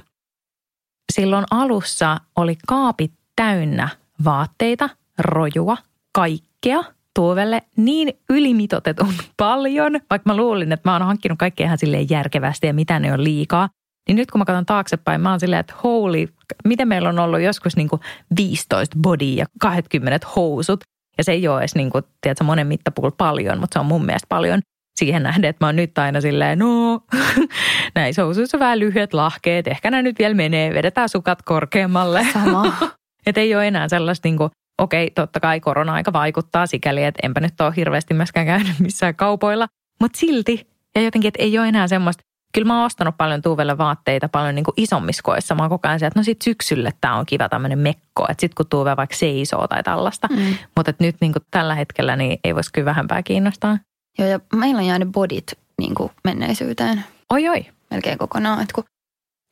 silloin 1.13 1.45
alussa 1.51 2.17
oli 2.35 2.57
kaapit 2.67 3.13
täynnä 3.35 3.89
vaatteita, 4.23 4.89
rojua, 5.19 5.77
kaikkea 6.11 6.83
Tuovelle 7.15 7.61
niin 7.75 8.13
ylimitotetun 8.29 9.13
paljon, 9.37 9.93
vaikka 10.09 10.29
mä 10.29 10.37
luulin, 10.37 10.71
että 10.71 10.89
mä 10.89 10.93
oon 10.93 11.05
hankkinut 11.05 11.39
kaikkea 11.39 11.65
ihan 11.65 11.77
silleen 11.77 12.09
järkevästi 12.09 12.67
ja 12.67 12.73
mitä 12.73 12.99
ne 12.99 13.13
on 13.13 13.23
liikaa. 13.23 13.69
Niin 14.07 14.15
nyt 14.15 14.31
kun 14.31 14.39
mä 14.39 14.45
katson 14.45 14.65
taaksepäin, 14.65 15.21
mä 15.21 15.29
oon 15.29 15.39
silleen, 15.39 15.59
että 15.59 15.73
holy, 15.83 16.27
miten 16.65 16.87
meillä 16.87 17.09
on 17.09 17.19
ollut 17.19 17.41
joskus 17.41 17.75
niin 17.75 17.89
kuin 17.89 18.01
15 18.37 18.97
body 19.01 19.25
ja 19.25 19.45
20 19.59 20.27
housut. 20.35 20.79
Ja 21.17 21.23
se 21.23 21.31
ei 21.31 21.47
ole 21.47 21.59
edes 21.59 21.75
niin 21.75 21.89
kuin, 21.89 22.03
tiedätkö, 22.21 22.43
monen 22.43 22.67
mittapuulla 22.67 23.15
paljon, 23.17 23.59
mutta 23.59 23.73
se 23.73 23.79
on 23.79 23.85
mun 23.85 24.05
mielestä 24.05 24.27
paljon 24.29 24.59
siihen 24.99 25.23
nähden, 25.23 25.45
että 25.45 25.65
mä 25.65 25.67
oon 25.67 25.75
nyt 25.75 25.97
aina 25.97 26.21
silleen, 26.21 26.59
no, 26.59 27.01
näissä 27.95 28.23
housuissa 28.23 28.57
on 28.57 28.59
vähän 28.59 28.79
lyhyet 28.79 29.13
lahkeet, 29.13 29.67
ehkä 29.67 29.91
nämä 29.91 30.01
nyt 30.01 30.19
vielä 30.19 30.33
menee, 30.33 30.73
vedetään 30.73 31.09
sukat 31.09 31.41
korkeammalle. 31.41 32.27
Sama. 32.33 32.73
että 33.25 33.41
ei 33.41 33.55
ole 33.55 33.67
enää 33.67 33.89
sellaista 33.89 34.27
niin 34.27 34.37
kuin, 34.37 34.49
okei, 34.77 35.11
totta 35.11 35.39
kai 35.39 35.59
korona-aika 35.59 36.13
vaikuttaa 36.13 36.67
sikäli, 36.67 37.03
että 37.03 37.19
enpä 37.23 37.39
nyt 37.39 37.61
ole 37.61 37.73
hirveästi 37.75 38.13
myöskään 38.13 38.45
käynyt 38.45 38.79
missään 38.79 39.15
kaupoilla, 39.15 39.67
mutta 40.01 40.19
silti, 40.19 40.67
ja 40.95 41.01
jotenkin, 41.01 41.27
että 41.27 41.43
ei 41.43 41.59
ole 41.59 41.67
enää 41.67 41.87
semmoista, 41.87 42.23
kyllä 42.53 42.67
mä 42.67 42.77
oon 42.77 42.85
ostanut 42.85 43.17
paljon 43.17 43.41
Tuuvelle 43.41 43.77
vaatteita 43.77 44.29
paljon 44.29 44.55
niin 44.55 44.65
kuin 44.65 44.73
isommissa 44.77 45.23
koissa. 45.23 45.55
Mä 45.55 45.63
oon 45.63 45.69
koko 45.69 45.87
ajan 45.87 46.03
että 46.03 46.19
no 46.19 46.23
sit 46.23 46.41
syksylle 46.41 46.93
tämä 47.01 47.15
on 47.15 47.25
kiva 47.25 47.49
tämmöinen 47.49 47.79
mekko, 47.79 48.25
että 48.29 48.41
sit 48.41 48.53
kun 48.53 48.65
Tuuve 48.69 48.97
vaikka 48.97 49.15
seisoo 49.15 49.67
tai 49.67 49.83
tällaista. 49.83 50.27
Mm. 50.27 50.57
Mutta 50.75 50.93
nyt 50.99 51.15
niin 51.21 51.33
kuin 51.33 51.43
tällä 51.51 51.75
hetkellä 51.75 52.15
niin 52.15 52.39
ei 52.43 52.55
voisi 52.55 52.71
kyllä 52.73 52.85
vähempää 52.85 53.23
kiinnostaa. 53.23 53.77
Joo 54.19 54.27
ja 54.27 54.39
meillä 54.55 54.79
on 54.79 54.85
jäänyt 54.85 55.11
bodit 55.11 55.53
niin 55.77 55.95
kuin 55.95 56.11
menneisyyteen. 56.23 57.03
Oi 57.29 57.49
oi. 57.49 57.65
Melkein 57.91 58.17
kokonaan, 58.17 58.61
että 58.61 58.73
kun 58.73 58.83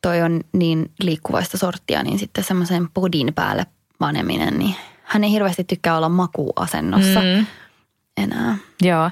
toi 0.02 0.22
on 0.22 0.42
niin 0.54 0.92
liikkuvaista 1.00 1.58
sorttia, 1.58 2.04
niin 2.04 2.20
sitten 2.20 2.44
semmoisen 2.44 2.90
bodin 2.90 3.34
päälle 3.36 3.66
paneminen, 4.00 4.60
niin 4.60 4.76
hän 5.04 5.24
ei 5.24 5.32
hirveästi 5.32 5.64
tykkää 5.64 5.98
olla 5.98 6.10
makuasennossa 6.10 7.20
mm. 7.20 7.46
enää. 8.18 8.58
Joo. 8.82 9.10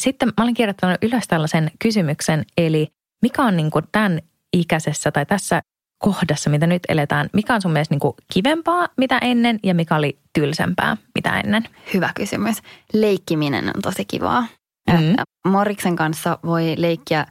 Sitten 0.00 0.28
mä 0.28 0.44
olin 0.44 0.54
kirjoittanut 0.54 0.96
ylös 1.02 1.28
tällaisen 1.28 1.70
kysymyksen, 1.78 2.44
eli 2.56 2.88
mikä 3.22 3.42
on 3.42 3.56
niin 3.56 3.70
kuin 3.70 3.84
tämän 3.92 4.20
ikäisessä 4.52 5.12
tai 5.12 5.26
tässä 5.26 5.60
kohdassa, 5.98 6.50
mitä 6.50 6.66
nyt 6.66 6.82
eletään, 6.88 7.30
mikä 7.32 7.54
on 7.54 7.62
sun 7.62 7.72
mielestä 7.72 7.92
niin 7.92 8.00
kuin 8.00 8.14
kivempaa 8.32 8.88
mitä 8.96 9.18
ennen 9.18 9.58
ja 9.62 9.74
mikä 9.74 9.96
oli 9.96 10.18
tylsempää 10.32 10.96
mitä 11.14 11.40
ennen? 11.40 11.68
Hyvä 11.94 12.10
kysymys. 12.14 12.62
Leikkiminen 12.92 13.68
on 13.76 13.82
tosi 13.82 14.04
kivaa. 14.04 14.46
Mm-hmm. 14.92 15.14
Moriksen 15.48 15.96
kanssa 15.96 16.38
voi 16.44 16.74
leikkiä 16.76 17.26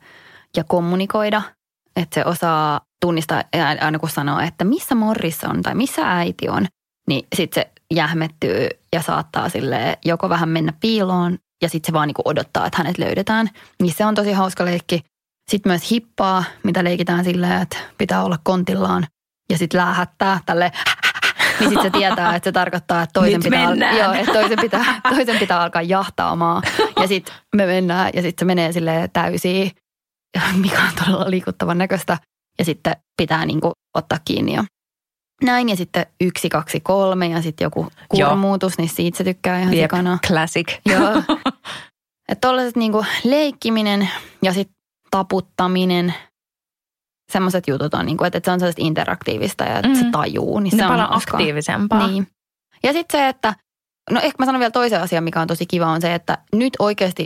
ja 0.57 0.63
kommunikoida, 0.63 1.41
että 1.95 2.15
se 2.15 2.25
osaa 2.25 2.81
tunnistaa 3.01 3.43
aina 3.81 3.99
kun 3.99 4.09
sanoo, 4.09 4.39
että 4.39 4.63
missä 4.63 4.95
Morris 4.95 5.43
on 5.43 5.61
tai 5.61 5.75
missä 5.75 6.17
äiti 6.17 6.49
on, 6.49 6.65
niin 7.07 7.27
sitten 7.35 7.63
se 7.63 7.71
jähmettyy 7.93 8.69
ja 8.93 9.01
saattaa 9.01 9.49
sille 9.49 9.97
joko 10.05 10.29
vähän 10.29 10.49
mennä 10.49 10.73
piiloon 10.79 11.37
ja 11.63 11.69
sitten 11.69 11.87
se 11.87 11.93
vaan 11.93 12.07
niin 12.07 12.15
odottaa, 12.25 12.65
että 12.65 12.77
hänet 12.77 12.97
löydetään. 12.97 13.49
Niin 13.81 13.93
se 13.93 14.05
on 14.05 14.15
tosi 14.15 14.31
hauska 14.31 14.65
leikki. 14.65 15.01
Sitten 15.51 15.69
myös 15.69 15.91
hippaa, 15.91 16.43
mitä 16.63 16.83
leikitään 16.83 17.23
silleen, 17.23 17.61
että 17.61 17.77
pitää 17.97 18.23
olla 18.23 18.37
kontillaan 18.43 19.07
ja 19.49 19.57
sitten 19.57 19.81
läähättää 19.81 20.39
tälle 20.45 20.71
niin 21.59 21.69
sitten 21.69 21.83
se 21.83 21.89
tietää, 21.89 22.35
että 22.35 22.47
se 22.47 22.51
tarkoittaa, 22.51 23.03
että 23.03 23.13
toisen, 23.13 23.43
pitää, 23.43 23.67
al- 23.67 23.97
joo, 23.97 24.13
että 24.13 24.33
toisen, 24.33 24.59
pitää, 24.61 25.01
toisen 25.09 25.39
pitää 25.39 25.61
alkaa 25.61 25.81
jahtaamaan. 25.81 26.63
Ja 27.01 27.07
sitten 27.07 27.35
me 27.55 27.65
mennään 27.65 28.11
ja 28.13 28.21
sitten 28.21 28.41
se 28.41 28.45
menee 28.45 28.71
sille 28.71 29.09
täysiin, 29.13 29.71
mikä 30.55 30.81
on 30.81 31.05
todella 31.05 31.29
liikuttavan 31.29 31.77
näköistä. 31.77 32.17
Ja 32.59 32.65
sitten 32.65 32.95
pitää 33.17 33.45
niinku 33.45 33.71
ottaa 33.97 34.19
kiinni 34.25 34.53
ja 34.53 34.63
näin. 35.43 35.69
Ja 35.69 35.75
sitten 35.75 36.05
yksi, 36.21 36.49
kaksi, 36.49 36.79
kolme 36.79 37.27
ja 37.27 37.41
sitten 37.41 37.65
joku 37.65 37.87
kurmuutus, 38.09 38.77
niin 38.77 38.89
siitä 38.89 39.17
se 39.17 39.23
tykkää 39.23 39.59
ihan 39.59 39.73
yep, 39.73 39.83
sikana. 39.83 40.19
Classic. 40.27 40.79
Joo. 40.85 41.09
Että 42.29 42.47
tollaiset 42.47 42.75
niinku 42.75 43.05
leikkiminen 43.23 44.09
ja 44.41 44.53
sitten 44.53 44.75
taputtaminen, 45.11 46.13
semmoiset 47.31 47.67
jutut 47.67 47.93
on, 47.93 48.05
niinku, 48.05 48.23
että 48.23 48.41
se 48.45 48.51
on 48.51 48.59
sellaista 48.59 48.81
interaktiivista 48.85 49.63
ja 49.63 49.75
että 49.75 49.87
mm. 49.87 49.95
se 49.95 50.05
tajuu. 50.11 50.59
Niin 50.59 50.77
se 50.77 50.83
on 50.83 50.89
paljon 50.89 51.13
aktiivisempaa. 51.13 52.07
Niin. 52.07 52.27
Ja 52.83 52.93
sitten 52.93 53.19
se, 53.19 53.27
että, 53.27 53.53
no 54.11 54.19
ehkä 54.19 54.35
mä 54.39 54.45
sanon 54.45 54.59
vielä 54.59 54.71
toisen 54.71 55.01
asian, 55.01 55.23
mikä 55.23 55.41
on 55.41 55.47
tosi 55.47 55.65
kiva, 55.65 55.87
on 55.87 56.01
se, 56.01 56.13
että 56.13 56.37
nyt 56.55 56.73
oikeasti 56.79 57.23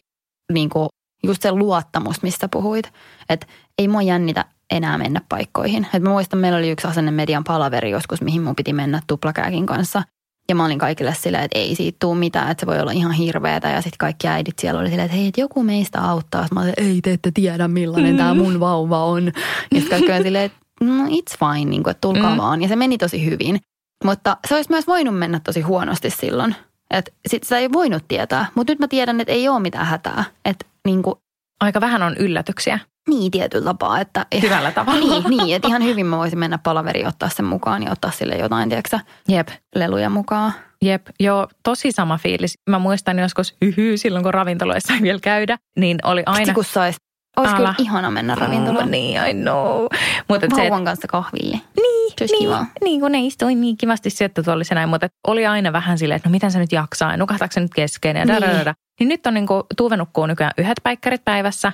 niinku, 0.54 0.88
just 1.24 1.42
se 1.42 1.52
luottamus, 1.52 2.22
mistä 2.22 2.48
puhuit. 2.52 2.94
Että 3.30 3.48
ei 3.78 3.88
mua 3.88 4.02
jännitä 4.02 4.46
enää 4.72 4.98
mennä 4.98 5.22
paikkoihin. 5.30 5.88
Et 5.94 6.04
mä 6.04 6.10
muistan, 6.10 6.40
meillä 6.40 6.58
oli 6.58 6.70
yksi 6.70 6.88
asenne 6.88 7.12
median 7.12 7.44
palaveri 7.44 7.92
joskus, 7.92 8.22
mihin 8.22 8.42
mun 8.42 8.56
piti 8.56 8.74
mennä 8.74 9.02
tuplakääkin 9.08 9.66
kanssa. 9.66 10.04
Ja 10.50 10.56
mä 10.56 10.66
olin 10.66 10.80
kaikille 10.80 11.14
silleen, 11.14 11.44
että 11.44 11.60
ei 11.60 11.76
siitä 11.76 11.98
tule 12.00 12.18
mitään, 12.18 12.52
että 12.52 12.62
se 12.62 12.68
voi 12.68 12.80
olla 12.80 12.92
ihan 12.92 13.12
hirveetä. 13.12 13.70
Ja 13.70 13.82
sitten 13.82 13.98
kaikki 13.98 14.28
äidit 14.28 14.60
siellä 14.60 14.80
oli 14.80 14.90
silleen, 14.90 15.06
että 15.06 15.18
hei, 15.18 15.28
että 15.28 15.42
joku 15.42 15.64
meistä 15.64 16.02
auttaa. 16.02 16.48
Mä 16.52 16.62
olin, 16.62 16.74
ei 16.78 17.00
te 17.02 17.14
ette 17.14 17.32
tiedä 17.34 17.68
millainen 17.68 18.12
mm. 18.12 18.18
tämä 18.18 18.34
mun 18.34 18.60
vauva 18.60 19.06
on. 19.06 19.26
Ja 19.26 19.32
sitten 19.80 19.90
kaikki 19.90 20.12
oli 20.12 20.24
silleen, 20.24 20.46
että 20.46 20.58
no 20.82 21.06
it's 21.06 21.38
fine, 21.40 21.70
niin 21.70 21.84
kuin, 21.84 21.92
että 21.92 22.02
tulkaa 22.02 22.32
mm. 22.32 22.38
vaan. 22.38 22.62
Ja 22.62 22.68
se 22.68 22.76
meni 22.76 22.98
tosi 22.98 23.26
hyvin. 23.26 23.60
Mutta 24.04 24.38
se 24.48 24.56
olisi 24.56 24.70
myös 24.70 24.88
voinut 24.88 25.20
mennä 25.20 25.40
tosi 25.40 25.62
huonosti 25.62 26.10
silloin. 26.10 26.56
Että 26.92 27.12
sit 27.28 27.44
sitä 27.44 27.58
ei 27.58 27.72
voinut 27.72 28.04
tietää. 28.08 28.46
Mutta 28.56 28.72
nyt 28.72 28.80
mä 28.80 28.88
tiedän, 28.88 29.22
että 29.22 29.34
ei 29.34 29.50
ole 29.50 29.60
mitään 29.60 29.86
hätää. 29.86 30.24
Että 30.46 30.66
niin 30.86 31.04
kuin, 31.04 31.16
Aika 31.60 31.82
vähän 31.82 32.04
on 32.04 32.18
yllätyksiä. 32.18 32.80
Niin, 33.08 33.32
tietyllä 33.32 33.66
tapaa. 33.66 34.00
Että, 34.00 34.26
Hyvällä 34.42 34.72
tavalla. 34.72 35.00
niin, 35.00 35.24
niin, 35.38 35.56
että 35.56 35.68
ihan 35.68 35.84
hyvin 35.84 36.06
mä 36.06 36.18
voisin 36.18 36.40
mennä 36.40 36.58
palaveriin 36.58 37.08
ottaa 37.08 37.30
sen 37.30 37.46
mukaan 37.46 37.84
ja 37.84 37.92
ottaa 37.92 38.12
sille 38.12 38.36
jotain, 38.36 38.70
tiedätkö 38.70 39.00
Jep. 39.28 39.48
leluja 39.76 40.10
mukaan. 40.10 40.54
Jep, 40.82 41.08
joo, 41.20 41.48
tosi 41.64 41.92
sama 41.92 42.18
fiilis. 42.18 42.58
Mä 42.70 42.80
muistan 42.80 43.20
joskus 43.20 43.56
yhy 43.62 43.98
silloin, 43.98 44.24
kun 44.24 44.34
ravintoloissa 44.34 44.94
ei 44.94 45.02
vielä 45.02 45.20
käydä, 45.20 45.58
niin 45.80 45.98
oli 46.04 46.24
aina... 46.26 46.54
kun 46.54 46.64
sais 46.64 46.96
Olisi 47.38 47.56
kyllä 47.56 47.76
ihana 47.78 48.12
mennä 48.12 48.36
ravintolaan. 48.36 48.86
Mm, 48.86 48.92
niin, 48.92 49.28
I 49.30 49.34
know. 49.34 49.86
Mutta 50.30 50.48
Vauvan 50.58 50.82
se, 50.82 50.86
kanssa 50.86 51.08
kahville. 51.08 51.62
Niin, 51.76 52.14
niin, 52.40 52.68
niin, 52.84 53.02
kun 53.02 53.12
ne 53.12 53.20
istui 53.20 53.56
niin 53.56 53.78
kivasti 53.78 54.10
syöttötuolissa 54.10 54.76
näin, 54.76 54.90
mutta 54.90 55.08
oli 55.28 55.46
aina 55.46 55.74
vähän 55.74 55.98
silleen, 55.98 56.16
että 56.16 56.30
no 56.30 56.32
miten 56.32 56.52
se 56.52 56.60
nyt 56.60 56.72
jaksaa 56.72 57.12
ja 57.12 57.18
nukahtaako 57.18 57.52
se 57.52 57.60
nyt 57.60 57.74
kesken 57.74 58.18
ja 58.18 58.26
niin. 58.26 58.42
Niin 59.00 59.10
nyt 59.10 59.28
on 59.28 59.34
niin 59.34 59.48
kuin, 59.48 59.64
Tuuve 59.78 59.98
nukkuu 59.98 60.26
nykyään 60.26 60.54
yhdet 60.58 60.78
päikkärit 60.84 61.26
päivässä 61.26 61.74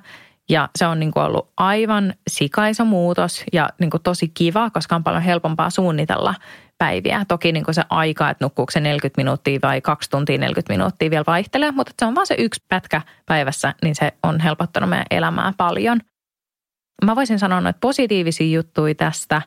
ja 0.50 0.70
se 0.76 0.88
on 0.88 1.00
niin 1.00 1.12
kuin 1.12 1.24
ollut 1.24 1.50
aivan 1.58 2.14
sikaiso 2.28 2.86
muutos 2.86 3.44
ja 3.54 3.70
niin 3.80 3.90
kuin 3.90 4.04
tosi 4.04 4.28
kiva, 4.28 4.70
koska 4.70 4.96
on 4.96 5.04
paljon 5.04 5.24
helpompaa 5.24 5.70
suunnitella 5.70 6.36
päiviä. 6.78 7.26
Toki 7.28 7.52
niin 7.52 7.66
kuin 7.66 7.76
se 7.76 7.84
aika, 7.90 8.30
että 8.30 8.46
nukkuuko 8.46 8.72
se 8.72 8.80
40 8.80 9.20
minuuttia 9.22 9.60
vai 9.64 9.82
2 9.82 10.10
tuntia 10.10 10.38
40 10.38 10.74
minuuttia 10.74 11.10
vielä 11.10 11.24
vaihtelee, 11.28 11.72
mutta 11.72 11.94
se 12.00 12.06
on 12.06 12.16
vaan 12.16 12.28
se 12.28 12.36
yksi 12.38 12.64
pätkä 12.70 13.02
päivässä, 13.26 13.76
niin 13.84 13.96
se 13.96 14.14
on 14.24 14.40
helpottanut 14.40 14.90
meidän 14.90 15.06
elämää 15.12 15.54
paljon. 15.58 16.00
Mä 17.06 17.16
voisin 17.16 17.40
sanoa 17.40 17.62
noita 17.62 17.80
positiivisia 17.82 18.58
juttuja 18.58 18.96
tästä, 18.96 19.42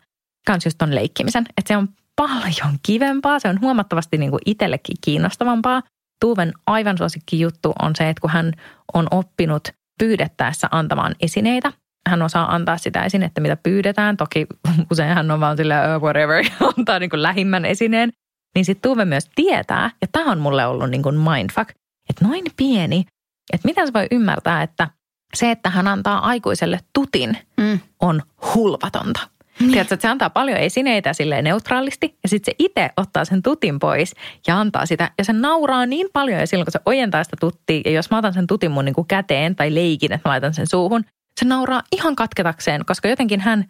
kans 0.47 0.65
just 0.65 0.79
ton 0.79 0.95
leikkimisen, 0.95 1.47
että 1.59 1.69
se 1.69 1.77
on 1.77 1.89
paljon 2.17 2.79
kivempaa, 2.87 3.39
se 3.39 3.49
on 3.49 3.61
huomattavasti 3.61 4.19
niin 4.19 4.31
kuin 4.31 4.43
itsellekin 4.47 4.97
kiinnostavampaa. 5.05 5.83
Tuuven 6.21 6.53
aivan 6.67 6.99
suosikki 6.99 7.41
juttu 7.41 7.73
on 7.83 7.97
se, 7.97 8.09
että 8.09 8.21
kun 8.21 8.31
hän 8.31 8.53
on 8.95 9.07
oppinut 9.11 9.69
pyydettäessä 9.99 10.69
antamaan 10.71 11.15
esineitä, 11.21 11.73
hän 12.09 12.23
osaa 12.23 12.55
antaa 12.55 12.79
sitä 12.79 13.05
esinettä, 13.05 13.41
mitä 13.41 13.57
pyydetään. 13.57 14.17
Toki 14.17 14.47
usein 14.93 15.15
hän 15.15 15.31
on 15.31 15.41
vaan 15.41 15.57
sillä 15.57 15.97
uh, 15.97 16.03
whatever, 16.03 16.45
antaa 16.79 16.99
niin 16.99 17.11
kuin 17.11 17.23
lähimmän 17.23 17.65
esineen. 17.65 18.13
Niin 18.55 18.65
sitten 18.65 18.91
Tuve 18.91 19.05
myös 19.05 19.31
tietää, 19.35 19.91
ja 20.01 20.07
tämä 20.13 20.33
on 20.33 20.39
mulle 20.39 20.67
ollut 20.67 20.91
niin 20.91 21.03
kuin 21.03 21.17
mindfuck, 21.17 21.71
että 22.11 22.25
noin 22.25 22.45
pieni, 22.57 23.05
että 23.53 23.69
miten 23.69 23.87
se 23.87 23.93
voi 23.93 24.07
ymmärtää, 24.11 24.63
että 24.63 24.89
se, 25.35 25.51
että 25.51 25.71
hän 25.71 25.89
antaa 25.89 26.19
aikuiselle 26.19 26.81
tutin, 26.93 27.39
mm. 27.57 27.81
on 28.01 28.23
hulvatonta. 28.55 29.21
Niin. 29.61 29.73
Tiedätkö, 29.73 29.95
että 29.95 30.03
se 30.03 30.09
antaa 30.09 30.31
paljon 30.31 30.59
esineitä 30.59 31.13
silleen 31.13 31.45
neutraalisti 31.45 32.19
ja 32.23 32.29
sitten 32.29 32.53
se 32.53 32.57
itse 32.59 32.91
ottaa 32.97 33.25
sen 33.25 33.43
tutin 33.43 33.79
pois 33.79 34.15
ja 34.47 34.61
antaa 34.61 34.87
sitä. 34.87 35.11
Ja 35.19 35.25
se 35.25 35.33
nauraa 35.33 35.87
niin 35.87 36.09
paljon 36.13 36.41
ja 36.41 36.47
silloin 36.47 36.67
kun 36.67 36.73
se 36.73 36.81
ojentaa 36.87 37.25
sitä 37.25 37.37
tuttia 37.41 37.83
ja 37.85 37.91
jos 37.91 38.11
mä 38.11 38.19
otan 38.19 38.35
sen 38.35 38.47
tutin 38.47 38.71
mun 38.71 38.85
niin 38.85 38.95
kuin 38.95 39.07
käteen 39.07 39.57
tai 39.57 39.75
leikin, 39.75 40.13
että 40.13 40.29
mä 40.29 40.31
laitan 40.31 40.55
sen 40.55 40.67
suuhun, 40.67 41.05
se 41.41 41.47
nauraa 41.47 41.83
ihan 41.93 42.17
katketakseen, 42.17 42.85
koska 42.87 43.09
jotenkin 43.09 43.41
hän 43.41 43.65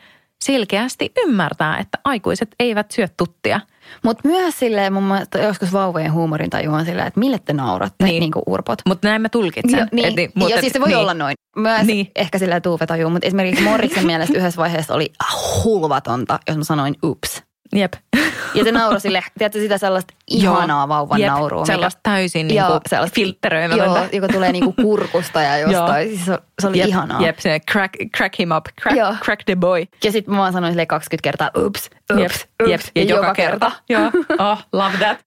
selkeästi 0.44 1.12
ymmärtää, 1.24 1.78
että 1.78 1.98
aikuiset 2.04 2.54
eivät 2.60 2.90
syö 2.90 3.08
tuttia. 3.16 3.60
Mutta 4.04 4.28
myös 4.28 4.58
silleen 4.58 4.92
mun 4.92 5.02
mielestä 5.02 5.38
joskus 5.38 5.72
vauvojen 5.72 6.12
huumorin 6.12 6.50
on 6.70 6.84
silleen, 6.84 7.06
että 7.06 7.20
mille 7.20 7.38
te 7.38 7.52
nauratte, 7.52 8.04
niin, 8.04 8.20
niin 8.20 8.32
kuin 8.32 8.42
urpot. 8.46 8.78
Mutta 8.86 9.08
näin 9.08 9.22
mä 9.22 9.28
tulkitsen. 9.28 9.78
Jo, 9.78 9.86
niin, 9.92 10.16
niin, 10.16 10.30
mutta, 10.34 10.54
ja 10.54 10.60
siis 10.60 10.72
se 10.72 10.80
voi 10.80 10.88
niin. 10.88 10.98
olla 10.98 11.14
noin. 11.14 11.34
Myös 11.56 11.86
niin. 11.86 12.10
ehkä 12.16 12.38
silleen 12.38 12.62
Tuuve 12.62 12.86
tajuu, 12.86 13.10
mutta 13.10 13.26
esimerkiksi 13.26 13.64
Morriksen 13.64 14.06
mielestä 14.06 14.38
yhdessä 14.38 14.60
vaiheessa 14.60 14.94
oli 14.94 15.12
hulvatonta, 15.64 16.38
jos 16.48 16.56
mä 16.56 16.64
sanoin 16.64 16.94
ups. 17.04 17.45
Jep. 17.74 17.92
Ja 18.54 18.64
se 18.64 18.72
nauroi 18.72 19.00
sille, 19.00 19.22
tiedätkö 19.38 19.58
sitä 19.60 19.78
sellaista 19.78 20.14
ihanaa 20.30 20.80
Joo. 20.80 20.88
vauvan 20.88 21.20
Jep, 21.20 21.30
naurua. 21.30 21.60
Mikä, 21.60 21.72
sellaista 21.72 22.00
täysin 22.02 22.48
niinku 22.48 22.70
joo, 22.70 22.80
sellaista, 22.88 23.14
filtteröimältä. 23.14 23.84
Joo, 23.84 24.08
joka 24.12 24.28
tulee 24.28 24.52
niinku 24.52 24.72
kurkusta 24.72 25.42
ja 25.42 25.58
jostain. 25.68 26.08
siis 26.08 26.26
se, 26.26 26.38
se 26.60 26.66
oli 26.68 26.78
jep, 26.78 26.88
ihanaa. 26.88 27.20
Jep, 27.20 27.38
se 27.38 27.60
crack, 27.70 27.94
crack 28.16 28.38
him 28.38 28.50
up, 28.56 28.64
crack, 28.80 28.98
joo. 28.98 29.14
crack 29.24 29.44
the 29.44 29.56
boy. 29.56 29.84
Ja 30.04 30.12
sitten 30.12 30.34
mä 30.34 30.40
vaan 30.40 30.52
sanoin 30.52 30.72
sille 30.72 30.86
20 30.86 31.22
kertaa 31.22 31.50
ups, 31.56 31.90
ups, 32.12 32.20
jep, 32.20 32.32
ups. 32.32 32.46
Jep, 32.68 32.80
ja, 32.94 33.02
ja 33.02 33.08
joka, 33.08 33.22
joka 33.22 33.34
kerta. 33.34 33.70
kerta. 33.70 33.82
Joo, 33.92 34.10
oh, 34.52 34.66
love 34.72 34.96
that. 34.98 35.18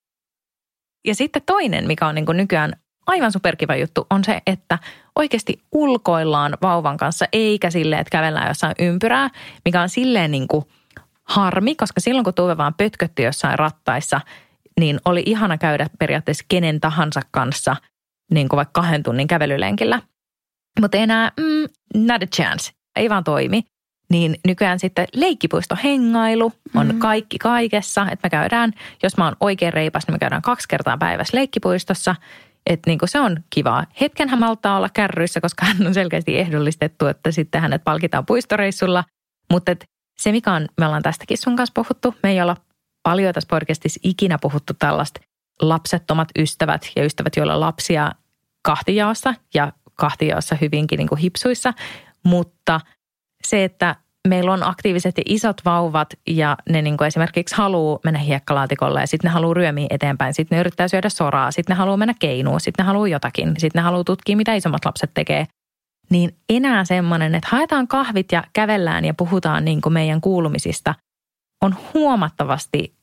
Ja 1.08 1.16
sitten 1.16 1.42
toinen, 1.46 1.88
mikä 1.88 2.08
on 2.08 2.16
niinku 2.16 2.32
nykyään 2.32 2.74
aivan 3.08 3.32
superkiva 3.32 3.76
juttu, 3.76 4.08
on 4.10 4.24
se, 4.24 4.42
että 4.48 4.80
oikeasti 5.16 5.62
ulkoillaan 5.72 6.58
vauvan 6.62 6.98
kanssa, 6.98 7.26
eikä 7.34 7.70
silleen, 7.70 8.02
että 8.02 8.12
kävellään 8.12 8.48
jossain 8.48 8.76
ympyrää, 8.80 9.30
mikä 9.66 9.82
on 9.82 9.90
silleen 9.90 10.32
niin 10.32 10.48
kuin– 10.48 10.66
harmi, 11.30 11.76
koska 11.76 12.02
silloin 12.02 12.24
kun 12.24 12.34
Tuve 12.34 12.58
vaan 12.58 12.74
pötkötti 12.74 13.24
jossain 13.24 13.60
rattaissa, 13.60 14.22
niin 14.80 15.00
oli 15.06 15.24
ihana 15.26 15.58
käydä 15.58 15.88
periaatteessa 16.00 16.46
kenen 16.50 16.80
tahansa 16.80 17.22
kanssa 17.32 17.76
niin 18.32 18.50
kuin 18.50 18.58
vaikka 18.58 18.82
kahden 18.82 19.04
tunnin 19.04 19.28
kävelylenkillä. 19.28 20.02
Mutta 20.80 20.98
enää, 20.98 21.32
mm, 21.40 21.68
not 22.08 22.24
a 22.24 22.28
chance, 22.36 22.72
ei 22.96 23.10
vaan 23.10 23.24
toimi. 23.24 23.64
Niin 24.10 24.36
nykyään 24.48 24.80
sitten 24.80 25.08
leikkipuistohengailu 25.14 26.54
on 26.76 26.88
mm. 26.88 27.00
kaikki 27.00 27.38
kaikessa. 27.38 28.08
Että 28.12 28.26
me 28.26 28.30
käydään, 28.30 28.72
jos 29.04 29.18
mä 29.18 29.26
oon 29.26 29.36
oikein 29.40 29.74
reipas, 29.74 30.08
niin 30.08 30.16
me 30.16 30.20
käydään 30.20 30.42
kaksi 30.42 30.68
kertaa 30.68 30.98
päivässä 30.98 31.38
leikkipuistossa. 31.38 32.16
Että 32.66 32.90
niin 32.90 33.00
se 33.06 33.20
on 33.20 33.44
kivaa. 33.50 33.86
Hetken 34.02 34.30
hän 34.30 34.40
maltaa 34.40 34.78
olla 34.78 34.90
kärryissä, 34.90 35.42
koska 35.42 35.66
hän 35.66 35.88
on 35.88 35.94
selkeästi 35.94 36.40
ehdollistettu, 36.40 37.08
että 37.08 37.32
sitten 37.32 37.62
hänet 37.62 37.84
palkitaan 37.84 38.26
puistoreissulla. 38.26 39.04
Mutta 39.52 39.72
se, 40.20 40.32
mikä 40.32 40.53
on, 40.53 40.67
me 40.80 40.86
ollaan 40.86 41.03
tästäkin 41.03 41.38
sun 41.38 41.55
kanssa 41.55 41.74
puhuttu, 41.76 42.15
me 42.24 42.30
ei 42.30 42.41
olla 42.41 42.57
paljon 43.03 43.34
tässä 43.34 43.47
podcastissa 43.49 43.99
ikinä 44.03 44.38
puhuttu 44.41 44.74
tällaista 44.80 45.22
lapsettomat 45.61 46.28
ystävät 46.39 46.91
ja 46.95 47.05
ystävät, 47.05 47.36
joilla 47.36 47.53
on 47.53 47.59
lapsia 47.59 48.11
kahtijaossa 48.61 49.34
ja 49.53 49.72
kahtijaossa 49.95 50.57
hyvinkin 50.61 50.97
niin 50.97 51.07
kuin 51.07 51.20
hipsuissa, 51.20 51.74
mutta 52.24 52.82
se, 53.47 53.63
että 53.63 53.95
meillä 54.28 54.53
on 54.53 54.63
aktiiviset 54.63 55.17
ja 55.17 55.24
isot 55.26 55.61
vauvat 55.65 56.13
ja 56.28 56.57
ne 56.70 56.82
niin 56.82 56.97
kuin 56.97 57.07
esimerkiksi 57.07 57.55
haluaa 57.55 57.99
mennä 58.03 58.20
hiekkalaatikolle 58.20 58.99
ja 59.01 59.07
sitten 59.07 59.30
ne 59.30 59.34
haluaa 59.34 59.53
ryömiä 59.53 59.88
eteenpäin. 59.89 60.34
Sitten 60.34 60.55
ne 60.55 60.59
yrittää 60.59 60.88
syödä 60.88 61.09
soraa, 61.09 61.51
sitten 61.51 61.74
ne 61.74 61.78
haluaa 61.78 61.97
mennä 61.97 62.13
keinuun, 62.20 62.59
sitten 62.59 62.84
ne 62.84 62.88
haluaa 62.88 63.07
jotakin. 63.07 63.53
Sitten 63.57 63.80
ne 63.80 63.84
haluaa 63.84 64.03
tutkia, 64.03 64.38
mitä 64.38 64.53
isommat 64.53 64.86
lapset 64.86 65.11
tekee 65.13 65.47
niin 66.10 66.36
enää 66.49 66.86
semmoinen, 66.86 67.36
että 67.36 67.49
haetaan 67.51 67.88
kahvit 67.88 68.32
ja 68.32 68.43
kävellään 68.53 69.05
ja 69.05 69.14
puhutaan 69.14 69.66
niin 69.66 69.82
kuin 69.82 69.93
meidän 69.93 70.22
kuulumisista, 70.22 70.95
on 71.62 71.76
huomattavasti 71.93 72.93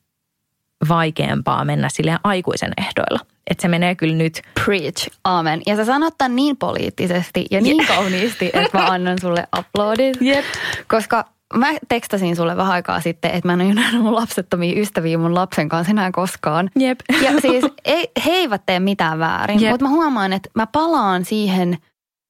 vaikeampaa 0.89 1.65
mennä 1.65 1.89
sille 1.89 2.19
aikuisen 2.25 2.73
ehdoilla. 2.79 3.21
Että 3.51 3.63
se 3.63 3.69
menee 3.69 3.95
kyllä 3.95 4.15
nyt. 4.15 4.43
Preach, 4.65 5.09
amen. 5.25 5.63
Ja 5.67 5.77
sä 5.77 5.85
sanot 5.85 6.15
tämän 6.19 6.37
niin 6.37 6.57
poliittisesti 6.57 7.47
ja 7.51 7.61
niin 7.61 7.77
yeah. 7.81 7.97
kauniisti, 7.97 8.51
että 8.53 8.79
mä 8.79 8.87
annan 8.87 9.19
sulle 9.21 9.47
uploadit. 9.59 10.23
Yep. 10.23 10.45
Koska 10.89 11.25
mä 11.55 11.67
tekstasin 11.89 12.37
sulle 12.37 12.57
vähän 12.57 12.73
aikaa 12.73 13.01
sitten, 13.01 13.31
että 13.31 13.49
mä 13.49 13.53
en 13.53 13.61
ole 13.61 13.75
nähnyt 13.75 14.03
mun 14.03 14.15
lapsettomia 14.15 14.81
ystäviä 14.81 15.19
mun 15.19 15.35
lapsen 15.35 15.69
kanssa 15.69 15.91
enää 15.91 16.11
koskaan. 16.11 16.71
Yep. 16.81 17.01
Ja 17.23 17.41
siis 17.41 17.65
ei, 17.85 18.11
he 18.27 18.31
eivät 18.31 18.63
tee 18.67 18.81
mitään 18.81 19.19
väärin, 19.19 19.63
yep. 19.63 19.71
mutta 19.71 19.85
mä 19.85 19.91
huomaan, 19.91 20.33
että 20.33 20.51
mä 20.55 20.67
palaan 20.67 21.25
siihen– 21.25 21.77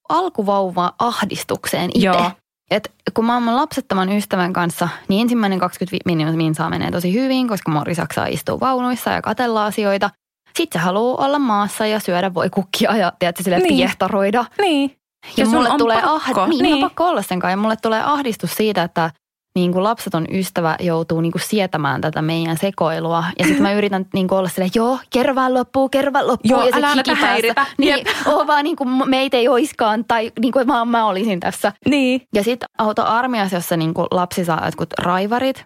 alkuvauva 0.08 0.92
ahdistukseen 0.98 1.90
itse. 1.94 2.32
Et 2.70 2.92
kun 3.14 3.24
mä 3.24 3.34
oon 3.34 3.56
lapsettoman 3.56 4.12
ystävän 4.12 4.52
kanssa, 4.52 4.88
niin 5.08 5.20
ensimmäinen 5.20 5.58
25 5.58 6.02
minuuttia 6.06 6.54
saa 6.54 6.70
menee 6.70 6.90
tosi 6.90 7.12
hyvin, 7.12 7.48
koska 7.48 7.70
Mori 7.70 7.94
Saksaa 7.94 8.26
istuu 8.26 8.60
vaunuissa 8.60 9.10
ja 9.10 9.22
katella 9.22 9.66
asioita. 9.66 10.10
Sitten 10.56 10.80
se 10.80 10.84
haluaa 10.84 11.24
olla 11.24 11.38
maassa 11.38 11.86
ja 11.86 12.00
syödä 12.00 12.34
voi 12.34 12.50
kukkia 12.50 12.96
ja 12.96 13.12
tiedätkö, 13.18 13.42
sille 13.42 13.58
niin. 13.58 13.68
piehtaroida. 13.68 14.44
Niin. 14.58 14.96
Ja, 15.36 15.44
ja 15.44 15.46
mulle 15.46 15.68
tulee 15.78 16.02
pakko. 16.02 16.40
Ah, 16.40 16.48
niin, 16.48 16.62
niin. 16.62 16.80
Pakko 16.80 17.08
olla 17.08 17.22
sen 17.22 17.40
kanssa. 17.40 17.50
Ja 17.50 17.56
mulle 17.56 17.76
tulee 17.76 18.02
ahdistus 18.02 18.54
siitä, 18.54 18.82
että 18.82 19.10
niin 19.56 19.72
kuin 19.72 19.84
lapseton 19.84 20.26
ystävä 20.30 20.76
joutuu 20.80 21.20
niin 21.20 21.32
kuin 21.32 21.42
sietämään 21.42 22.00
tätä 22.00 22.22
meidän 22.22 22.58
sekoilua. 22.58 23.24
Ja 23.38 23.44
sitten 23.44 23.62
mä 23.62 23.72
yritän 23.72 24.06
niin 24.14 24.28
kuin 24.28 24.38
olla 24.38 24.48
silleen, 24.48 24.70
joo, 24.74 24.98
kerro 25.10 25.34
vaan 25.34 25.54
loppuu, 25.54 25.88
kerro 25.88 26.12
vaan 26.12 26.26
loppuu. 26.26 26.50
Joo, 26.50 26.62
ja 26.66 26.76
älä 26.76 26.94
näitä 26.94 27.14
häiritä. 27.14 27.66
Niin, 27.78 28.06
oo 28.32 28.46
vaan 28.46 28.64
niin 28.64 28.76
kuin 28.76 29.10
meitä 29.10 29.36
ei 29.36 29.48
oiskaan, 29.48 30.04
tai 30.04 30.32
niin 30.40 30.52
kuin 30.52 30.66
mä, 30.66 30.84
mä 30.84 31.06
olisin 31.06 31.40
tässä. 31.40 31.72
Niin. 31.86 32.22
Ja 32.34 32.44
sitten 32.44 32.68
auto 32.78 33.04
armiassa, 33.04 33.56
jossa 33.56 33.76
niin 33.76 33.94
kuin 33.94 34.06
lapsi 34.10 34.44
saa 34.44 34.66
jotkut 34.66 34.92
raivarit, 34.98 35.64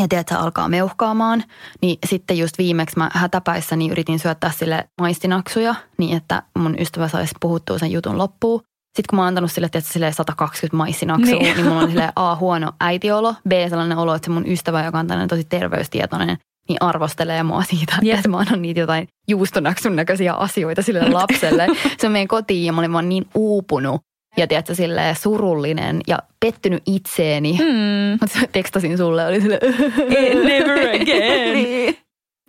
ja 0.00 0.08
tiedät, 0.08 0.28
se 0.28 0.34
alkaa 0.34 0.68
meuhkaamaan, 0.68 1.44
niin 1.82 1.98
sitten 2.06 2.38
just 2.38 2.58
viimeksi 2.58 2.98
mä 2.98 3.10
hätäpäissä 3.12 3.76
niin 3.76 3.92
yritin 3.92 4.18
syöttää 4.18 4.50
sille 4.50 4.88
maistinaksuja, 5.00 5.74
niin 5.98 6.16
että 6.16 6.42
mun 6.58 6.76
ystävä 6.78 7.08
saisi 7.08 7.34
puhuttua 7.40 7.78
sen 7.78 7.92
jutun 7.92 8.18
loppuun. 8.18 8.62
Sitten 8.94 9.04
kun 9.10 9.16
mä 9.16 9.22
oon 9.22 9.28
antanut 9.28 9.52
sille, 9.52 9.66
että 9.66 9.80
sille 9.80 10.12
120 10.12 10.76
maissinaksua, 10.76 11.38
niin. 11.38 11.56
niin 11.56 11.66
mulla 11.66 11.80
on 11.80 11.90
sille 11.90 12.12
A, 12.16 12.36
huono 12.36 12.72
äitiolo, 12.80 13.34
B, 13.48 13.52
sellainen 13.68 13.98
olo, 13.98 14.14
että 14.14 14.26
se 14.26 14.30
mun 14.32 14.48
ystävä, 14.48 14.84
joka 14.84 14.98
on 14.98 15.06
tällainen 15.06 15.28
tosi 15.28 15.44
terveystietoinen, 15.44 16.36
niin 16.68 16.76
arvostelee 16.80 17.42
mua 17.42 17.62
siitä, 17.62 17.92
yes. 18.04 18.16
että 18.16 18.28
mä 18.28 18.38
annan 18.38 18.62
niitä 18.62 18.80
jotain 18.80 19.08
juustonaksun 19.28 19.96
näköisiä 19.96 20.34
asioita 20.34 20.82
sille 20.82 21.10
lapselle. 21.10 21.66
se 21.98 22.06
on 22.06 22.12
meidän 22.12 22.28
kotiin 22.28 22.64
ja 22.66 22.72
mä 22.72 22.80
olin 22.80 22.92
vaan 22.92 23.08
niin 23.08 23.26
uupunut 23.34 24.00
ja 24.36 24.46
tiedätkö, 24.46 24.74
silleen 24.74 25.16
surullinen 25.16 26.00
ja 26.06 26.18
pettynyt 26.40 26.82
itseeni. 26.86 27.52
Mm. 27.52 28.18
Mutta 28.20 28.38
tekstasin 28.52 28.98
sulle, 28.98 29.26
oli 29.26 29.40
sille 29.40 29.58
never 30.48 30.78
again. 30.78 31.52
niin. 31.52 31.96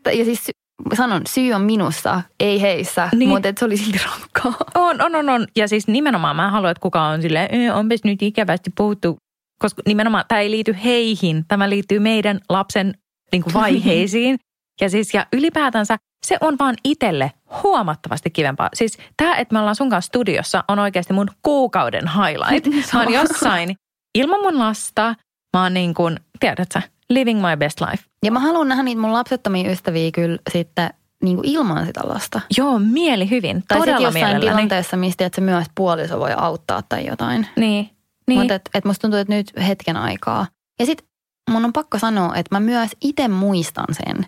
Ja 0.06 0.26
siis 0.26 0.52
sanon, 0.94 1.22
syy 1.30 1.54
on 1.54 1.62
minussa, 1.62 2.22
ei 2.40 2.62
heissä, 2.62 3.10
niin. 3.16 3.30
mutta 3.30 3.54
se 3.60 3.66
oli 3.66 3.78
silti 3.78 4.00
rankkaa. 4.06 4.54
On, 4.76 5.02
on, 5.02 5.16
on, 5.16 5.30
on. 5.30 5.48
Ja 5.56 5.68
siis 5.68 5.88
nimenomaan 5.88 6.36
mä 6.36 6.52
haluan, 6.52 6.72
että 6.72 6.82
kukaan 6.82 7.14
on 7.14 7.22
silleen, 7.22 7.74
onpas 7.74 8.00
nyt 8.04 8.22
ikävästi 8.22 8.72
puhuttu, 8.78 9.18
koska 9.60 9.82
nimenomaan 9.88 10.26
tämä 10.28 10.42
ei 10.42 10.52
liity 10.52 10.76
heihin, 10.84 11.46
tämä 11.48 11.70
liittyy 11.70 12.00
meidän 12.00 12.40
lapsen 12.50 12.94
niin 13.32 13.44
kuin 13.44 13.54
vaiheisiin. 13.54 14.38
ja 14.82 14.90
siis 14.90 15.14
ja 15.14 15.26
ylipäätänsä 15.34 15.98
se 16.26 16.38
on 16.42 16.56
vaan 16.60 16.76
itselle 16.84 17.32
huomattavasti 17.64 18.30
kivempaa. 18.30 18.70
Siis 18.74 18.98
tämä, 19.18 19.36
että 19.36 19.54
me 19.54 19.60
ollaan 19.60 19.76
sun 19.76 19.90
kanssa 19.90 20.08
studiossa, 20.08 20.64
on 20.68 20.80
oikeasti 20.80 21.14
mun 21.14 21.28
kuukauden 21.44 22.04
highlight. 22.08 22.68
Mä 22.94 23.00
oon 23.00 23.14
jossain 23.14 23.76
ilman 24.16 24.42
mun 24.42 24.60
lasta. 24.60 25.16
Mä 25.56 25.64
oon 25.64 25.74
niin 25.74 25.94
kuin, 25.94 26.20
tiedätkö, 26.40 26.82
living 27.10 27.42
my 27.42 27.58
best 27.58 27.82
life. 27.82 28.04
Ja 28.24 28.32
mä 28.32 28.40
haluan 28.40 28.68
nähdä 28.68 28.84
niitä 28.84 29.02
mun 29.02 29.14
lapsettomia 29.14 29.72
ystäviä 29.72 30.12
kyllä 30.12 30.38
sitten 30.52 30.90
niin 31.24 31.36
kuin 31.36 31.48
ilman 31.48 31.86
sitä 31.86 32.02
lasta. 32.04 32.42
Joo, 32.58 32.80
mieli 32.80 33.30
hyvin. 33.30 33.64
Tai 33.68 33.80
Todella 33.80 34.00
jossain 34.00 34.26
mielelläni. 34.26 34.46
tilanteessa, 34.46 34.98
mistä 34.98 35.26
että 35.26 35.36
se 35.36 35.42
myös 35.42 35.68
puoliso 35.76 36.20
voi 36.20 36.32
auttaa 36.38 36.82
tai 36.90 37.06
jotain. 37.06 37.48
Niin, 37.56 37.90
niin. 38.28 38.40
Mutta 38.40 38.54
et, 38.54 38.70
et 38.74 38.86
musta 38.86 39.02
tuntuu, 39.02 39.20
että 39.20 39.34
nyt 39.34 39.52
hetken 39.68 39.98
aikaa. 39.98 40.48
Ja 40.80 40.86
sitten 40.86 41.08
mun 41.52 41.66
on 41.66 41.74
pakko 41.74 42.00
sanoa, 42.00 42.36
että 42.36 42.56
mä 42.56 42.60
myös 42.60 42.92
itse 43.02 43.28
muistan 43.28 43.86
sen, 43.92 44.26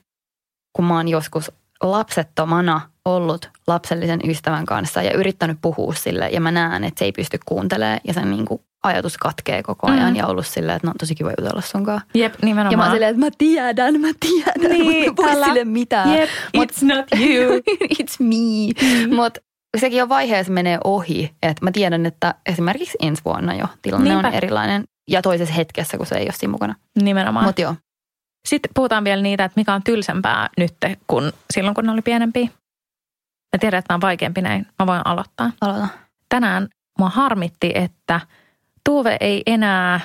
kun 0.74 0.86
mä 0.86 0.96
oon 0.96 1.08
joskus 1.08 1.52
lapsettomana 1.84 2.82
ollut 3.16 3.50
lapsellisen 3.68 4.20
ystävän 4.30 4.66
kanssa 4.66 5.02
ja 5.02 5.14
yrittänyt 5.14 5.58
puhua 5.62 5.94
sille. 5.94 6.30
Ja 6.30 6.42
mä 6.42 6.52
näen, 6.52 6.84
että 6.84 7.00
se 7.00 7.06
ei 7.06 7.12
pysty 7.12 7.40
kuuntelemaan 7.46 8.00
ja 8.04 8.14
sen 8.14 8.32
niin 8.32 8.46
kuin 8.46 8.62
ajatus 8.84 9.18
katkee 9.18 9.64
koko 9.64 9.88
ajan. 9.92 10.10
Mm. 10.10 10.16
Ja 10.16 10.28
ollut 10.28 10.48
silleen, 10.48 10.76
että 10.76 10.88
no 10.88 10.92
on 10.92 10.98
tosi 11.00 11.16
kiva 11.16 11.32
jutella 11.40 11.62
sunkaan. 11.62 12.02
Jep, 12.14 12.34
nimenomaan. 12.42 12.72
Ja 12.72 12.78
mä 12.78 12.84
oon 12.84 12.92
silleen, 12.94 13.10
että 13.12 13.26
mä 13.26 13.32
tiedän, 13.38 14.02
mä 14.02 14.08
tiedän, 14.20 14.72
Niin, 14.72 15.10
mutta 15.10 15.24
voi 15.24 15.46
sille 15.46 15.64
mitään. 15.66 16.14
Jep, 16.18 16.30
Mut- 16.58 16.64
it's 16.64 16.86
not 16.96 17.06
you. 17.12 17.52
It's 18.02 18.16
me. 18.20 19.16
Mutta 19.16 19.40
sekin 19.78 20.04
on 20.04 20.10
vaiheessa 20.10 20.54
menee 20.54 20.78
ohi. 20.84 21.32
Että 21.44 21.66
mä 21.66 21.72
tiedän, 21.72 22.06
että 22.06 22.36
esimerkiksi 22.46 22.98
ensi 23.02 23.22
vuonna 23.26 23.54
jo 23.56 23.66
tilanne 23.82 24.10
Niinpä. 24.10 24.28
on 24.28 24.34
erilainen. 24.34 24.84
Ja 25.10 25.22
toisessa 25.22 25.54
hetkessä, 25.54 25.98
kun 25.98 26.06
se 26.06 26.16
ei 26.16 26.26
ole 26.26 26.34
siinä 26.34 26.52
mukana. 26.52 26.76
Nimenomaan. 27.02 27.46
Mutta 27.46 27.62
joo. 27.62 27.76
Sitten 28.48 28.72
puhutaan 28.76 29.04
vielä 29.04 29.22
niitä, 29.22 29.44
että 29.46 29.60
mikä 29.60 29.74
on 29.74 29.84
tylsempää 29.84 30.50
nyt 30.58 30.74
kuin 31.08 31.32
silloin, 31.54 31.76
kun 31.76 31.86
ne 31.86 31.92
oli 31.92 32.02
pienempiä. 32.02 32.48
Mä 33.56 33.60
tiedän, 33.60 33.78
että 33.78 33.88
tämä 33.88 33.96
on 33.96 34.02
vaikeampi 34.02 34.42
näin. 34.42 34.68
Mä 34.80 34.88
voin 34.88 35.02
aloittaa. 35.06 35.52
Aloita. 35.62 35.88
Tänään 36.30 36.68
mua 37.00 37.10
harmitti, 37.10 37.72
että 37.76 38.22
Tuve 38.84 39.18
ei 39.20 39.44
enää 39.46 40.00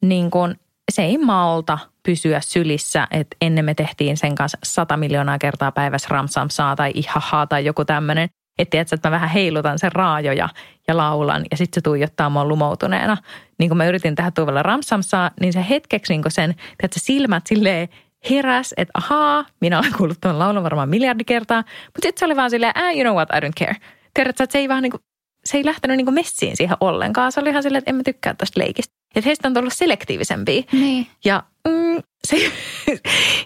niin 0.00 0.30
kuin, 0.30 0.54
se 0.92 1.02
ei 1.02 1.18
malta 1.18 1.78
pysyä 2.02 2.40
sylissä, 2.40 3.08
että 3.10 3.36
ennen 3.40 3.64
me 3.64 3.74
tehtiin 3.74 4.16
sen 4.16 4.34
kanssa 4.34 4.58
sata 4.64 4.96
miljoonaa 4.96 5.38
kertaa 5.38 5.72
päivässä 5.72 6.08
ramsamsaa 6.10 6.76
tai 6.76 6.90
ihahaa 6.94 7.46
tai 7.46 7.64
joku 7.64 7.84
tämmöinen. 7.84 8.28
Että 8.58 8.70
tiedätkö, 8.70 8.94
että 8.94 9.08
mä 9.08 9.14
vähän 9.14 9.28
heilutan 9.28 9.78
sen 9.78 9.92
raajoja 9.92 10.48
ja 10.88 10.96
laulan 10.96 11.44
ja 11.50 11.56
sitten 11.56 11.80
se 11.80 11.84
tuijottaa 11.84 12.30
mua 12.30 12.44
lumoutuneena. 12.44 13.16
Niin 13.58 13.70
kun 13.70 13.76
mä 13.76 13.86
yritin 13.86 14.14
tehdä 14.14 14.30
Tuuvella 14.30 14.62
ramsamsaa, 14.62 15.30
niin 15.40 15.52
se 15.52 15.66
hetkeksi 15.68 16.12
niin 16.12 16.22
sen 16.28 16.54
tiedätkö, 16.54 17.00
silmät 17.00 17.46
silleen 17.46 17.88
heräs, 18.30 18.74
että 18.76 18.92
ahaa, 18.94 19.44
minä 19.60 19.78
olen 19.78 19.92
kuullut 19.98 20.20
tuon 20.20 20.38
laulun 20.38 20.62
varmaan 20.62 20.88
miljardi 20.88 21.24
kertaa. 21.24 21.64
Mutta 21.86 22.00
sitten 22.02 22.18
se 22.18 22.24
oli 22.24 22.36
vaan 22.36 22.50
silleen, 22.50 22.72
ah, 22.76 22.94
you 22.94 23.02
know 23.02 23.14
what, 23.14 23.28
I 23.30 23.46
don't 23.46 23.64
care. 23.66 23.76
Tiedätkö, 24.14 24.42
että 24.42 24.52
se 24.52 24.58
ei 24.58 24.68
vaan 24.68 24.82
niin 24.82 24.90
kuin, 24.90 25.00
se 25.44 25.56
ei 25.56 25.64
lähtenyt 25.64 25.96
niin 25.96 26.14
messiin 26.14 26.56
siihen 26.56 26.76
ollenkaan. 26.80 27.32
Se 27.32 27.40
oli 27.40 27.50
ihan 27.50 27.62
silleen, 27.62 27.78
että 27.78 27.90
en 27.90 27.94
mä 27.94 28.02
tykkää 28.02 28.34
tästä 28.34 28.60
leikistä. 28.60 28.94
Että 29.14 29.28
heistä 29.28 29.48
on 29.48 29.54
tullut 29.54 29.72
selektiivisempiä. 29.72 30.62
Niin. 30.72 31.06
Ja, 31.24 31.42
mm, 31.68 32.02
se, 32.26 32.52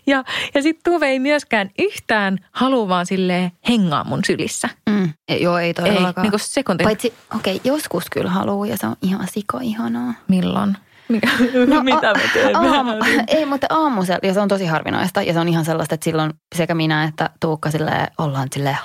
ja, 0.06 0.24
ja 0.54 0.62
sitten 0.62 0.92
Tuve 0.92 1.06
ei 1.06 1.18
myöskään 1.18 1.70
yhtään 1.78 2.38
halua 2.52 2.88
vaan 2.88 3.06
silleen 3.06 3.52
hengaa 3.68 4.04
mun 4.04 4.20
sylissä. 4.26 4.68
Mm. 4.90 5.12
Ei, 5.28 5.42
joo, 5.42 5.58
ei 5.58 5.66
Ei, 5.66 5.74
todellakaan. 5.74 6.22
niin 6.22 6.30
kuin 6.30 6.40
sekunti. 6.40 6.84
Paitsi, 6.84 7.14
okei, 7.36 7.56
okay, 7.56 7.72
joskus 7.72 8.04
kyllä 8.10 8.30
haluaa 8.30 8.66
ja 8.66 8.76
se 8.76 8.86
on 8.86 8.96
ihan 9.02 9.28
sika 9.30 9.58
ihanaa. 9.62 10.14
Milloin? 10.28 10.76
No, 11.74 11.82
mitä 11.82 12.10
a- 12.10 12.14
mä 12.14 12.20
teen? 12.32 12.56
Aamu, 12.56 12.90
ei, 13.28 13.46
mutta 13.46 13.66
aamusella, 13.70 14.20
ja 14.22 14.34
se 14.34 14.40
on 14.40 14.48
tosi 14.48 14.66
harvinaista. 14.66 15.22
Ja 15.22 15.32
se 15.32 15.38
on 15.40 15.48
ihan 15.48 15.64
sellaista, 15.64 15.94
että 15.94 16.04
silloin 16.04 16.32
sekä 16.56 16.74
minä 16.74 17.04
että 17.04 17.30
Tuukka 17.40 17.70
silleen, 17.70 18.08
ollaan 18.18 18.48
silleen, 18.54 18.78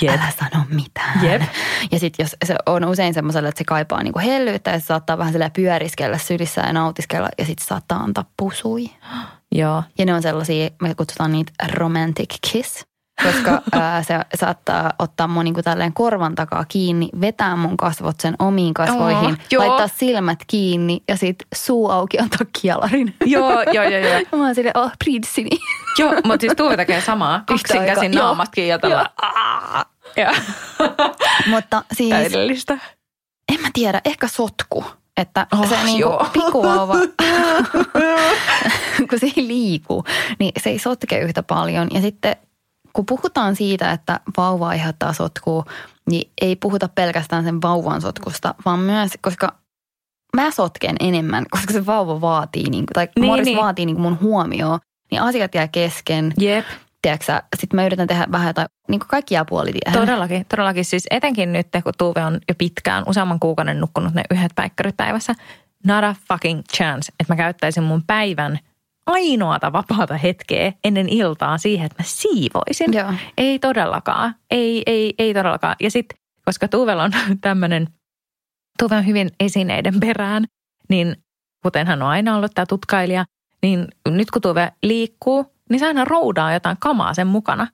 Jep. 0.00 0.14
älä 0.14 0.32
sano 0.40 0.64
mitään. 0.70 1.24
Jep. 1.24 1.42
Ja 1.92 1.98
sitten 1.98 2.24
jos 2.24 2.36
se 2.44 2.56
on 2.66 2.84
usein 2.84 3.14
semmoiselle, 3.14 3.48
että 3.48 3.58
se 3.58 3.64
kaipaa 3.64 4.02
niinku 4.02 4.18
hellyyttä 4.18 4.70
ja 4.70 4.80
se 4.80 4.86
saattaa 4.86 5.18
vähän 5.18 5.32
silleen 5.32 5.52
pyöriskellä 5.52 6.18
sylissä 6.18 6.60
ja 6.60 6.72
nautiskella 6.72 7.28
ja 7.38 7.44
sitten 7.44 7.66
saattaa 7.66 7.98
antaa 7.98 8.24
pusui. 8.36 8.90
Joo. 9.52 9.82
Ja 9.98 10.04
ne 10.06 10.14
on 10.14 10.22
sellaisia, 10.22 10.70
me 10.82 10.94
kutsutaan 10.94 11.32
niitä 11.32 11.52
romantic 11.72 12.34
kiss, 12.52 12.84
koska 13.22 13.62
ää, 13.80 14.02
se 14.02 14.14
saattaa 14.34 14.92
ottaa 14.98 15.28
mun 15.28 15.44
niinku 15.44 15.62
tälleen 15.62 15.92
korvan 15.92 16.34
takaa 16.34 16.64
kiinni, 16.68 17.08
vetää 17.20 17.56
mun 17.56 17.76
kasvot 17.76 18.20
sen 18.20 18.34
omiin 18.38 18.74
kasvoihin, 18.74 19.30
Oh, 19.30 19.36
joo. 19.50 19.66
laittaa 19.66 19.88
silmät 19.96 20.38
kiinni 20.46 21.02
ja 21.08 21.16
sitten 21.16 21.48
suu 21.54 21.90
auki 21.90 22.18
antaa 22.18 22.46
kialarin. 22.62 23.14
Joo, 23.24 23.62
joo, 23.62 23.84
joo, 23.84 24.00
joo. 24.00 24.20
Mä 24.40 24.44
oon 24.46 24.54
silleen, 24.54 24.76
oh, 24.78 24.90
prinssini. 25.04 25.50
Joo, 25.98 26.12
mutta 26.24 26.40
siis 26.40 26.52
Tuve 26.56 26.76
tekee 26.76 27.00
samaa. 27.00 27.42
Kaksin 27.46 27.84
käsin 27.86 28.12
naamat 28.12 28.48
kiiltellä. 28.48 29.06
Joo. 30.16 30.32
Mutta 31.50 31.84
siis, 31.92 32.10
Täydellistä. 32.10 32.78
en 33.52 33.60
mä 33.60 33.68
tiedä, 33.72 34.00
ehkä 34.04 34.28
sotku. 34.28 34.84
Että 35.16 35.46
Oh, 35.52 35.68
se 35.68 35.76
niinku 35.84 36.00
joo. 36.00 36.26
pikkuvauva, 36.32 36.94
kun 39.10 39.18
se 39.18 39.26
ei 39.36 39.46
liiku, 39.46 40.04
niin 40.38 40.52
se 40.62 40.70
ei 40.70 40.78
sotke 40.78 41.18
yhtä 41.18 41.42
paljon. 41.42 41.88
Ja 41.94 42.00
sitten 42.00 42.36
kun 42.92 43.06
puhutaan 43.06 43.56
siitä, 43.56 43.92
että 43.92 44.20
vauva 44.36 44.68
aiheuttaa 44.68 45.12
sotkua, 45.12 45.64
niin 46.10 46.30
ei 46.40 46.56
puhuta 46.56 46.88
pelkästään 46.88 47.44
sen 47.44 47.62
vauvan 47.62 48.00
sotkusta, 48.00 48.54
vaan 48.64 48.78
myös, 48.78 49.10
koska 49.20 49.52
mä 50.36 50.50
sotken 50.50 50.96
enemmän, 51.00 51.44
koska 51.50 51.72
se 51.72 51.86
vauva 51.86 52.20
vaatii, 52.20 52.70
niin 52.70 52.86
kuin, 52.86 52.94
tai 52.94 53.08
Niin, 53.16 53.26
Morris 53.26 53.44
niin. 53.44 53.58
vaatii 53.58 53.86
niin 53.86 53.96
kuin 53.96 54.02
mun 54.02 54.18
huomioon, 54.20 54.78
niin 55.10 55.22
asiat 55.22 55.54
jää 55.54 55.68
kesken. 55.68 56.32
Jep. 56.38 56.66
Tiedätkö 57.02 57.42
sitten 57.56 57.76
mä 57.76 57.86
yritän 57.86 58.08
tehdä 58.08 58.26
vähän 58.32 58.46
jotain, 58.46 58.68
niin 58.88 59.00
kuin 59.00 59.08
kaikki 59.08 59.34
jää 59.34 59.44
puolitiehen. 59.44 60.00
Todellakin, 60.00 60.46
todellakin. 60.48 60.84
Siis 60.84 61.06
etenkin 61.10 61.52
nyt, 61.52 61.66
kun 61.84 61.92
Tuve 61.98 62.24
on 62.24 62.38
jo 62.48 62.54
pitkään, 62.58 63.04
useamman 63.06 63.40
kuukauden 63.40 63.80
nukkunut 63.80 64.14
ne 64.14 64.22
yhdet 64.30 64.52
päikkärit 64.54 64.96
päivässä. 64.96 65.34
Not 65.86 66.04
a 66.04 66.14
fucking 66.28 66.62
chance, 66.76 67.12
että 67.20 67.32
mä 67.32 67.36
käyttäisin 67.36 67.82
mun 67.82 68.02
päivän 68.06 68.58
ainoata 69.06 69.72
vapaata 69.72 70.16
hetkeä 70.16 70.72
ennen 70.84 71.08
iltaa 71.08 71.58
siihen, 71.58 71.86
että 71.86 72.02
mä 72.02 72.06
siivoisin. 72.06 72.92
Joo. 72.92 73.12
Ei 73.38 73.58
todellakaan. 73.58 74.34
Ei, 74.50 74.82
ei, 74.86 75.14
ei 75.18 75.34
todellakaan. 75.34 75.76
Ja 75.80 75.90
sitten, 75.90 76.18
koska 76.44 76.68
Tuvel 76.68 76.98
on 76.98 77.10
tämmöinen, 77.40 77.88
Tuve 78.78 78.96
on 78.96 79.06
hyvin 79.06 79.30
esineiden 79.40 80.00
perään, 80.00 80.44
niin 80.88 81.16
kuten 81.62 81.86
hän 81.86 82.02
on 82.02 82.08
aina 82.08 82.36
ollut 82.36 82.52
tämä 82.54 82.66
tutkailija, 82.66 83.24
niin 83.62 83.88
nyt 84.08 84.30
kun 84.30 84.42
Tuve 84.42 84.72
liikkuu, 84.82 85.46
niin 85.70 85.80
se 85.80 85.86
aina 85.86 86.04
roudaa 86.04 86.52
jotain 86.52 86.76
kamaa 86.80 87.14
sen 87.14 87.26
mukana. 87.26 87.66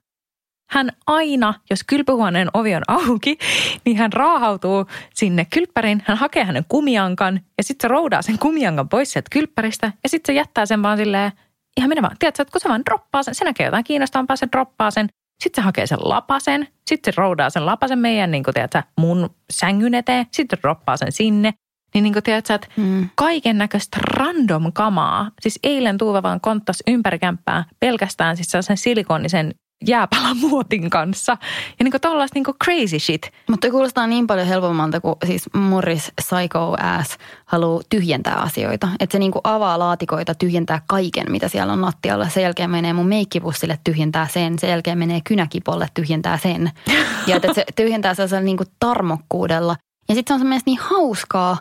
Hän 0.71 0.91
aina, 1.07 1.55
jos 1.71 1.85
kylpyhuoneen 1.87 2.49
ovi 2.55 2.75
on 2.75 2.83
auki, 2.89 3.39
niin 3.85 3.97
hän 3.97 4.13
raahautuu 4.13 4.87
sinne 5.15 5.45
kylppäriin, 5.45 6.03
hän 6.07 6.17
hakee 6.19 6.45
hänen 6.45 6.65
kumiankan 6.69 7.41
ja 7.59 7.65
sitten 7.65 7.89
se 7.89 7.93
roudaa 7.93 8.23
sen 8.23 8.39
kumiankan 8.39 8.89
pois 8.89 9.13
sieltä 9.13 9.29
kylppäristä. 9.33 9.93
Ja 10.03 10.09
sitten 10.09 10.35
se 10.35 10.37
jättää 10.37 10.67
sen 10.67 10.83
vaan 10.83 10.99
silleen, 10.99 11.33
ihan 11.77 11.89
minä 11.89 12.03
vaan, 12.03 12.17
tiedätkö, 12.19 12.43
että 12.43 12.53
kun 12.53 12.61
se 12.61 12.69
vaan 12.69 12.85
droppaa 12.85 13.23
sen, 13.23 13.35
se 13.35 13.45
näkee 13.45 13.67
jotain 13.67 13.85
kiinnostavampaa, 13.85 14.37
se 14.37 14.49
droppaa 14.53 14.91
sen, 14.91 15.09
sitten 15.43 15.63
se 15.63 15.65
hakee 15.65 15.87
sen 15.87 15.99
lapasen, 16.01 16.69
sitten 16.91 17.15
se 17.15 17.21
roudaa 17.21 17.51
sen 17.51 17.67
lapasen 17.67 17.99
meidän, 17.99 18.31
niin 18.31 18.45
kuin 18.45 18.55
tiedätkö, 18.55 18.83
mun 18.99 19.31
sängyn 19.53 19.95
eteen, 19.95 20.27
sitten 20.33 20.59
droppaa 20.63 20.97
sen 20.97 21.13
sinne. 21.13 21.55
Niin, 21.95 22.03
niin 22.03 22.13
kuin 22.13 22.23
tiedätkö, 22.23 22.55
että 22.55 22.67
Mm. 22.77 23.09
kaiken 23.15 23.59
näköistä 23.59 23.99
random 24.03 24.73
kamaa. 24.73 25.31
Siis 25.41 25.59
eilen 25.63 25.99
Tuuva 25.99 26.23
vaan 26.23 26.41
konttas 26.41 26.83
ympäri 26.87 27.19
kämppää 27.19 27.65
pelkästään 27.81 28.37
siis 28.37 28.51
sellaisen 28.51 28.77
silikonisen 28.77 29.55
jääpalamuotin 29.87 30.91
kanssa. 30.97 31.37
Ja 31.79 31.85
niin 31.85 31.91
kuin 31.91 32.01
tollaista 32.01 32.37
niin 32.37 32.45
kuin 32.45 32.57
crazy 32.65 32.99
shit. 32.99 33.31
Mutta 33.49 33.71
kuulostaa 33.71 34.07
niin 34.07 34.27
paljon 34.27 34.47
helpommalta, 34.47 35.01
kun 35.01 35.17
siis 35.27 35.45
Morris 35.55 36.13
Psycho 36.23 36.77
Ass 36.99 37.19
haluaa 37.47 37.83
tyhjentää 37.89 38.37
asioita. 38.37 38.89
Että 39.01 39.13
se 39.15 39.19
niinku 39.19 39.41
avaa 39.45 39.79
laatikoita, 39.79 40.35
tyhjentää 40.35 40.81
kaiken, 40.87 41.33
mitä 41.33 41.49
siellä 41.49 41.73
on 41.73 41.83
lattialla. 41.83 42.29
Sen 42.29 42.43
jälkeen 42.43 42.71
menee 42.71 42.93
mun 42.93 43.07
meikkipussille, 43.07 43.79
tyhjentää 43.85 44.29
sen. 44.29 44.59
Sen 44.59 44.71
jälkeen 44.71 44.99
menee 44.99 45.21
kynäkipolle, 45.25 45.89
tyhjentää 45.95 46.39
sen. 46.39 46.71
Ja 47.27 47.37
että 47.37 47.55
se 47.55 47.65
tyhjentää 47.77 48.15
sellaisella 48.15 48.43
niinku 48.45 48.65
tarmokkuudella. 48.81 49.77
Ja 50.09 50.15
sitten 50.15 50.31
se 50.31 50.35
on 50.35 50.41
se 50.41 50.45
mielestäni 50.45 50.77
niin 50.77 50.87
hauskaa, 50.91 51.59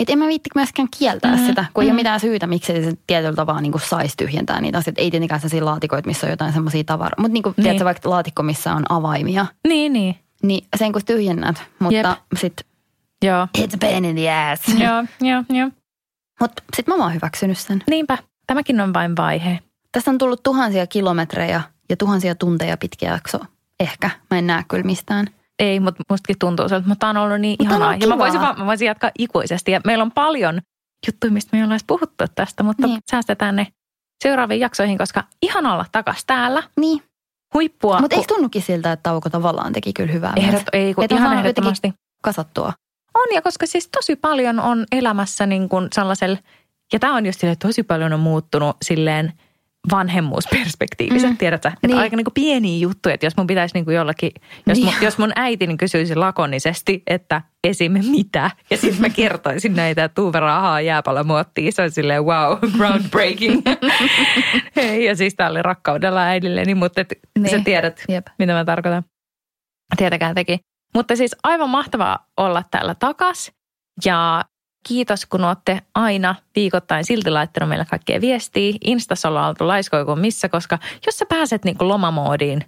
että 0.00 0.12
en 0.12 0.18
mä 0.18 0.26
viitti 0.26 0.50
myöskään 0.54 0.88
kieltää 0.98 1.36
Mm, 1.36 1.46
sitä, 1.46 1.64
kun 1.74 1.84
ei 1.84 1.88
mm. 1.88 1.92
ole 1.92 1.96
mitään 1.96 2.20
syytä, 2.20 2.46
miksi 2.46 2.72
se 2.84 2.92
tietyllä 3.06 3.34
tavalla 3.34 3.60
niin 3.60 3.72
saisi 3.88 4.16
tyhjentää 4.16 4.60
niitä 4.60 4.78
asioita. 4.78 5.00
Ei 5.00 5.10
tietenkään 5.10 5.40
sellaisia 5.40 5.64
laatikoita, 5.64 6.06
missä 6.06 6.26
on 6.26 6.30
jotain 6.30 6.52
semmoisia 6.52 6.84
tavaroita. 6.84 7.22
Mutta 7.22 7.32
niin 7.32 7.42
kuin, 7.42 7.54
Niin. 7.56 7.62
tiedätkö, 7.64 7.84
vaikka 7.84 8.10
laatikko, 8.10 8.42
missä 8.42 8.74
on 8.74 8.82
avaimia, 8.88 9.46
Niin, 9.68 9.92
niin. 9.92 10.14
niin 10.42 10.66
sen 10.76 10.92
kun 10.92 11.02
tyhjennät, 11.06 11.62
mutta 11.78 11.94
Jep. 11.96 12.06
sitten 12.40 12.66
Joo. 13.24 13.48
it's 13.58 13.74
a 13.74 13.78
pain 13.80 14.04
in 14.04 14.16
the 14.16 14.30
ass. 14.32 14.62
Joo, 14.84 15.04
joo, 15.20 15.44
joo. 15.50 15.70
Mutta 16.40 16.62
sitten 16.76 16.96
mä 16.98 17.04
oon 17.04 17.14
hyväksynyt 17.14 17.58
sen. 17.58 17.82
Niinpä. 17.90 18.18
Tämäkin 18.46 18.80
on 18.80 18.94
vain 18.94 19.16
vaihe. 19.16 19.58
Tästä 19.92 20.10
on 20.10 20.18
tullut 20.18 20.42
tuhansia 20.42 20.86
kilometrejä 20.86 21.62
ja 21.90 21.96
tuhansia 21.96 22.34
tunteja 22.34 22.76
pitkä 22.76 23.06
jakso. 23.06 23.38
Ehkä. 23.80 24.10
Mä 24.30 24.38
en 24.38 24.46
näe 24.46 24.64
kyllä 24.68 24.84
mistään. 24.84 25.26
Ei, 25.60 25.80
mutta 25.80 26.02
mustakin 26.10 26.36
tuntuu 26.38 26.68
siltä, 26.68 26.88
mutta 26.88 27.00
tämä 27.06 27.10
on 27.20 27.26
ollut 27.26 27.40
niin 27.40 27.56
Mutta 27.58 27.74
ihanaa. 27.74 27.88
ollut 27.88 28.02
Ja 28.02 28.08
mä 28.08 28.18
voisin, 28.18 28.40
vaan, 28.40 28.58
mä 28.58 28.66
voisin 28.66 28.86
jatkaa 28.86 29.10
ikuisesti. 29.18 29.72
Ja 29.72 29.80
meillä 29.86 30.02
on 30.02 30.12
paljon 30.12 30.60
juttuja, 31.06 31.32
mistä 31.32 31.56
me 31.56 31.62
ei 31.62 31.68
edes 31.70 31.84
puhuttu 31.86 32.24
tästä, 32.34 32.62
mutta 32.62 32.86
Niin. 32.86 33.00
säästetään 33.10 33.56
ne 33.56 33.66
seuraaviin 34.22 34.60
jaksoihin, 34.60 34.98
koska 34.98 35.24
ihan 35.42 35.66
olla 35.66 35.84
takas 35.92 36.24
täällä. 36.26 36.62
Niin. 36.80 37.02
huippua. 37.54 38.00
Mutta 38.00 38.16
eikö 38.16 38.34
tunnukin 38.34 38.62
siltä, 38.62 38.92
että 38.92 39.02
tauko 39.10 39.30
tavallaan 39.30 39.72
teki 39.72 39.92
kyllä 39.92 40.12
hyvää 40.12 40.32
Ehdot, 40.36 40.62
ei, 40.72 40.94
kun 40.94 41.04
Että 41.04 41.16
ihan 41.16 41.38
ehdottomasti. 41.38 41.92
Kasattua. 42.22 42.72
On, 43.14 43.34
ja 43.34 43.42
koska 43.42 43.66
siis 43.66 43.88
tosi 43.88 44.16
paljon 44.16 44.60
on 44.60 44.86
elämässä 44.92 45.46
niin 45.46 45.68
kuin 45.68 45.88
sellaisella, 45.92 46.38
ja 46.92 46.98
tämä 46.98 47.14
on 47.14 47.26
just 47.26 47.40
silleen, 47.40 47.52
että 47.52 47.68
tosi 47.68 47.82
paljon 47.82 48.12
on 48.12 48.20
muuttunut 48.20 48.76
silleen 48.84 49.32
vanhemmuusperspektiiviset, 49.90 51.30
mm. 51.30 51.36
Tiedätkö? 51.36 51.68
Että 51.68 51.86
Niin. 51.86 51.98
aika 51.98 52.16
niin 52.16 52.24
kuin 52.24 52.34
pieniä 52.34 52.78
juttuja, 52.78 53.14
että 53.14 53.26
jos 53.26 53.36
mun 53.36 53.46
pitäisi 53.46 53.74
niin 53.74 53.84
kuin 53.84 53.94
jollakin, 53.96 54.30
jos, 54.66 54.78
Niin. 54.78 54.84
mun, 54.94 55.02
jos 55.02 55.18
mun 55.18 55.32
äiti 55.36 55.66
niin 55.66 55.78
kysyisi 55.78 56.14
lakonisesti, 56.14 57.02
että 57.06 57.42
esim. 57.64 57.92
mitä, 58.10 58.50
ja 58.70 58.76
sitten 58.76 59.00
mä 59.00 59.08
kertoisin 59.08 59.76
näitä, 59.76 60.04
että 60.04 60.14
Tuve 60.14 60.40
rahaa 60.40 60.80
jääpallomuottiin, 60.80 61.72
se 61.72 61.82
on 61.82 61.90
silleen 61.90 62.24
wow, 62.24 62.58
groundbreaking. 62.76 63.62
ja 65.06 65.16
siis 65.16 65.34
tää 65.34 65.50
oli 65.50 65.62
rakkaudella 65.62 66.20
äidilleni, 66.22 66.74
mutta 66.74 67.00
et, 67.00 67.12
Niin. 67.38 67.50
sä 67.50 67.60
tiedät, 67.64 68.04
Jep. 68.08 68.26
mitä 68.38 68.52
mä 68.52 68.64
tarkoitan. 68.64 69.02
Tietäkään 69.96 70.34
teki. 70.34 70.58
Mutta 70.94 71.16
siis 71.16 71.36
aivan 71.42 71.70
mahtavaa 71.70 72.26
olla 72.36 72.62
täällä 72.70 72.94
takas. 72.94 73.52
Ja 74.04 74.44
kiitos, 74.88 75.26
kun 75.26 75.44
olette 75.44 75.82
aina 75.94 76.34
viikoittain 76.56 77.04
silti 77.04 77.30
laittanut 77.30 77.68
meille 77.68 77.84
kaikkea 77.84 78.20
viestiä. 78.20 78.74
Instassa 78.84 79.28
ollaan 79.28 79.48
oltu 79.48 79.68
laiskoja 79.68 80.04
kuin 80.04 80.18
missä, 80.18 80.48
koska 80.48 80.78
jos 81.06 81.18
sä 81.18 81.26
pääset 81.26 81.64
niin 81.64 81.76
lomamoodiin, 81.80 82.64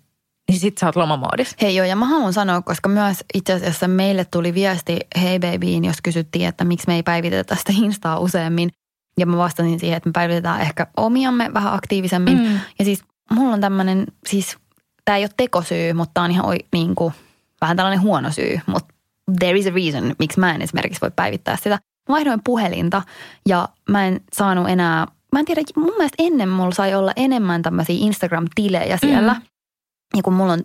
niin 0.48 0.60
sit 0.60 0.78
sä 0.78 0.86
oot 0.86 0.96
lomamoodissa. 0.96 1.56
Hei 1.62 1.76
joo, 1.76 1.86
ja 1.86 1.96
mä 1.96 2.06
haluan 2.06 2.32
sanoa, 2.32 2.62
koska 2.62 2.88
myös 2.88 3.24
itse 3.34 3.52
asiassa 3.52 3.88
meille 3.88 4.24
tuli 4.24 4.54
viesti 4.54 4.98
Hei 5.22 5.38
Babyin, 5.38 5.84
jos 5.84 5.96
kysyttiin, 6.02 6.48
että 6.48 6.64
miksi 6.64 6.86
me 6.86 6.94
ei 6.94 7.02
päivitetä 7.02 7.56
sitä 7.56 7.72
Instaa 7.76 8.18
useammin. 8.18 8.70
Ja 9.18 9.26
mä 9.26 9.36
vastasin 9.36 9.80
siihen, 9.80 9.96
että 9.96 10.08
me 10.08 10.12
päivitetään 10.12 10.60
ehkä 10.60 10.86
omiamme 10.96 11.50
vähän 11.54 11.74
aktiivisemmin. 11.74 12.38
Mm. 12.38 12.60
Ja 12.78 12.84
siis 12.84 13.02
mulla 13.30 13.54
on 13.54 13.60
tämmöinen, 13.60 14.06
siis 14.26 14.56
tämä 15.04 15.16
ei 15.16 15.24
ole 15.24 15.30
tekosyy, 15.36 15.92
mutta 15.92 16.10
tämä 16.14 16.24
on 16.24 16.30
ihan 16.30 16.46
oi, 16.46 16.58
niin 16.72 16.94
kuin, 16.94 17.14
vähän 17.60 17.76
tällainen 17.76 18.02
huono 18.02 18.30
syy. 18.30 18.60
Mutta 18.66 18.94
there 19.38 19.58
is 19.58 19.66
a 19.66 19.70
reason, 19.70 20.14
miksi 20.18 20.40
mä 20.40 20.54
en 20.54 20.62
esimerkiksi 20.62 21.00
voi 21.00 21.10
päivittää 21.16 21.56
sitä. 21.56 21.78
Vaihdoin 22.08 22.40
puhelinta 22.44 23.02
ja 23.48 23.68
mä 23.90 24.06
en 24.06 24.20
saanut 24.32 24.68
enää, 24.68 25.06
mä 25.32 25.38
en 25.38 25.44
tiedä, 25.44 25.62
mun 25.76 25.94
mielestä 25.96 26.22
ennen 26.22 26.48
mulla 26.48 26.70
sai 26.74 26.94
olla 26.94 27.12
enemmän 27.16 27.62
tämmöisiä 27.62 27.96
Instagram-tilejä 27.98 28.96
siellä. 28.96 29.34
Mm. 29.34 29.40
Ja 30.16 30.22
kun 30.22 30.32
mulla 30.32 30.52
on 30.52 30.62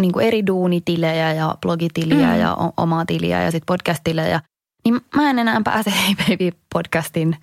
niin 0.00 0.12
kuin 0.12 0.26
eri 0.26 0.46
duunitilejä 0.46 1.32
ja 1.32 1.54
blogitiliä 1.62 2.32
Mm. 2.34 2.40
ja 2.40 2.54
o- 2.54 2.72
omaa 2.76 3.04
tiliä 3.06 3.42
ja 3.42 3.50
sitten 3.50 3.66
podcast-tilejä, 3.66 4.40
niin 4.84 5.00
mä 5.16 5.30
en 5.30 5.38
enää 5.38 5.60
pääse 5.64 5.92
Hey 6.06 6.14
Baby 6.14 6.50
podcastin 6.74 7.36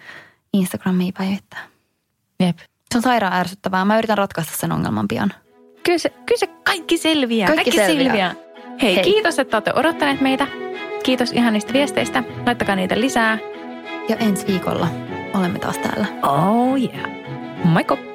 Instagramiin 0.54 1.14
päivittää. 1.18 1.68
Jep. 2.40 2.58
Se 2.92 2.98
on 2.98 3.02
sairaan 3.02 3.34
ärsyttävää. 3.34 3.86
Mä 3.86 3.98
yritän 3.98 4.18
ratkaista 4.18 4.58
sen 4.58 4.72
ongelman 4.72 5.08
pian. 5.08 5.34
Kyllä 5.84 5.98
se, 5.98 6.10
kyllä 6.10 6.40
se 6.40 6.48
kaikki 6.48 6.98
selviää. 6.98 7.48
Kaikki 7.48 7.72
selviää. 7.72 8.36
Hei, 8.82 8.96
Hei. 8.96 9.04
kiitos, 9.04 9.40
että 9.40 9.58
olette 9.58 9.72
odottaneet 9.76 10.22
meitä. 10.22 10.48
Kiitos 11.06 11.32
ihanista 11.32 11.74
viesteistä. 11.74 12.24
Laittakaa 12.46 12.76
niitä 12.76 13.00
lisää. 13.00 13.38
Ja 14.10 14.16
ensi 14.16 14.48
viikolla 14.48 14.88
olemme 15.34 15.60
taas 15.60 15.78
täällä. 15.78 16.06
Oh 16.24 16.78
yeah. 16.78 17.12
Moikka! 17.64 18.15